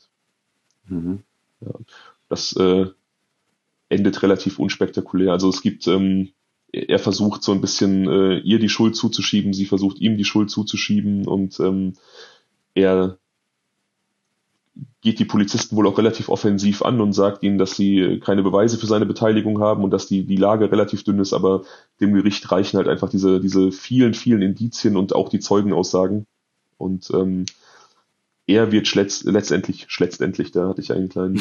Mhm. 0.89 1.21
Ja, 1.61 1.73
das 2.29 2.55
äh, 2.57 2.87
endet 3.89 4.23
relativ 4.23 4.59
unspektakulär. 4.59 5.33
Also 5.33 5.49
es 5.49 5.61
gibt, 5.61 5.87
ähm, 5.89 6.31
er 6.73 6.99
versucht 6.99 7.43
so 7.43 7.53
ein 7.53 7.61
bisschen 7.61 8.09
äh, 8.09 8.39
ihr 8.39 8.59
die 8.59 8.69
Schuld 8.69 8.97
zuzuschieben, 8.97 9.53
sie 9.53 9.67
versucht 9.67 9.99
ihm 9.99 10.17
die 10.17 10.25
Schuld 10.25 10.51
zuzuschieben 10.51 11.27
und 11.27 11.61
ähm, 11.61 11.95
er 12.75 13.19
geht 15.03 15.19
die 15.19 15.25
Polizisten 15.25 15.77
wohl 15.77 15.87
auch 15.87 15.99
relativ 15.99 16.29
offensiv 16.29 16.83
an 16.83 17.01
und 17.01 17.13
sagt 17.13 17.43
ihnen, 17.43 17.59
dass 17.59 17.77
sie 17.77 18.21
keine 18.25 18.43
Beweise 18.43 18.79
für 18.79 18.87
seine 18.87 19.07
Beteiligung 19.07 19.61
haben 19.61 19.85
und 19.85 19.91
dass 19.91 20.07
die, 20.07 20.25
die 20.25 20.37
Lage 20.37 20.73
relativ 20.73 21.05
dünn 21.05 21.21
ist, 21.21 21.33
aber 21.33 21.63
dem 22.01 22.15
Gericht 22.15 22.51
reichen 22.51 22.79
halt 22.79 22.89
einfach 22.89 23.09
diese, 23.09 23.41
diese 23.41 23.71
vielen, 23.71 24.15
vielen 24.15 24.43
Indizien 24.43 24.97
und 24.97 25.15
auch 25.15 25.29
die 25.29 25.41
Zeugenaussagen. 25.41 26.27
Und 26.77 27.11
ähm, 27.15 27.45
er 28.47 28.73
wird 28.73 28.95
letzt, 28.95 29.25
letztendlich, 29.25 29.87
letztendlich, 29.99 30.53
da 30.53 30.69
hatte 30.69 30.81
ich 30.81 30.93
einen 30.93 31.09
kleinen, 31.09 31.41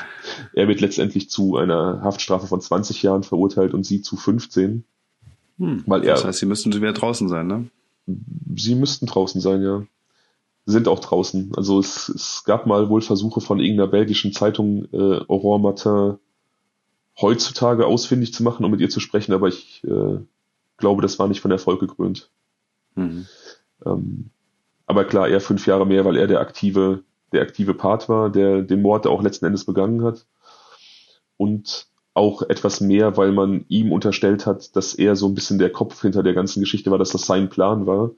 er 0.54 0.68
wird 0.68 0.80
letztendlich 0.80 1.30
zu 1.30 1.56
einer 1.56 2.00
Haftstrafe 2.02 2.46
von 2.46 2.60
20 2.60 3.02
Jahren 3.02 3.22
verurteilt 3.22 3.74
und 3.74 3.84
sie 3.84 4.02
zu 4.02 4.16
15. 4.16 4.84
Hm, 5.58 5.84
weil 5.86 6.04
er, 6.04 6.14
das 6.14 6.24
heißt, 6.24 6.38
sie 6.40 6.46
müssten 6.46 6.72
wieder 6.72 6.92
draußen 6.92 7.28
sein, 7.28 7.46
ne? 7.46 7.66
Sie 8.54 8.74
müssten 8.74 9.06
draußen 9.06 9.40
sein, 9.40 9.62
ja 9.62 9.86
sind 10.66 10.88
auch 10.88 11.00
draußen. 11.00 11.52
Also 11.56 11.78
es, 11.78 12.08
es 12.08 12.44
gab 12.44 12.66
mal 12.66 12.88
wohl 12.88 13.02
Versuche 13.02 13.40
von 13.40 13.60
irgendeiner 13.60 13.90
belgischen 13.90 14.32
Zeitung, 14.32 14.86
äh, 14.92 15.20
Aurore 15.28 15.60
Martin 15.60 16.18
heutzutage 17.20 17.86
ausfindig 17.86 18.32
zu 18.32 18.42
machen, 18.42 18.64
um 18.64 18.70
mit 18.70 18.80
ihr 18.80 18.90
zu 18.90 19.00
sprechen, 19.00 19.34
aber 19.34 19.48
ich 19.48 19.84
äh, 19.84 20.18
glaube, 20.78 21.02
das 21.02 21.18
war 21.18 21.28
nicht 21.28 21.40
von 21.40 21.50
Erfolg 21.50 21.80
gekrönt. 21.80 22.30
Mhm. 22.94 23.26
Ähm, 23.84 24.30
aber 24.86 25.04
klar, 25.04 25.28
er 25.28 25.40
fünf 25.40 25.66
Jahre 25.66 25.86
mehr, 25.86 26.04
weil 26.04 26.16
er 26.16 26.26
der 26.26 26.40
aktive, 26.40 27.02
der 27.32 27.42
aktive 27.42 27.74
Part 27.74 28.08
war, 28.08 28.30
der 28.30 28.62
den 28.62 28.82
Mord 28.82 29.06
auch 29.06 29.22
letzten 29.22 29.46
Endes 29.46 29.64
begangen 29.64 30.04
hat. 30.04 30.26
Und 31.36 31.88
auch 32.14 32.42
etwas 32.42 32.80
mehr, 32.80 33.16
weil 33.16 33.32
man 33.32 33.64
ihm 33.68 33.90
unterstellt 33.90 34.46
hat, 34.46 34.76
dass 34.76 34.94
er 34.94 35.16
so 35.16 35.26
ein 35.26 35.34
bisschen 35.34 35.58
der 35.58 35.70
Kopf 35.70 36.00
hinter 36.00 36.22
der 36.22 36.34
ganzen 36.34 36.60
Geschichte 36.60 36.90
war, 36.90 36.98
dass 36.98 37.10
das 37.10 37.26
sein 37.26 37.48
Plan 37.48 37.86
war. 37.86 38.12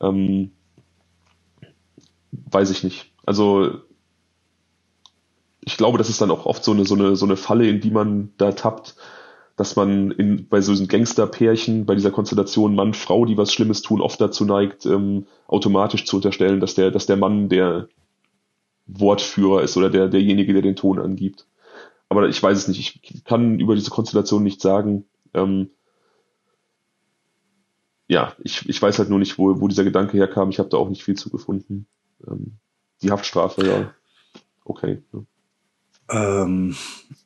Ähm, 0.00 0.52
weiß 2.30 2.70
ich 2.70 2.84
nicht. 2.84 3.12
Also 3.26 3.80
ich 5.60 5.76
glaube, 5.76 5.98
das 5.98 6.08
ist 6.08 6.20
dann 6.20 6.30
auch 6.30 6.46
oft 6.46 6.62
so 6.62 6.72
eine, 6.72 6.84
so 6.84 6.94
eine, 6.94 7.16
so 7.16 7.26
eine 7.26 7.36
Falle, 7.36 7.68
in 7.68 7.80
die 7.80 7.90
man 7.90 8.32
da 8.38 8.52
tappt, 8.52 8.94
dass 9.58 9.76
man 9.76 10.10
in, 10.12 10.48
bei 10.48 10.60
so 10.60 10.72
diesen 10.72 10.88
Gangsterpärchen, 10.88 11.84
bei 11.84 11.94
dieser 11.94 12.10
Konstellation 12.10 12.74
Mann, 12.74 12.94
Frau, 12.94 13.26
die 13.26 13.36
was 13.36 13.52
Schlimmes 13.52 13.82
tun, 13.82 14.00
oft 14.00 14.20
dazu 14.20 14.44
neigt, 14.44 14.86
ähm, 14.86 15.26
automatisch 15.46 16.06
zu 16.06 16.16
unterstellen, 16.16 16.60
dass 16.60 16.74
der, 16.74 16.90
dass 16.90 17.06
der 17.06 17.16
Mann 17.16 17.48
der 17.50 17.88
Wortführer 18.86 19.62
ist 19.62 19.76
oder 19.76 19.90
der, 19.90 20.08
derjenige, 20.08 20.54
der 20.54 20.62
den 20.62 20.76
Ton 20.76 20.98
angibt. 20.98 21.46
Aber 22.08 22.26
ich 22.28 22.42
weiß 22.42 22.56
es 22.56 22.68
nicht. 22.68 23.00
Ich 23.02 23.24
kann 23.24 23.60
über 23.60 23.74
diese 23.74 23.90
Konstellation 23.90 24.42
nicht 24.42 24.62
sagen. 24.62 25.04
Ähm, 25.34 25.70
ja, 28.06 28.32
ich, 28.38 28.66
ich 28.66 28.80
weiß 28.80 28.98
halt 28.98 29.10
nur 29.10 29.18
nicht, 29.18 29.36
wo, 29.36 29.60
wo 29.60 29.68
dieser 29.68 29.84
Gedanke 29.84 30.16
herkam. 30.16 30.48
Ich 30.48 30.58
habe 30.58 30.70
da 30.70 30.78
auch 30.78 30.88
nicht 30.88 31.04
viel 31.04 31.16
zu 31.16 31.28
gefunden 31.28 31.86
ähm, 32.26 32.58
die 33.02 33.10
Haftstrafe, 33.10 33.66
ja, 33.66 33.94
okay. 34.64 35.02
Ja. 35.12 36.42
Ähm, 36.42 36.76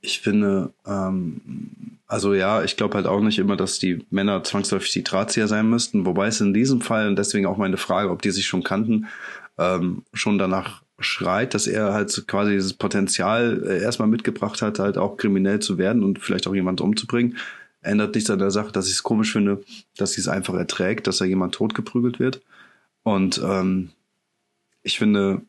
ich 0.00 0.20
finde, 0.20 0.72
ähm, 0.86 1.91
also 2.12 2.34
ja, 2.34 2.62
ich 2.62 2.76
glaube 2.76 2.96
halt 2.96 3.06
auch 3.06 3.22
nicht 3.22 3.38
immer, 3.38 3.56
dass 3.56 3.78
die 3.78 4.04
Männer 4.10 4.44
zwangsläufig 4.44 4.92
die 4.92 5.02
Drahtzieher 5.02 5.48
sein 5.48 5.70
müssten, 5.70 6.04
wobei 6.04 6.26
es 6.26 6.42
in 6.42 6.52
diesem 6.52 6.82
Fall, 6.82 7.08
und 7.08 7.16
deswegen 7.16 7.46
auch 7.46 7.56
meine 7.56 7.78
Frage, 7.78 8.10
ob 8.10 8.20
die 8.20 8.30
sich 8.30 8.44
schon 8.46 8.62
kannten, 8.62 9.06
ähm, 9.56 10.02
schon 10.12 10.36
danach 10.36 10.82
schreit, 10.98 11.54
dass 11.54 11.66
er 11.66 11.94
halt 11.94 12.26
quasi 12.28 12.52
dieses 12.52 12.74
Potenzial 12.74 13.62
äh, 13.66 13.82
erstmal 13.82 14.08
mitgebracht 14.08 14.60
hat, 14.60 14.78
halt 14.78 14.98
auch 14.98 15.16
kriminell 15.16 15.60
zu 15.60 15.78
werden 15.78 16.04
und 16.04 16.18
vielleicht 16.18 16.46
auch 16.46 16.54
jemand 16.54 16.82
umzubringen. 16.82 17.38
Ändert 17.80 18.14
nichts 18.14 18.28
an 18.28 18.38
der 18.38 18.50
Sache, 18.50 18.72
dass 18.72 18.88
ich 18.88 18.92
es 18.92 19.02
komisch 19.02 19.32
finde, 19.32 19.62
dass 19.96 20.12
sie 20.12 20.20
es 20.20 20.28
einfach 20.28 20.52
erträgt, 20.52 21.06
dass 21.06 21.22
er 21.22 21.28
jemand 21.28 21.54
totgeprügelt 21.54 22.20
wird. 22.20 22.42
Und 23.04 23.40
ähm, 23.42 23.88
ich 24.82 24.98
finde, 24.98 25.40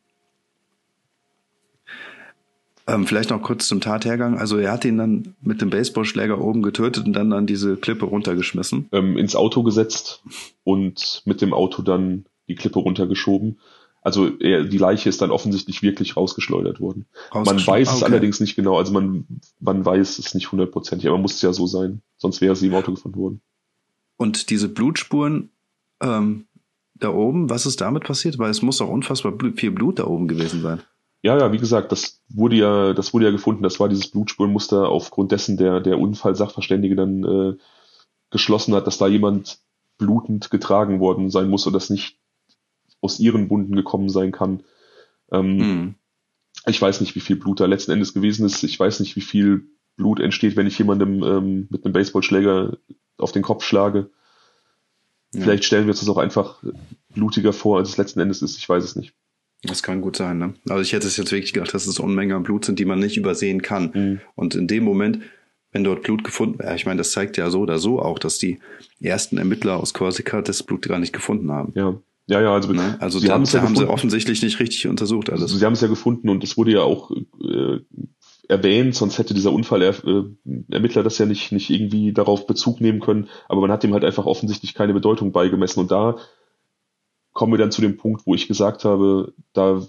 ähm, 2.88 3.08
vielleicht 3.08 3.30
noch 3.30 3.42
kurz 3.42 3.68
zum 3.68 3.82
Tathergang. 3.82 4.38
Also 4.38 4.58
er 4.58 4.72
hat 4.72 4.86
ihn 4.86 4.98
dann 4.98 5.36
mit 5.42 5.62
dem 5.62 5.70
Baseballschläger 5.70 6.40
oben 6.42 6.62
getötet 6.62 7.06
und 7.06 7.14
dann 7.14 7.32
an 7.32 7.46
diese 7.46 7.78
Klippe 7.78 8.06
runtergeschmissen. 8.06 8.90
Ähm, 8.92 9.18
ins 9.18 9.36
Auto 9.36 9.64
gesetzt 9.64 10.24
und 10.64 11.22
mit 11.26 11.42
dem 11.42 11.54
Auto 11.54 11.82
dann 11.82 12.26
die 12.48 12.56
Klippe 12.56 12.80
runtergeschoben. 12.80 13.60
Also 14.02 14.38
er, 14.40 14.66
die 14.66 14.78
Leiche 14.78 15.08
ist 15.08 15.22
dann 15.22 15.32
offensichtlich 15.32 15.82
wirklich 15.82 16.18
rausgeschleudert 16.18 16.82
worden. 16.82 17.06
Man 17.34 17.66
weiß 17.66 17.88
es 17.88 17.96
okay. 17.96 18.06
allerdings 18.06 18.42
nicht 18.42 18.56
genau, 18.56 18.78
also 18.78 18.92
man, 18.92 19.26
man 19.62 19.86
weiß 19.86 20.20
es 20.20 20.34
nicht 20.34 20.52
hundertprozentig, 20.52 21.08
aber 21.08 21.18
muss 21.18 21.36
es 21.36 21.42
ja 21.42 21.54
so 21.54 21.68
sein, 21.68 22.02
sonst 22.18 22.42
wäre 22.42 22.56
sie 22.58 22.68
im 22.68 22.76
Auto 22.76 22.92
gefunden 22.92 23.18
worden. 23.18 23.42
Und 24.18 24.50
diese 24.50 24.68
Blutspuren, 24.68 25.52
ähm, 26.02 26.48
da 26.96 27.14
oben, 27.14 27.50
was 27.50 27.66
ist 27.66 27.82
damit 27.82 28.04
passiert? 28.04 28.38
Weil 28.40 28.52
es 28.52 28.62
muss 28.62 28.78
doch 28.78 28.90
unfassbar 28.90 29.34
viel 29.56 29.72
Blut 29.72 30.00
da 30.00 30.06
oben 30.06 30.28
gewesen 30.28 30.62
sein. 30.62 30.82
Ja, 31.24 31.38
ja, 31.38 31.54
wie 31.54 31.58
gesagt, 31.58 31.94
das 31.94 32.22
wurde 32.28 32.58
ja, 32.58 32.94
das 32.94 33.14
wurde 33.14 33.26
ja 33.26 33.32
gefunden. 33.32 33.64
Das 33.64 33.80
war 33.80 33.88
dieses 33.88 34.10
Blutspurenmuster 34.10 34.90
aufgrund 34.90 35.32
dessen 35.32 35.56
der 35.56 35.80
der 35.80 35.98
Unfallsachverständige 35.98 36.96
dann 36.96 37.24
äh, 37.24 37.54
geschlossen 38.30 38.76
hat, 38.76 38.88
dass 38.88 38.98
da 38.98 39.08
jemand 39.08 39.60
blutend 39.98 40.52
getragen 40.52 41.00
worden 41.00 41.30
sein 41.30 41.50
muss 41.50 41.66
und 41.66 41.74
das 41.74 41.90
nicht 41.90 42.18
aus 43.00 43.20
ihren 43.20 43.50
Wunden 43.50 43.76
gekommen 43.76 44.10
sein 44.10 44.34
kann. 44.34 44.64
Ähm, 45.32 45.60
hm. 45.60 45.96
Ich 46.66 46.82
weiß 46.82 47.00
nicht, 47.00 47.16
wie 47.16 47.22
viel 47.22 47.38
Blut 47.38 47.62
da 47.62 47.66
letzten 47.68 47.92
Endes 47.92 48.14
gewesen 48.14 48.46
ist. 48.46 48.62
Ich 48.64 48.78
weiß 48.78 49.00
nicht, 49.00 49.16
wie 49.16 49.22
viel 49.22 49.68
Blut 49.96 50.20
entsteht, 50.20 50.58
wenn 50.58 50.68
ich 50.68 50.78
jemandem 50.78 51.24
ähm, 51.24 51.68
mit 51.70 51.86
einem 51.86 51.94
Baseballschläger 51.94 52.78
auf 53.18 53.32
den 53.32 53.44
Kopf 53.44 53.64
schlage. 53.64 54.10
Vielleicht 55.32 55.64
stellen 55.64 55.86
wir 55.86 55.92
uns 55.92 56.00
das 56.00 56.10
auch 56.10 56.18
einfach 56.18 56.62
blutiger 57.10 57.54
vor, 57.54 57.80
als 57.80 57.90
es 57.90 57.98
letzten 57.98 58.20
Endes 58.20 58.42
ist. 58.42 58.58
Ich 58.58 58.70
weiß 58.70 58.84
es 58.84 58.96
nicht. 58.96 59.14
Das 59.64 59.82
kann 59.82 60.02
gut 60.02 60.18
sein, 60.18 60.38
ne? 60.38 60.54
Also 60.68 60.82
ich 60.82 60.92
hätte 60.92 61.08
es 61.08 61.16
jetzt 61.16 61.32
wirklich 61.32 61.54
gedacht, 61.54 61.74
dass 61.74 61.88
es 61.88 62.00
Unmengen 62.00 62.36
an 62.36 62.44
Blut 62.44 62.66
sind, 62.66 62.80
die 62.80 62.86
man 62.86 63.00
nicht 63.00 63.18
übersehen 63.18 63.62
kann. 63.62 63.92
Mhm. 63.94 64.22
Und 64.36 64.56
in 64.56 64.68
dem 64.68 64.84
Moment, 64.84 65.20
wenn 65.72 65.84
dort 65.84 66.04
Blut 66.04 66.24
gefunden, 66.24 66.60
ja, 66.62 66.76
ich 66.76 66.86
meine, 66.86 66.98
das 66.98 67.12
zeigt 67.12 67.38
ja 67.38 67.50
so 67.50 67.62
oder 67.62 67.80
so 67.80 68.02
auch, 68.02 68.20
dass 68.20 68.38
die 68.38 68.60
ersten 69.00 69.38
Ermittler 69.38 69.78
aus 69.78 69.94
Korsika 69.94 70.42
das 70.42 70.64
Blut 70.64 70.88
gar 70.88 71.00
nicht 71.00 71.14
gefunden 71.14 71.52
haben. 71.52 71.72
Ja. 71.76 71.96
Ja, 72.28 72.42
ja, 72.42 72.54
also, 72.54 72.72
ne? 72.72 72.96
also 73.02 73.20
sie 73.20 73.30
haben, 73.30 73.44
ja 73.44 73.62
haben 73.62 73.76
sie 73.76 73.90
offensichtlich 73.90 74.42
nicht 74.42 74.58
richtig 74.62 74.88
untersucht 74.88 75.30
alles. 75.30 75.52
Sie 75.52 75.66
haben 75.66 75.74
es 75.74 75.82
ja 75.82 75.90
gefunden 75.90 76.30
und 76.30 76.42
es 76.42 76.56
wurde 76.56 76.72
ja 76.72 76.80
auch 76.80 77.12
äh, 77.12 77.80
erwähnt, 78.48 78.96
sonst 78.96 79.18
hätte 79.18 79.34
dieser 79.34 79.52
Unfallermittler 79.52 81.02
äh, 81.02 81.04
das 81.04 81.18
ja 81.18 81.26
nicht, 81.26 81.52
nicht 81.52 81.70
irgendwie 81.70 82.14
darauf 82.14 82.48
Bezug 82.48 82.80
nehmen 82.80 83.02
können, 83.02 83.28
aber 83.50 83.60
man 83.60 83.72
hat 83.72 83.84
dem 83.84 83.92
halt 83.94 84.06
einfach 84.06 84.26
offensichtlich 84.26 84.74
keine 84.74 84.94
Bedeutung 84.94 85.34
beigemessen 85.34 85.82
und 85.82 85.92
da 85.92 86.16
kommen 87.34 87.54
wir 87.54 87.58
dann 87.58 87.72
zu 87.72 87.82
dem 87.82 87.98
Punkt, 87.98 88.26
wo 88.26 88.36
ich 88.36 88.48
gesagt 88.48 88.86
habe, 88.86 89.34
da 89.54 89.82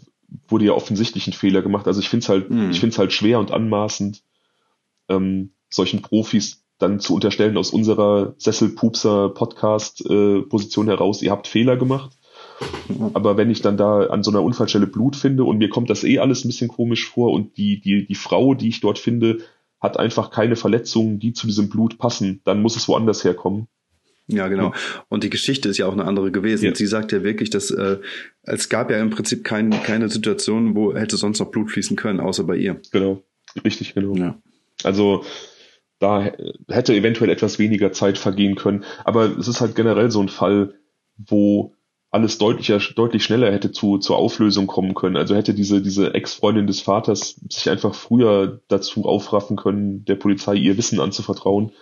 wurde 0.49 0.65
ja 0.65 0.73
offensichtlich 0.73 1.27
ein 1.27 1.33
Fehler 1.33 1.63
gemacht. 1.63 1.87
Also 1.87 2.01
ich 2.01 2.09
finde 2.09 2.25
es 2.25 2.29
halt, 2.29 2.51
mhm. 2.51 2.71
ich 2.71 2.81
finde 2.81 2.95
es 2.95 2.99
halt 2.99 3.13
schwer 3.13 3.39
und 3.39 3.53
anmaßend, 3.53 4.23
ähm, 5.09 5.53
solchen 5.69 6.03
Profis 6.03 6.65
dann 6.79 7.01
zu 7.01 7.15
unterstellen 7.15 7.57
aus 7.57 7.71
unserer 7.71 8.35
Sesselpupser 8.39 9.29
Podcast 9.29 10.05
äh, 10.09 10.43
Position 10.43 10.89
heraus, 10.89 11.23
ihr 11.23 11.31
habt 11.31 11.47
Fehler 11.47 11.77
gemacht. 11.77 12.17
Aber 13.15 13.37
wenn 13.37 13.51
ich 13.51 13.63
dann 13.63 13.77
da 13.77 14.07
an 14.07 14.23
so 14.23 14.31
einer 14.31 14.43
Unfallstelle 14.43 14.87
Blut 14.87 15.17
finde 15.17 15.45
und 15.45 15.59
mir 15.59 15.69
kommt 15.69 15.91
das 15.91 16.05
eh 16.05 16.19
alles 16.19 16.45
ein 16.45 16.49
bisschen 16.49 16.69
komisch 16.69 17.09
vor 17.09 17.33
und 17.33 17.57
die, 17.57 17.81
die, 17.81 18.07
die 18.07 18.15
Frau, 18.15 18.55
die 18.55 18.69
ich 18.69 18.81
dort 18.81 18.99
finde, 18.99 19.39
hat 19.81 19.99
einfach 19.99 20.31
keine 20.31 20.57
Verletzungen, 20.57 21.19
die 21.19 21.33
zu 21.33 21.47
diesem 21.47 21.69
Blut 21.69 21.99
passen, 21.99 22.41
dann 22.45 22.63
muss 22.63 22.77
es 22.77 22.89
woanders 22.89 23.25
herkommen. 23.25 23.69
Ja, 24.27 24.49
genau. 24.49 24.72
Und 25.09 25.22
die 25.22 25.31
Geschichte 25.31 25.68
ist 25.68 25.79
ja 25.79 25.87
auch 25.87 25.93
eine 25.93 26.05
andere 26.05 26.31
gewesen. 26.33 26.64
Ja. 26.64 26.75
Sie 26.75 26.87
sagt 26.87 27.12
ja 27.12 27.22
wirklich, 27.22 27.51
dass 27.51 27.70
äh, 27.70 27.99
es 28.43 28.68
gab 28.68 28.91
ja 28.91 28.99
im 28.99 29.11
Prinzip 29.11 29.45
kein, 29.45 29.70
keine 29.83 30.09
Situation, 30.09 30.75
wo 30.75 30.95
hätte 30.95 31.16
sonst 31.16 31.41
noch 31.41 31.51
Blut 31.51 31.70
fließen 31.70 31.97
können, 31.97 32.20
außer 32.20 32.45
bei 32.45 32.57
ihr. 32.57 32.81
Genau, 32.91 33.22
richtig, 33.64 33.95
genau. 33.95 34.14
Ja. 34.16 34.39
Also 34.83 35.25
da 35.99 36.33
hätte 36.68 36.95
eventuell 36.95 37.31
etwas 37.31 37.59
weniger 37.59 37.93
Zeit 37.93 38.18
vergehen 38.18 38.57
können. 38.57 38.85
Aber 39.05 39.39
es 39.39 39.49
ist 39.49 39.61
halt 39.61 39.75
generell 39.75 40.11
so 40.11 40.20
ein 40.20 40.29
Fall, 40.29 40.75
wo 41.16 41.75
alles 42.11 42.39
deutlicher, 42.39 42.79
deutlich 42.95 43.25
schneller 43.25 43.51
hätte 43.51 43.72
zu, 43.72 43.99
zur 43.99 44.16
Auflösung 44.16 44.66
kommen 44.66 44.95
können. 44.95 45.16
Also 45.16 45.35
hätte 45.35 45.53
diese, 45.53 45.83
diese 45.83 46.14
Ex-Freundin 46.14 46.66
des 46.66 46.81
Vaters 46.81 47.41
sich 47.49 47.68
einfach 47.68 47.95
früher 47.95 48.61
dazu 48.68 49.05
aufraffen 49.05 49.57
können, 49.57 50.05
der 50.05 50.14
Polizei 50.14 50.55
ihr 50.55 50.77
Wissen 50.77 51.01
anzuvertrauen, 51.01 51.72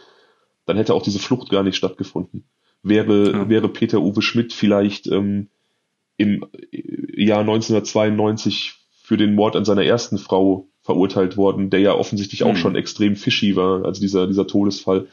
dann 0.66 0.76
hätte 0.76 0.94
auch 0.94 1.02
diese 1.02 1.18
Flucht 1.18 1.50
gar 1.50 1.62
nicht 1.62 1.76
stattgefunden. 1.76 2.44
Wäre, 2.82 3.32
ja. 3.32 3.48
wäre 3.48 3.68
Peter 3.68 4.00
Uwe 4.00 4.22
Schmidt 4.22 4.52
vielleicht 4.52 5.06
ähm, 5.06 5.48
im 6.16 6.46
Jahr 6.70 7.40
1992 7.40 8.74
für 9.02 9.16
den 9.16 9.34
Mord 9.34 9.56
an 9.56 9.64
seiner 9.64 9.84
ersten 9.84 10.18
Frau 10.18 10.68
verurteilt 10.82 11.36
worden, 11.36 11.70
der 11.70 11.80
ja 11.80 11.94
offensichtlich 11.94 12.40
hm. 12.40 12.48
auch 12.48 12.56
schon 12.56 12.76
extrem 12.76 13.16
fishy 13.16 13.56
war, 13.56 13.84
also 13.84 14.00
dieser, 14.00 14.26
dieser 14.26 14.46
Todesfall, 14.46 15.06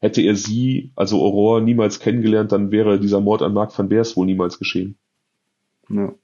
hätte 0.00 0.22
er 0.22 0.36
sie, 0.36 0.90
also 0.96 1.20
Aurore, 1.20 1.62
niemals 1.62 2.00
kennengelernt, 2.00 2.52
dann 2.52 2.70
wäre 2.70 3.00
dieser 3.00 3.20
Mord 3.20 3.42
an 3.42 3.54
Marc 3.54 3.76
van 3.76 3.88
Beers 3.88 4.16
wohl 4.16 4.26
niemals 4.26 4.58
geschehen. 4.58 4.96
Ja, 5.88 6.14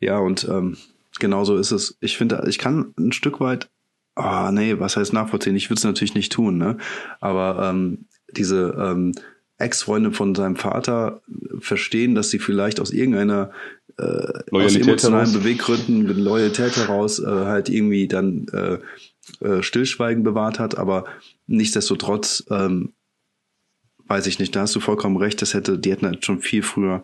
ja 0.00 0.18
und 0.18 0.48
ähm, 0.48 0.76
genau 1.20 1.44
so 1.44 1.56
ist 1.56 1.70
es. 1.70 1.96
Ich 2.00 2.16
finde, 2.16 2.44
ich 2.48 2.58
kann 2.58 2.94
ein 2.98 3.12
Stück 3.12 3.40
weit, 3.40 3.68
ah 4.14 4.50
nee, 4.52 4.78
was 4.78 4.96
heißt 4.96 5.12
nachvollziehen? 5.12 5.56
Ich 5.56 5.70
würde 5.70 5.78
es 5.78 5.84
natürlich 5.84 6.14
nicht 6.14 6.32
tun, 6.32 6.58
ne? 6.58 6.78
Aber 7.20 7.68
ähm, 7.70 8.06
diese 8.36 8.74
ähm, 8.78 9.12
Ex-Freundin 9.58 10.12
von 10.12 10.34
seinem 10.34 10.56
Vater 10.56 11.22
verstehen, 11.58 12.14
dass 12.14 12.30
sie 12.30 12.38
vielleicht 12.38 12.80
aus 12.80 12.90
irgendeiner 12.90 13.50
äh, 13.98 14.42
aus 14.50 14.74
emotionalen. 14.74 15.32
Beweggründen, 15.32 16.04
mit 16.04 16.16
Loyalität 16.16 16.76
heraus 16.76 17.20
äh, 17.20 17.26
halt 17.26 17.68
irgendwie 17.68 18.08
dann 18.08 18.46
äh, 18.52 18.78
äh, 19.46 19.62
Stillschweigen 19.62 20.24
bewahrt 20.24 20.58
hat, 20.58 20.76
aber 20.76 21.04
nichtsdestotrotz 21.46 22.44
ähm, 22.50 22.92
weiß 24.06 24.26
ich 24.26 24.38
nicht, 24.38 24.54
da 24.54 24.62
hast 24.62 24.74
du 24.74 24.80
vollkommen 24.80 25.16
recht, 25.16 25.40
das 25.40 25.54
hätte, 25.54 25.78
die 25.78 25.92
hätten 25.92 26.06
halt 26.06 26.24
schon 26.24 26.40
viel 26.40 26.62
früher 26.62 27.02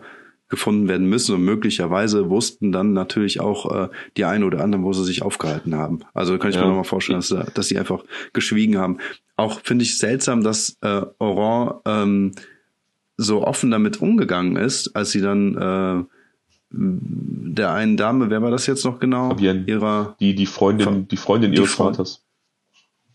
gefunden 0.51 0.89
werden 0.89 1.09
müssen 1.09 1.35
und 1.35 1.45
möglicherweise 1.45 2.29
wussten 2.29 2.73
dann 2.73 2.93
natürlich 2.93 3.41
auch 3.41 3.85
äh, 3.85 3.89
die 4.17 4.25
einen 4.25 4.45
oder 4.45 4.63
anderen, 4.63 4.85
wo 4.85 4.93
sie 4.93 5.05
sich 5.05 5.23
aufgehalten 5.23 5.77
haben. 5.77 6.01
Also 6.13 6.37
kann 6.39 6.51
ich 6.51 6.57
ja. 6.57 6.63
mir 6.63 6.69
nochmal 6.69 6.85
vorstellen, 6.85 7.21
dass, 7.21 7.53
dass 7.55 7.69
sie 7.69 7.79
einfach 7.79 8.05
geschwiegen 8.33 8.77
haben. 8.77 8.99
Auch 9.37 9.61
finde 9.61 9.85
ich 9.85 9.97
seltsam, 9.97 10.43
dass 10.43 10.77
äh, 10.83 11.03
Oran 11.19 11.81
ähm, 11.87 12.33
so 13.17 13.47
offen 13.47 13.71
damit 13.71 14.03
umgegangen 14.03 14.57
ist, 14.57 14.95
als 14.97 15.13
sie 15.13 15.21
dann 15.21 15.57
äh, 15.57 16.05
der 16.73 17.73
einen 17.73 17.97
Dame, 17.97 18.31
wer 18.31 18.43
war 18.43 18.51
das 18.51 18.67
jetzt 18.67 18.85
noch 18.85 18.99
genau? 18.99 19.31
Fabienne, 19.31 19.65
ihrer 19.67 20.17
die 20.21 20.35
die 20.35 20.47
Freundin, 20.47 21.09
die 21.09 21.17
Freundin 21.17 21.53
ihres 21.53 21.71
die 21.71 21.77
Freund, 21.77 21.97
Vaters. 21.97 22.25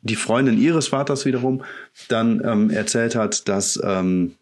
Die 0.01 0.15
Freundin 0.15 0.57
ihres 0.59 0.89
Vaters 0.89 1.25
wiederum 1.25 1.63
dann 2.07 2.41
ähm, 2.45 2.69
erzählt 2.69 3.15
hat, 3.15 3.47
dass 3.47 3.81
ähm, 3.83 4.35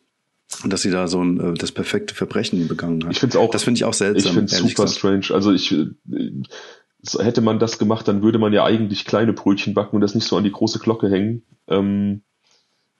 dass 0.66 0.82
sie 0.82 0.92
da 0.92 1.08
so 1.08 1.24
ein 1.24 1.40
äh, 1.40 1.54
das 1.54 1.72
perfekte 1.72 2.16
Verbrechen 2.16 2.68
begangen 2.68 3.04
hat. 3.04 3.12
Ich 3.12 3.20
finde 3.20 3.40
auch. 3.40 3.52
Das 3.52 3.64
finde 3.64 3.78
ich 3.78 3.86
auch 3.86 3.94
seltsam. 3.94 4.30
Ich 4.30 4.34
finde 4.34 4.54
es 4.54 4.58
super 4.58 4.84
gesagt. 4.84 4.98
strange. 4.98 5.26
Also 5.32 5.52
ich 5.52 5.72
äh, 5.72 5.88
hätte 7.20 7.42
man 7.42 7.60
das 7.60 7.80
gemacht, 7.80 8.08
dann 8.08 8.24
würde 8.24 8.40
man 8.40 8.54
ja 8.54 8.64
eigentlich 8.64 9.06
kleine 9.06 9.34
Brötchen 9.34 9.74
backen 9.74 9.96
und 9.96 10.02
das 10.02 10.16
nicht 10.16 10.28
so 10.28 10.38
an 10.38 10.44
die 10.44 10.52
große 10.52 10.80
Glocke 10.80 11.10
hängen. 11.10 11.44
Ähm, 11.68 12.22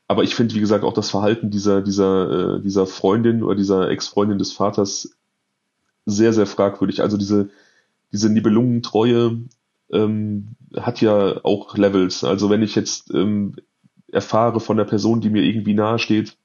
aber 0.08 0.24
ich 0.24 0.36
finde, 0.36 0.54
wie 0.56 0.60
gesagt, 0.60 0.84
auch 0.84 0.94
das 0.94 1.10
Verhalten 1.10 1.50
dieser 1.50 1.82
dieser 1.82 2.58
äh, 2.58 2.62
dieser 2.62 2.86
Freundin 2.86 3.44
oder 3.44 3.56
dieser 3.56 3.90
Ex-Freundin 3.90 4.38
des 4.38 4.52
Vaters 4.52 5.10
sehr, 6.06 6.34
sehr 6.34 6.46
fragwürdig. 6.46 7.02
Also 7.02 7.18
diese, 7.18 7.50
diese 8.12 8.30
Nibelungentreue 8.30 9.42
ähm, 9.92 10.56
hat 10.76 11.02
ja 11.02 11.44
auch 11.44 11.78
Levels. 11.78 12.24
Also 12.24 12.50
wenn 12.50 12.62
ich 12.64 12.76
jetzt 12.76 13.14
ähm, 13.14 13.56
erfahre 14.12 14.60
von 14.60 14.78
der 14.78 14.86
Person, 14.86 15.22
die 15.22 15.30
mir 15.30 15.44
irgendwie 15.44 15.74
nahe 15.74 16.00
steht, 16.00 16.38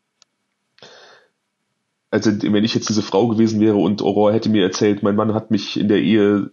also 2.10 2.30
wenn 2.42 2.64
ich 2.64 2.74
jetzt 2.74 2.88
diese 2.88 3.02
Frau 3.02 3.28
gewesen 3.28 3.60
wäre 3.60 3.76
und 3.76 4.02
Aurora 4.02 4.32
hätte 4.32 4.48
mir 4.48 4.62
erzählt, 4.62 5.02
mein 5.02 5.16
Mann 5.16 5.34
hat 5.34 5.50
mich 5.50 5.78
in 5.78 5.88
der 5.88 6.00
Ehe 6.00 6.50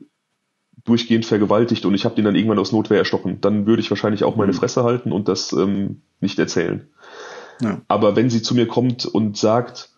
durchgehend 0.84 1.26
vergewaltigt 1.26 1.86
und 1.86 1.94
ich 1.94 2.06
habe 2.06 2.16
den 2.16 2.26
dann 2.26 2.36
irgendwann 2.36 2.60
aus 2.60 2.72
Notwehr 2.72 3.00
erstochen, 3.00 3.42
dann 3.42 3.66
würde 3.66 3.82
ich 3.82 3.90
wahrscheinlich 3.90 4.24
auch 4.24 4.36
meine 4.36 4.52
mhm. 4.52 4.58
Fresse 4.58 4.84
halten 4.84 5.12
und 5.12 5.28
das 5.28 5.52
ähm, 5.54 6.02
nicht 6.20 6.38
erzählen. 6.38 6.88
Ja. 7.62 7.82
Aber 7.88 8.16
wenn 8.16 8.30
sie 8.30 8.42
zu 8.42 8.54
mir 8.54 8.68
kommt 8.68 9.06
und 9.06 9.38
sagt, 9.38 9.92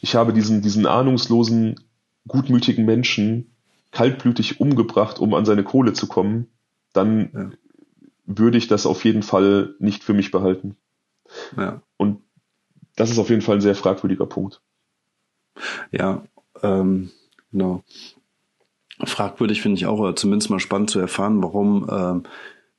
ich 0.00 0.14
habe 0.14 0.32
diesen, 0.32 0.62
diesen 0.62 0.86
ahnungslosen 0.86 1.80
gutmütigen 2.26 2.84
Menschen 2.84 3.50
kaltblütig 3.90 4.60
umgebracht, 4.60 5.18
um 5.18 5.34
an 5.34 5.46
seine 5.46 5.64
Kohle 5.64 5.94
zu 5.94 6.06
kommen, 6.06 6.48
dann 6.92 7.30
ja. 7.32 7.50
würde 8.26 8.58
ich 8.58 8.68
das 8.68 8.86
auf 8.86 9.04
jeden 9.04 9.22
Fall 9.22 9.74
nicht 9.78 10.04
für 10.04 10.12
mich 10.12 10.30
behalten. 10.30 10.76
Ja. 11.56 11.82
Und 11.96 12.20
das 12.96 13.10
ist 13.10 13.18
auf 13.18 13.30
jeden 13.30 13.42
Fall 13.42 13.56
ein 13.56 13.62
sehr 13.62 13.74
fragwürdiger 13.74 14.26
Punkt. 14.26 14.60
Ja, 15.90 16.24
ähm, 16.62 17.10
genau. 17.52 17.82
Fragwürdig 19.04 19.62
finde 19.62 19.78
ich 19.78 19.86
auch, 19.86 19.98
oder 20.00 20.16
zumindest 20.16 20.50
mal 20.50 20.58
spannend 20.58 20.90
zu 20.90 20.98
erfahren, 20.98 21.42
warum 21.42 21.88
ähm, 21.90 22.22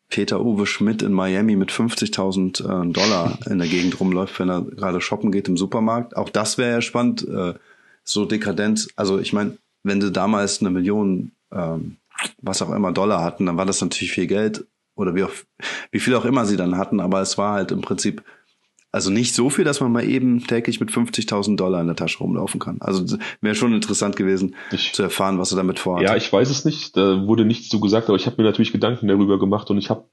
Peter 0.09 0.41
Uwe 0.41 0.65
Schmidt 0.65 1.01
in 1.01 1.13
Miami 1.13 1.55
mit 1.55 1.71
50.000 1.71 2.63
äh, 2.63 2.91
Dollar 2.91 3.39
in 3.49 3.59
der 3.59 3.67
Gegend 3.67 3.99
rumläuft, 3.99 4.39
wenn 4.39 4.49
er 4.49 4.63
gerade 4.63 5.01
shoppen 5.01 5.32
geht 5.32 5.47
im 5.47 5.55
Supermarkt. 5.55 6.17
Auch 6.17 6.30
das 6.30 6.57
wäre 6.57 6.71
ja 6.71 6.82
spannend. 6.82 7.27
Äh, 7.27 7.53
so 8.09 8.25
dekadent. 8.25 8.89
Also 8.95 9.19
ich 9.19 9.34
meine, 9.34 9.57
wenn 9.84 10.01
sie 10.01 10.11
damals 10.11 10.61
eine 10.61 10.69
Million, 10.69 11.32
ähm, 11.51 11.97
was 12.41 12.61
auch 12.61 12.71
immer 12.71 12.91
Dollar 12.91 13.23
hatten, 13.23 13.45
dann 13.45 13.57
war 13.57 13.65
das 13.65 13.82
natürlich 13.82 14.11
viel 14.11 14.27
Geld 14.27 14.65
oder 14.95 15.15
wie, 15.15 15.23
auch, 15.23 15.32
wie 15.91 15.99
viel 15.99 16.15
auch 16.15 16.25
immer 16.25 16.45
sie 16.45 16.57
dann 16.57 16.77
hatten, 16.77 16.99
aber 16.99 17.21
es 17.21 17.38
war 17.38 17.53
halt 17.53 17.71
im 17.71 17.82
Prinzip 17.82 18.23
also 18.91 19.11
nicht 19.11 19.35
so 19.35 19.49
viel, 19.49 19.65
dass 19.65 19.81
man 19.81 19.91
mal 19.91 20.03
eben 20.03 20.45
täglich 20.45 20.79
mit 20.79 20.89
50.000 20.89 21.55
Dollar 21.55 21.81
in 21.81 21.87
der 21.87 21.95
Tasche 21.95 22.19
rumlaufen 22.19 22.59
kann. 22.59 22.77
Also 22.81 23.17
wäre 23.39 23.55
schon 23.55 23.73
interessant 23.73 24.15
gewesen 24.15 24.55
ich, 24.71 24.93
zu 24.93 25.03
erfahren, 25.03 25.37
was 25.37 25.51
er 25.51 25.57
damit 25.57 25.77
vorhat. 25.77 26.03
Ja, 26.03 26.15
ich 26.15 26.31
weiß 26.31 26.49
es 26.49 26.65
nicht. 26.65 26.97
Da 26.97 27.27
wurde 27.27 27.45
nichts 27.45 27.69
zu 27.69 27.79
gesagt, 27.79 28.07
aber 28.09 28.17
ich 28.17 28.25
habe 28.25 28.41
mir 28.41 28.47
natürlich 28.47 28.71
Gedanken 28.71 29.07
darüber 29.07 29.37
gemacht 29.37 29.69
und 29.69 29.77
ich 29.77 29.91
habe 29.91 30.05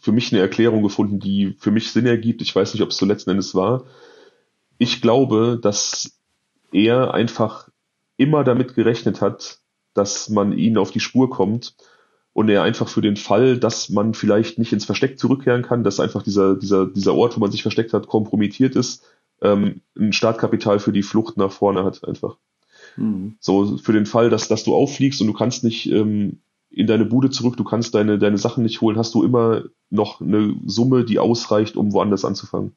für 0.00 0.12
mich 0.12 0.32
eine 0.32 0.40
Erklärung 0.40 0.82
gefunden, 0.82 1.18
die 1.18 1.56
für 1.58 1.72
mich 1.72 1.90
Sinn 1.90 2.06
ergibt. 2.06 2.42
Ich 2.42 2.54
weiß 2.54 2.74
nicht, 2.74 2.82
ob 2.82 2.90
es 2.90 2.96
so 2.96 3.06
letzten 3.06 3.30
Endes 3.30 3.54
war. 3.54 3.84
Ich 4.78 5.02
glaube, 5.02 5.58
dass 5.60 6.12
er 6.70 7.14
einfach 7.14 7.68
immer 8.16 8.44
damit 8.44 8.74
gerechnet 8.74 9.20
hat, 9.20 9.58
dass 9.94 10.28
man 10.28 10.56
ihnen 10.56 10.78
auf 10.78 10.92
die 10.92 11.00
Spur 11.00 11.28
kommt 11.28 11.74
und 12.32 12.48
er 12.48 12.62
einfach 12.62 12.88
für 12.88 13.02
den 13.02 13.16
Fall, 13.16 13.58
dass 13.58 13.90
man 13.90 14.14
vielleicht 14.14 14.58
nicht 14.58 14.72
ins 14.72 14.84
Versteck 14.84 15.18
zurückkehren 15.18 15.62
kann, 15.62 15.84
dass 15.84 16.00
einfach 16.00 16.22
dieser, 16.22 16.54
dieser, 16.54 16.86
dieser 16.86 17.14
Ort, 17.14 17.36
wo 17.36 17.40
man 17.40 17.50
sich 17.50 17.62
versteckt 17.62 17.92
hat, 17.92 18.06
kompromittiert 18.06 18.74
ist, 18.74 19.04
ähm, 19.42 19.82
ein 19.98 20.12
Startkapital 20.12 20.78
für 20.78 20.92
die 20.92 21.02
Flucht 21.02 21.36
nach 21.36 21.52
vorne 21.52 21.84
hat 21.84 22.06
einfach. 22.06 22.36
Mhm. 22.96 23.36
So 23.40 23.76
für 23.78 23.92
den 23.92 24.06
Fall, 24.06 24.30
dass, 24.30 24.48
dass 24.48 24.64
du 24.64 24.74
auffliegst 24.74 25.20
und 25.20 25.26
du 25.26 25.32
kannst 25.32 25.64
nicht 25.64 25.90
ähm, 25.90 26.40
in 26.70 26.86
deine 26.86 27.04
Bude 27.04 27.30
zurück, 27.30 27.56
du 27.56 27.64
kannst 27.64 27.94
deine, 27.94 28.18
deine 28.18 28.38
Sachen 28.38 28.62
nicht 28.62 28.80
holen, 28.80 28.96
hast 28.96 29.14
du 29.14 29.22
immer 29.22 29.64
noch 29.90 30.20
eine 30.20 30.56
Summe, 30.64 31.04
die 31.04 31.18
ausreicht, 31.18 31.76
um 31.76 31.92
woanders 31.92 32.24
anzufangen. 32.24 32.74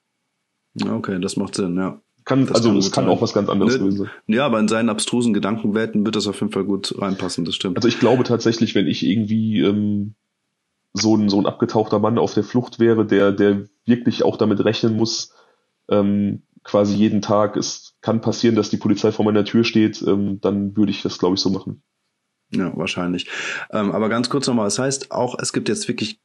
Okay, 0.84 1.20
das 1.22 1.38
macht 1.38 1.56
Sinn, 1.56 1.78
ja. 1.78 2.02
Kann, 2.26 2.48
das 2.48 2.56
also 2.56 2.70
kann 2.70 2.78
es 2.78 2.92
kann 2.92 3.08
auch 3.08 3.22
was 3.22 3.34
ganz 3.34 3.50
anderes 3.50 3.80
ne, 3.80 3.92
sein. 3.92 4.10
Ja, 4.26 4.48
aber 4.48 4.60
in 4.60 4.68
seinen 4.68 4.90
abstrusen 4.90 5.34
Gedankenwelten 5.34 6.06
wird 6.06 6.16
das 6.16 6.28
auf 6.28 6.40
jeden 6.40 6.52
Fall 6.52 6.64
gut 6.64 6.96
reinpassen, 7.00 7.46
das 7.46 7.56
stimmt. 7.56 7.78
Also 7.78 7.88
ich 7.88 8.00
glaube 8.00 8.24
tatsächlich, 8.24 8.74
wenn 8.74 8.88
ich 8.88 9.06
irgendwie 9.06 9.60
ähm, 9.60 10.16
so 10.94 11.16
ein, 11.16 11.30
so 11.30 11.40
ein 11.40 11.46
abgetauchter 11.46 12.00
Mann 12.00 12.18
auf 12.18 12.34
der 12.34 12.44
Flucht 12.44 12.80
wäre, 12.80 13.06
der, 13.06 13.32
der 13.32 13.66
wirklich 13.86 14.24
auch 14.24 14.38
damit 14.38 14.66
rechnen 14.66 14.98
muss, 14.98 15.34
ähm, 15.88 16.42
quasi 16.64 16.96
jeden 16.96 17.22
Tag, 17.22 17.58
es 17.58 17.96
kann 18.02 18.22
passieren, 18.22 18.56
dass 18.56 18.72
die 18.72 18.78
Polizei 18.78 19.12
vor 19.12 19.24
meiner 19.24 19.46
Tür 19.46 19.64
steht, 19.64 20.02
ähm, 20.02 20.42
dann 20.42 20.76
würde 20.76 20.92
ich 20.92 21.04
das, 21.04 21.20
glaube 21.20 21.36
ich, 21.36 21.42
so 21.42 21.52
machen. 21.52 21.84
Ja, 22.50 22.76
wahrscheinlich. 22.76 23.28
Ähm, 23.72 23.92
aber 23.92 24.10
ganz 24.10 24.30
kurz 24.30 24.48
nochmal, 24.48 24.66
das 24.66 24.80
heißt 24.80 25.12
auch, 25.12 25.38
es 25.40 25.54
gibt 25.54 25.70
jetzt 25.70 25.88
wirklich 25.88 26.20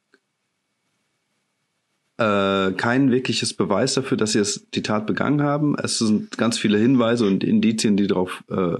äh, 2.20 2.72
kein 2.72 3.10
wirkliches 3.10 3.54
Beweis 3.54 3.94
dafür, 3.94 4.18
dass 4.18 4.32
sie 4.32 4.40
es 4.40 4.68
die 4.74 4.82
Tat 4.82 5.06
begangen 5.06 5.42
haben. 5.42 5.74
Es 5.82 5.98
sind 5.98 6.36
ganz 6.36 6.58
viele 6.58 6.76
Hinweise 6.76 7.26
und 7.26 7.42
Indizien, 7.42 7.96
die 7.96 8.06
darauf, 8.06 8.44
äh, 8.50 8.76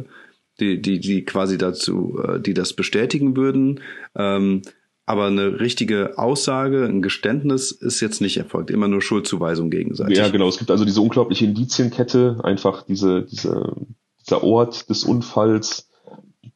die, 0.61 0.83
die, 0.83 1.01
die 1.01 1.25
quasi 1.25 1.57
dazu, 1.57 2.21
äh, 2.23 2.39
die 2.39 2.53
das 2.53 2.75
bestätigen 2.75 3.37
würden. 3.37 3.81
Ähm, 4.15 4.61
aber 5.07 5.27
eine 5.27 5.59
richtige 5.59 6.19
Aussage, 6.19 6.85
ein 6.85 7.01
Geständnis 7.01 7.73
ist 7.73 8.01
jetzt 8.01 8.21
nicht 8.21 8.37
erfolgt. 8.37 8.71
Immer 8.71 8.89
nur 8.89 9.01
Schuldzuweisung 9.01 9.71
gegenseitig. 9.71 10.19
Ja, 10.19 10.29
genau. 10.29 10.49
Es 10.49 10.59
gibt 10.59 10.71
also 10.71 10.85
diese 10.85 11.01
unglaubliche 11.01 11.47
Indizienkette, 11.47 12.41
einfach 12.45 12.83
diese, 12.83 13.23
diese, 13.23 13.75
dieser 14.21 14.45
Ort 14.45 14.91
des 14.91 15.05
Unfalls, 15.05 15.89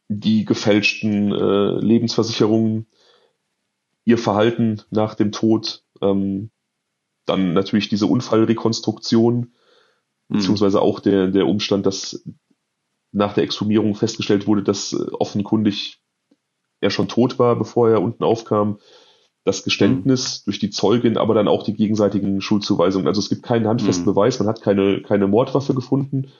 die 0.07 0.45
gefälschten 0.45 1.31
äh, 1.31 1.79
Lebensversicherungen, 1.79 2.85
ihr 4.05 4.19
Verhalten 4.19 4.83
nach 4.91 5.15
dem 5.15 5.31
Tod, 5.31 5.83
ähm, 6.01 6.51
dann 7.25 7.53
natürlich 7.53 7.89
diese 7.89 8.05
Unfallrekonstruktion, 8.05 9.37
mhm. 9.37 10.35
beziehungsweise 10.35 10.81
auch 10.81 10.99
der, 10.99 11.27
der 11.27 11.47
Umstand, 11.47 11.85
dass 11.85 12.23
nach 13.11 13.33
der 13.33 13.43
Exhumierung 13.43 13.95
festgestellt 13.95 14.47
wurde, 14.47 14.63
dass 14.63 14.93
äh, 14.93 14.97
offenkundig 15.11 16.01
er 16.81 16.89
schon 16.89 17.07
tot 17.07 17.39
war, 17.39 17.55
bevor 17.55 17.89
er 17.89 18.01
unten 18.01 18.23
aufkam. 18.23 18.79
Das 19.43 19.63
Geständnis 19.63 20.39
mhm. 20.39 20.43
durch 20.45 20.59
die 20.59 20.69
Zeugin, 20.71 21.17
aber 21.17 21.33
dann 21.33 21.47
auch 21.47 21.63
die 21.63 21.75
gegenseitigen 21.75 22.41
Schuldzuweisungen. 22.41 23.07
Also 23.07 23.19
es 23.19 23.29
gibt 23.29 23.43
keinen 23.43 23.67
handfesten 23.67 24.05
mhm. 24.05 24.13
Beweis, 24.13 24.39
man 24.39 24.47
hat 24.47 24.61
keine, 24.61 25.01
keine 25.01 25.27
Mordwaffe 25.27 25.75
gefunden 25.75 26.31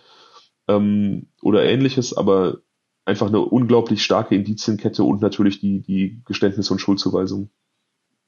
ähm, 0.67 1.27
oder 1.41 1.63
ähnliches, 1.63 2.15
aber 2.15 2.57
einfach 3.05 3.27
eine 3.27 3.39
unglaublich 3.39 4.03
starke 4.03 4.35
Indizienkette 4.35 5.03
und 5.03 5.21
natürlich 5.21 5.59
die, 5.59 5.81
die 5.81 6.21
Geständnis- 6.25 6.71
und 6.71 6.79
Schuldzuweisungen. 6.79 7.51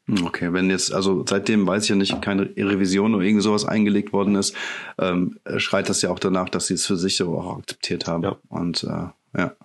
Hm, 0.08 0.26
okay, 0.26 0.54
wenn 0.54 0.70
jetzt, 0.70 0.94
also 0.94 1.26
seitdem 1.28 1.68
weiß 1.68 1.84
ich 1.84 1.90
ja 1.90 1.96
nicht, 1.96 2.22
keine 2.22 2.44
Revision 2.44 3.14
oder 3.14 3.26
irgend 3.26 3.44
sowas 3.44 3.66
eingelegt 3.66 4.14
worden 4.14 4.36
ist, 4.36 4.56
ähm, 4.98 5.38
schreit 5.58 5.90
das 5.90 6.02
ja 6.02 6.10
auch 6.10 6.20
danach, 6.20 6.50
dass 6.50 6.68
sie 6.68 6.76
es 6.76 6.86
für 6.86 6.96
sich 6.96 7.18
so 7.18 7.38
auch 7.38 7.58
akzeptiert 7.58 8.08
haben. 8.08 8.24
Ja. 8.24 8.38
Und 8.48 8.84
äh, 8.84 9.38
ja. 9.38 9.56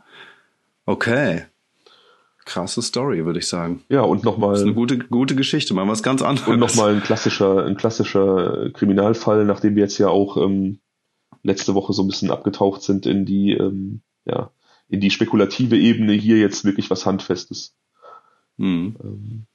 Okay. 0.85 1.45
Krasse 2.45 2.83
Story, 2.83 3.25
würde 3.25 3.39
ich 3.39 3.47
sagen. 3.47 3.85
Ja, 3.89 4.01
und 4.01 4.25
nochmal. 4.25 4.51
Das 4.51 4.61
ist 4.61 4.67
eine 4.67 4.75
gute, 4.75 4.99
gute 4.99 5.37
Geschichte, 5.37 5.75
mal 5.75 5.87
was 5.87 6.03
ganz 6.03 6.23
anderes. 6.23 6.49
Und 6.49 6.59
nochmal 6.59 6.97
ein 6.97 7.03
klassischer, 7.03 7.65
ein 7.65 7.77
klassischer 7.77 8.71
Kriminalfall, 8.71 9.45
nachdem 9.45 9.77
wir 9.77 9.85
jetzt 9.85 9.99
ja 9.99 10.09
auch 10.09 10.37
ähm, 10.37 10.81
letzte 11.45 11.75
Woche 11.75 11.93
so 11.93 12.03
ein 12.03 12.09
bisschen 12.09 12.33
abgetaucht 12.33 12.83
sind 12.83 13.07
in 13.07 13.25
die, 13.25 13.53
ähm, 13.53 14.03
ja, 14.25 14.51
in 14.89 15.01
die 15.01 15.11
spekulative 15.11 15.77
Ebene, 15.77 16.15
hier 16.15 16.39
jetzt 16.39 16.65
wirklich 16.65 16.91
was 16.91 17.07
Handfestes. 17.07 17.77
Mhm. 18.57 18.97
Ähm, 19.03 19.47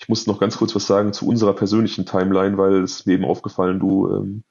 ich 0.00 0.08
muss 0.08 0.26
noch 0.26 0.40
ganz 0.40 0.56
kurz 0.56 0.74
was 0.74 0.86
sagen 0.86 1.12
zu 1.12 1.26
unserer 1.28 1.52
persönlichen 1.52 2.06
Timeline, 2.06 2.56
weil 2.56 2.82
es 2.82 3.04
mir 3.04 3.12
eben 3.12 3.24
aufgefallen, 3.24 3.78
du 3.78 4.10
ähm, 4.10 4.44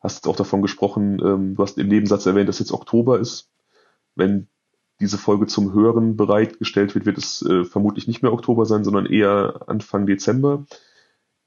hast 0.00 0.28
auch 0.28 0.36
davon 0.36 0.62
gesprochen, 0.62 1.20
ähm, 1.20 1.56
du 1.56 1.62
hast 1.62 1.78
im 1.78 1.88
Nebensatz 1.88 2.26
erwähnt, 2.26 2.48
dass 2.48 2.60
jetzt 2.60 2.70
Oktober 2.70 3.18
ist. 3.18 3.50
Wenn 4.14 4.46
diese 5.00 5.18
Folge 5.18 5.48
zum 5.48 5.72
Hören 5.72 6.16
bereitgestellt 6.16 6.94
wird, 6.94 7.06
wird 7.06 7.18
es 7.18 7.42
äh, 7.42 7.64
vermutlich 7.64 8.06
nicht 8.06 8.22
mehr 8.22 8.32
Oktober 8.32 8.66
sein, 8.66 8.84
sondern 8.84 9.06
eher 9.06 9.62
Anfang 9.66 10.06
Dezember. 10.06 10.64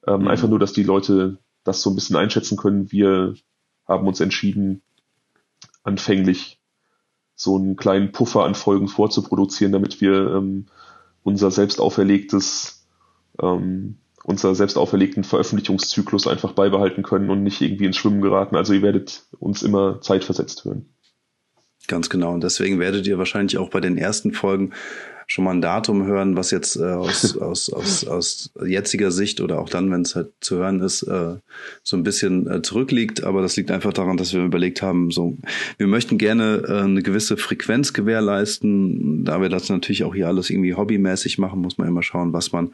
Ähm, 0.05 0.23
mhm. 0.23 0.27
Einfach 0.27 0.49
nur, 0.49 0.59
dass 0.59 0.73
die 0.73 0.83
Leute 0.83 1.37
das 1.63 1.81
so 1.81 1.89
ein 1.89 1.95
bisschen 1.95 2.17
einschätzen 2.17 2.57
können. 2.57 2.91
Wir 2.91 3.35
haben 3.87 4.07
uns 4.07 4.19
entschieden, 4.19 4.81
anfänglich 5.83 6.59
so 7.35 7.55
einen 7.55 7.77
kleinen 7.77 8.11
Puffer 8.11 8.43
an 8.43 8.55
Folgen 8.55 8.89
vorzuproduzieren, 8.89 9.71
damit 9.71 10.01
wir 10.01 10.35
ähm, 10.35 10.65
unser 11.23 11.49
selbst 11.49 11.79
auferlegtes, 11.79 12.80
ähm, 13.41 13.97
unser 14.23 14.53
selbst 14.55 14.77
auferlegten 14.77 15.23
Veröffentlichungszyklus 15.23 16.27
einfach 16.27 16.53
beibehalten 16.53 17.03
können 17.03 17.29
und 17.29 17.43
nicht 17.43 17.61
irgendwie 17.61 17.85
ins 17.85 17.97
Schwimmen 17.97 18.21
geraten. 18.21 18.55
Also 18.55 18.73
ihr 18.73 18.81
werdet 18.81 19.23
uns 19.39 19.63
immer 19.63 20.01
zeitversetzt 20.01 20.65
hören. 20.65 20.93
Ganz 21.87 22.09
genau. 22.09 22.33
Und 22.33 22.43
deswegen 22.43 22.79
werdet 22.79 23.07
ihr 23.07 23.17
wahrscheinlich 23.17 23.57
auch 23.57 23.69
bei 23.69 23.79
den 23.79 23.97
ersten 23.97 24.33
Folgen 24.33 24.73
schon 25.31 25.45
mal 25.45 25.51
ein 25.51 25.61
Datum 25.61 26.05
hören, 26.05 26.35
was 26.35 26.51
jetzt 26.51 26.75
äh, 26.75 26.83
aus, 26.83 27.37
aus, 27.41 27.71
aus, 27.71 28.05
aus 28.05 28.51
jetziger 28.65 29.11
Sicht 29.11 29.39
oder 29.39 29.59
auch 29.59 29.69
dann, 29.69 29.89
wenn 29.89 30.01
es 30.01 30.13
halt 30.13 30.27
zu 30.41 30.57
hören 30.57 30.81
ist, 30.81 31.03
äh, 31.03 31.35
so 31.83 31.95
ein 31.95 32.03
bisschen 32.03 32.51
äh, 32.51 32.61
zurückliegt. 32.61 33.23
Aber 33.23 33.41
das 33.41 33.55
liegt 33.55 33.71
einfach 33.71 33.93
daran, 33.93 34.17
dass 34.17 34.33
wir 34.33 34.43
überlegt 34.43 34.81
haben, 34.81 35.09
so 35.09 35.37
wir 35.77 35.87
möchten 35.87 36.17
gerne 36.17 36.63
äh, 36.67 36.81
eine 36.81 37.01
gewisse 37.01 37.37
Frequenz 37.37 37.93
gewährleisten. 37.93 39.23
Da 39.23 39.41
wir 39.41 39.47
das 39.47 39.69
natürlich 39.69 40.03
auch 40.03 40.13
hier 40.13 40.27
alles 40.27 40.49
irgendwie 40.49 40.75
hobbymäßig 40.75 41.37
machen, 41.37 41.61
muss 41.61 41.77
man 41.77 41.87
immer 41.87 42.03
schauen, 42.03 42.33
was 42.33 42.51
man 42.51 42.71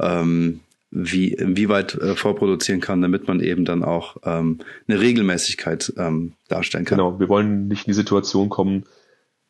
ähm, 0.00 0.58
wie, 0.90 1.36
wie 1.38 1.68
weit 1.68 1.94
äh, 1.94 2.16
vorproduzieren 2.16 2.80
kann, 2.80 3.00
damit 3.00 3.28
man 3.28 3.38
eben 3.38 3.64
dann 3.64 3.84
auch 3.84 4.16
ähm, 4.24 4.58
eine 4.88 5.00
Regelmäßigkeit 5.00 5.92
ähm, 5.96 6.32
darstellen 6.48 6.84
kann. 6.84 6.98
Genau, 6.98 7.20
wir 7.20 7.28
wollen 7.28 7.68
nicht 7.68 7.86
in 7.86 7.92
die 7.92 7.96
Situation 7.96 8.48
kommen, 8.48 8.86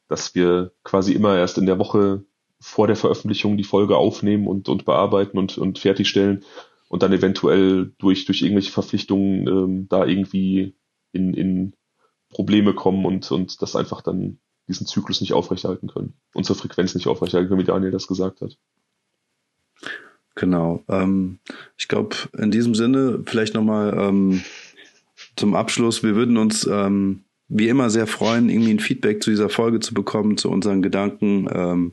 dass 0.09 0.35
wir 0.35 0.71
quasi 0.85 1.13
immer 1.13 1.39
erst 1.39 1.57
in 1.57 1.65
der 1.65 1.79
Woche 1.79 2.23
vor 2.63 2.87
der 2.87 2.97
Veröffentlichung 2.97 3.57
die 3.57 3.65
Folge 3.65 3.97
aufnehmen 3.97 4.47
und, 4.47 4.69
und 4.69 4.85
bearbeiten 4.85 5.37
und, 5.37 5.59
und 5.59 5.81
fertigstellen 5.81 6.45
und 6.89 7.03
dann 7.03 7.13
eventuell 7.13 7.93
durch, 7.99 8.25
durch 8.25 8.43
irgendwelche 8.43 8.71
Verpflichtungen 8.71 9.49
ähm, 9.49 9.89
da 9.89 10.07
irgendwie 10.07 10.75
in, 11.13 11.35
in 11.35 11.75
Probleme 12.29 12.73
kommen 12.73 13.05
und, 13.05 13.31
und 13.33 13.61
das 13.61 13.75
einfach 13.75 14.01
dann 14.01 14.39
diesen 14.69 14.87
Zyklus 14.87 15.21
nicht 15.21 15.33
aufrechterhalten 15.33 15.89
können, 15.89 16.15
unsere 16.35 16.57
Frequenz 16.57 16.95
nicht 16.95 17.09
aufrechterhalten 17.09 17.49
können, 17.49 17.61
wie 17.61 17.67
Daniel 17.67 17.91
das 17.91 18.07
gesagt 18.07 18.41
hat. 18.41 18.57
Genau. 20.37 20.83
Ähm, 20.89 21.41
ich 21.77 21.89
glaube, 21.89 22.17
in 22.39 22.51
diesem 22.51 22.75
Sinne 22.75 23.23
vielleicht 23.27 23.55
nochmal 23.55 23.95
ähm, 23.99 24.43
zum 25.37 25.55
Abschluss. 25.55 26.03
Wir 26.03 26.15
würden 26.15 26.37
uns 26.37 26.67
ähm, 26.67 27.25
wie 27.49 27.69
immer 27.69 27.91
sehr 27.91 28.07
freuen, 28.07 28.49
irgendwie 28.49 28.73
ein 28.73 28.81
Feedback 28.81 29.23
zu 29.23 29.31
dieser 29.31 29.49
Folge 29.49 29.81
zu 29.81 29.93
bekommen, 29.93 30.39
zu 30.39 30.51
unseren 30.51 30.81
Gedanken, 30.81 31.49
ähm, 31.53 31.93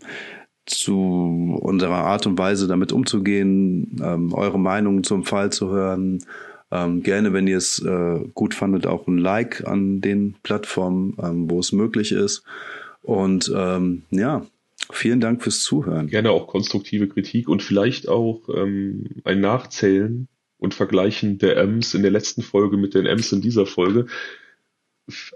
zu 0.69 1.57
unserer 1.61 1.97
Art 2.05 2.25
und 2.27 2.37
Weise 2.37 2.67
damit 2.67 2.91
umzugehen, 2.91 3.99
ähm, 4.03 4.33
eure 4.33 4.59
Meinungen 4.59 5.03
zum 5.03 5.25
Fall 5.25 5.51
zu 5.51 5.69
hören. 5.69 6.23
Ähm, 6.71 7.01
gerne, 7.01 7.33
wenn 7.33 7.47
ihr 7.47 7.57
es 7.57 7.79
äh, 7.79 8.19
gut 8.33 8.53
fandet, 8.53 8.85
auch 8.85 9.07
ein 9.07 9.17
Like 9.17 9.65
an 9.67 10.01
den 10.01 10.35
Plattformen, 10.43 11.17
ähm, 11.21 11.49
wo 11.49 11.59
es 11.59 11.71
möglich 11.71 12.11
ist. 12.11 12.43
Und 13.01 13.51
ähm, 13.55 14.03
ja, 14.11 14.45
Vielen 14.91 15.19
Dank 15.19 15.43
fürs 15.43 15.61
Zuhören. 15.61 16.07
Gerne 16.07 16.31
auch 16.31 16.47
konstruktive 16.47 17.07
Kritik 17.07 17.47
und 17.47 17.61
vielleicht 17.61 18.07
auch 18.07 18.49
ähm, 18.49 19.21
ein 19.23 19.39
Nachzählen 19.39 20.27
und 20.57 20.73
Vergleichen 20.73 21.37
der 21.37 21.57
M's 21.57 21.93
in 21.93 22.01
der 22.01 22.11
letzten 22.11 22.41
Folge 22.41 22.77
mit 22.77 22.95
den 22.95 23.05
M's 23.05 23.31
in 23.31 23.41
dieser 23.41 23.65
Folge. 23.65 24.07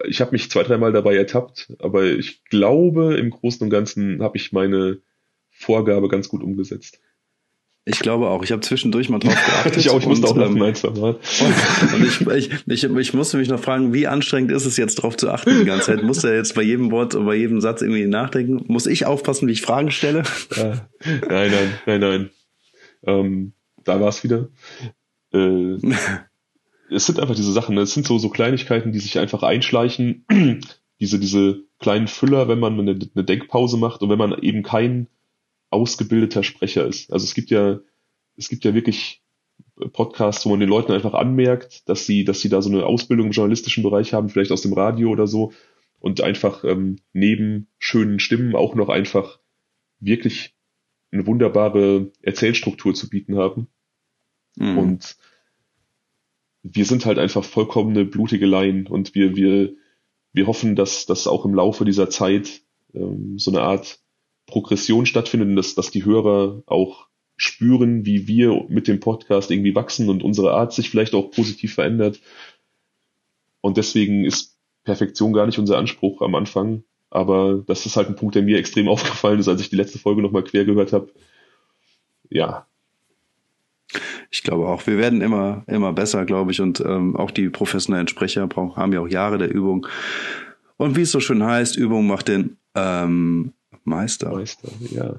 Ich 0.07 0.21
habe 0.21 0.31
mich 0.31 0.49
zwei, 0.49 0.63
dreimal 0.63 0.91
dabei 0.91 1.15
ertappt, 1.15 1.73
aber 1.79 2.03
ich 2.05 2.43
glaube, 2.45 3.15
im 3.15 3.29
Großen 3.29 3.63
und 3.63 3.69
Ganzen 3.69 4.21
habe 4.21 4.37
ich 4.37 4.53
meine 4.53 4.99
Vorgabe 5.63 6.07
ganz 6.07 6.29
gut 6.29 6.43
umgesetzt. 6.43 6.99
Ich 7.85 7.99
glaube 7.99 8.29
auch. 8.29 8.43
Ich 8.43 8.51
habe 8.53 8.61
zwischendurch 8.61 9.09
mal 9.09 9.19
drauf 9.19 9.33
geachtet. 9.45 9.77
ich 9.77 9.89
auch, 9.89 9.99
ich 9.99 10.07
musste 10.07 10.27
auch 10.27 10.35
noch 10.35 10.55
ein, 10.55 10.75
zwei 10.75 10.91
Mal. 10.91 11.19
und 11.93 12.05
ich, 12.05 12.21
ich, 12.21 12.67
ich, 12.67 12.83
ich 12.83 13.13
musste 13.13 13.37
mich 13.37 13.49
noch 13.49 13.59
fragen, 13.59 13.93
wie 13.93 14.07
anstrengend 14.07 14.51
ist 14.51 14.65
es 14.65 14.77
jetzt 14.77 14.95
drauf 14.95 15.17
zu 15.17 15.29
achten 15.29 15.59
die 15.59 15.65
ganze 15.65 15.87
Zeit? 15.87 16.03
Muss 16.03 16.23
er 16.23 16.35
jetzt 16.35 16.55
bei 16.55 16.61
jedem 16.61 16.91
Wort 16.91 17.13
und 17.15 17.25
bei 17.25 17.35
jedem 17.35 17.59
Satz 17.59 17.81
irgendwie 17.81 18.05
nachdenken? 18.05 18.63
Muss 18.67 18.87
ich 18.87 19.05
aufpassen, 19.05 19.47
wie 19.47 19.51
ich 19.51 19.61
Fragen 19.61 19.91
stelle? 19.91 20.23
Nein, 20.55 20.81
nein, 21.29 21.73
nein, 21.85 21.99
nein. 21.99 22.29
Ähm, 23.05 23.53
da 23.83 23.99
war 23.99 24.07
es 24.07 24.23
wieder. 24.23 24.47
Äh, 25.33 25.75
es 26.89 27.05
sind 27.05 27.19
einfach 27.19 27.35
diese 27.35 27.51
Sachen, 27.51 27.75
ne? 27.75 27.81
es 27.81 27.93
sind 27.93 28.05
so, 28.05 28.17
so 28.17 28.29
Kleinigkeiten, 28.29 28.93
die 28.93 28.99
sich 28.99 29.19
einfach 29.19 29.43
einschleichen. 29.43 30.25
diese, 31.01 31.19
diese 31.19 31.63
kleinen 31.79 32.07
Füller, 32.07 32.47
wenn 32.47 32.59
man 32.59 32.79
eine, 32.79 32.91
eine 32.91 33.23
Denkpause 33.25 33.75
macht 33.75 34.01
und 34.01 34.09
wenn 34.09 34.17
man 34.17 34.37
eben 34.41 34.63
kein 34.63 35.07
ausgebildeter 35.73 36.43
Sprecher 36.43 36.85
ist. 36.87 37.11
Also 37.11 37.25
es 37.25 37.33
gibt 37.33 37.49
ja, 37.49 37.79
es 38.37 38.49
gibt 38.49 38.63
ja 38.63 38.73
wirklich 38.73 39.21
Podcasts, 39.91 40.45
wo 40.45 40.49
man 40.49 40.59
den 40.59 40.69
Leuten 40.69 40.91
einfach 40.91 41.13
anmerkt, 41.13 41.87
dass 41.89 42.05
sie, 42.05 42.23
dass 42.23 42.41
sie 42.41 42.49
da 42.49 42.61
so 42.61 42.69
eine 42.69 42.85
Ausbildung 42.85 43.27
im 43.27 43.31
journalistischen 43.31 43.83
Bereich 43.83 44.13
haben, 44.13 44.29
vielleicht 44.29 44.51
aus 44.51 44.61
dem 44.61 44.73
Radio 44.73 45.09
oder 45.09 45.27
so, 45.27 45.51
und 45.99 46.21
einfach 46.21 46.63
ähm, 46.63 46.97
neben 47.13 47.67
schönen 47.79 48.19
Stimmen 48.19 48.55
auch 48.55 48.75
noch 48.75 48.89
einfach 48.89 49.39
wirklich 49.99 50.53
eine 51.11 51.25
wunderbare 51.25 52.11
Erzählstruktur 52.21 52.93
zu 52.93 53.09
bieten 53.09 53.37
haben. 53.37 53.67
Mhm. 54.57 54.77
Und 54.77 55.17
wir 56.61 56.85
sind 56.85 57.05
halt 57.05 57.19
einfach 57.19 57.43
vollkommene 57.43 58.05
blutige 58.05 58.45
Laien 58.45 58.87
und 58.87 59.15
wir, 59.15 59.35
wir, 59.35 59.73
wir 60.33 60.47
hoffen, 60.47 60.75
dass, 60.75 61.05
dass 61.05 61.27
auch 61.27 61.45
im 61.45 61.53
Laufe 61.53 61.85
dieser 61.85 62.09
Zeit 62.09 62.61
ähm, 62.93 63.39
so 63.39 63.51
eine 63.51 63.61
Art 63.61 64.02
Progression 64.45 65.05
stattfindet 65.05 65.57
dass, 65.57 65.75
dass 65.75 65.91
die 65.91 66.05
Hörer 66.05 66.63
auch 66.65 67.07
spüren, 67.35 68.05
wie 68.05 68.27
wir 68.27 68.65
mit 68.69 68.87
dem 68.87 68.99
Podcast 68.99 69.51
irgendwie 69.51 69.75
wachsen 69.75 70.09
und 70.09 70.23
unsere 70.23 70.53
Art 70.53 70.73
sich 70.73 70.89
vielleicht 70.89 71.13
auch 71.15 71.31
positiv 71.31 71.73
verändert. 71.73 72.19
Und 73.61 73.77
deswegen 73.77 74.25
ist 74.25 74.57
Perfektion 74.83 75.33
gar 75.33 75.45
nicht 75.45 75.59
unser 75.59 75.77
Anspruch 75.77 76.21
am 76.21 76.35
Anfang. 76.35 76.83
Aber 77.09 77.63
das 77.67 77.85
ist 77.85 77.95
halt 77.95 78.09
ein 78.09 78.15
Punkt, 78.15 78.35
der 78.35 78.43
mir 78.43 78.57
extrem 78.57 78.87
aufgefallen 78.89 79.39
ist, 79.39 79.47
als 79.47 79.61
ich 79.61 79.69
die 79.69 79.75
letzte 79.75 79.99
Folge 79.99 80.21
nochmal 80.21 80.43
quer 80.43 80.65
gehört 80.65 80.93
habe. 80.93 81.09
Ja. 82.29 82.67
Ich 84.31 84.41
glaube 84.41 84.67
auch, 84.67 84.87
wir 84.87 84.97
werden 84.97 85.21
immer, 85.21 85.63
immer 85.67 85.93
besser, 85.93 86.25
glaube 86.25 86.51
ich. 86.51 86.59
Und 86.59 86.79
ähm, 86.81 87.15
auch 87.15 87.31
die 87.31 87.49
professionellen 87.49 88.07
Sprecher 88.07 88.47
brauchen, 88.47 88.75
haben 88.75 88.93
ja 88.93 89.01
auch 89.01 89.07
Jahre 89.07 89.37
der 89.37 89.53
Übung. 89.53 89.87
Und 90.77 90.95
wie 90.95 91.01
es 91.01 91.11
so 91.11 91.19
schön 91.19 91.43
heißt, 91.43 91.77
Übung 91.77 92.07
macht 92.07 92.27
den 92.27 92.57
ähm, 92.73 93.53
Meister. 93.83 94.31
Meister, 94.31 94.69
ja. 94.91 95.15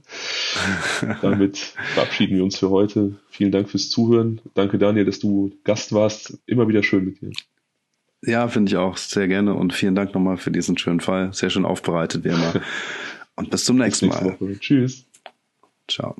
Damit 1.20 1.58
verabschieden 1.94 2.36
wir 2.36 2.44
uns 2.44 2.58
für 2.58 2.70
heute. 2.70 3.16
Vielen 3.28 3.52
Dank 3.52 3.68
fürs 3.68 3.90
Zuhören. 3.90 4.40
Danke, 4.54 4.78
Daniel, 4.78 5.04
dass 5.04 5.18
du 5.18 5.52
Gast 5.64 5.92
warst. 5.92 6.38
Immer 6.46 6.66
wieder 6.68 6.82
schön 6.82 7.04
mit 7.04 7.20
dir. 7.20 7.32
Ja, 8.26 8.48
finde 8.48 8.70
ich 8.70 8.76
auch 8.76 8.96
sehr 8.96 9.28
gerne 9.28 9.54
und 9.54 9.74
vielen 9.74 9.94
Dank 9.94 10.14
nochmal 10.14 10.38
für 10.38 10.50
diesen 10.50 10.78
schönen 10.78 11.00
Fall. 11.00 11.32
Sehr 11.34 11.50
schön 11.50 11.66
aufbereitet, 11.66 12.24
wie 12.24 12.28
immer. 12.28 12.54
Und 13.36 13.50
bis 13.50 13.64
zum 13.64 13.78
nächsten 13.78 14.08
bis 14.08 14.20
Mal. 14.20 14.38
Woche. 14.40 14.58
Tschüss. 14.60 15.04
Ciao. 15.88 16.14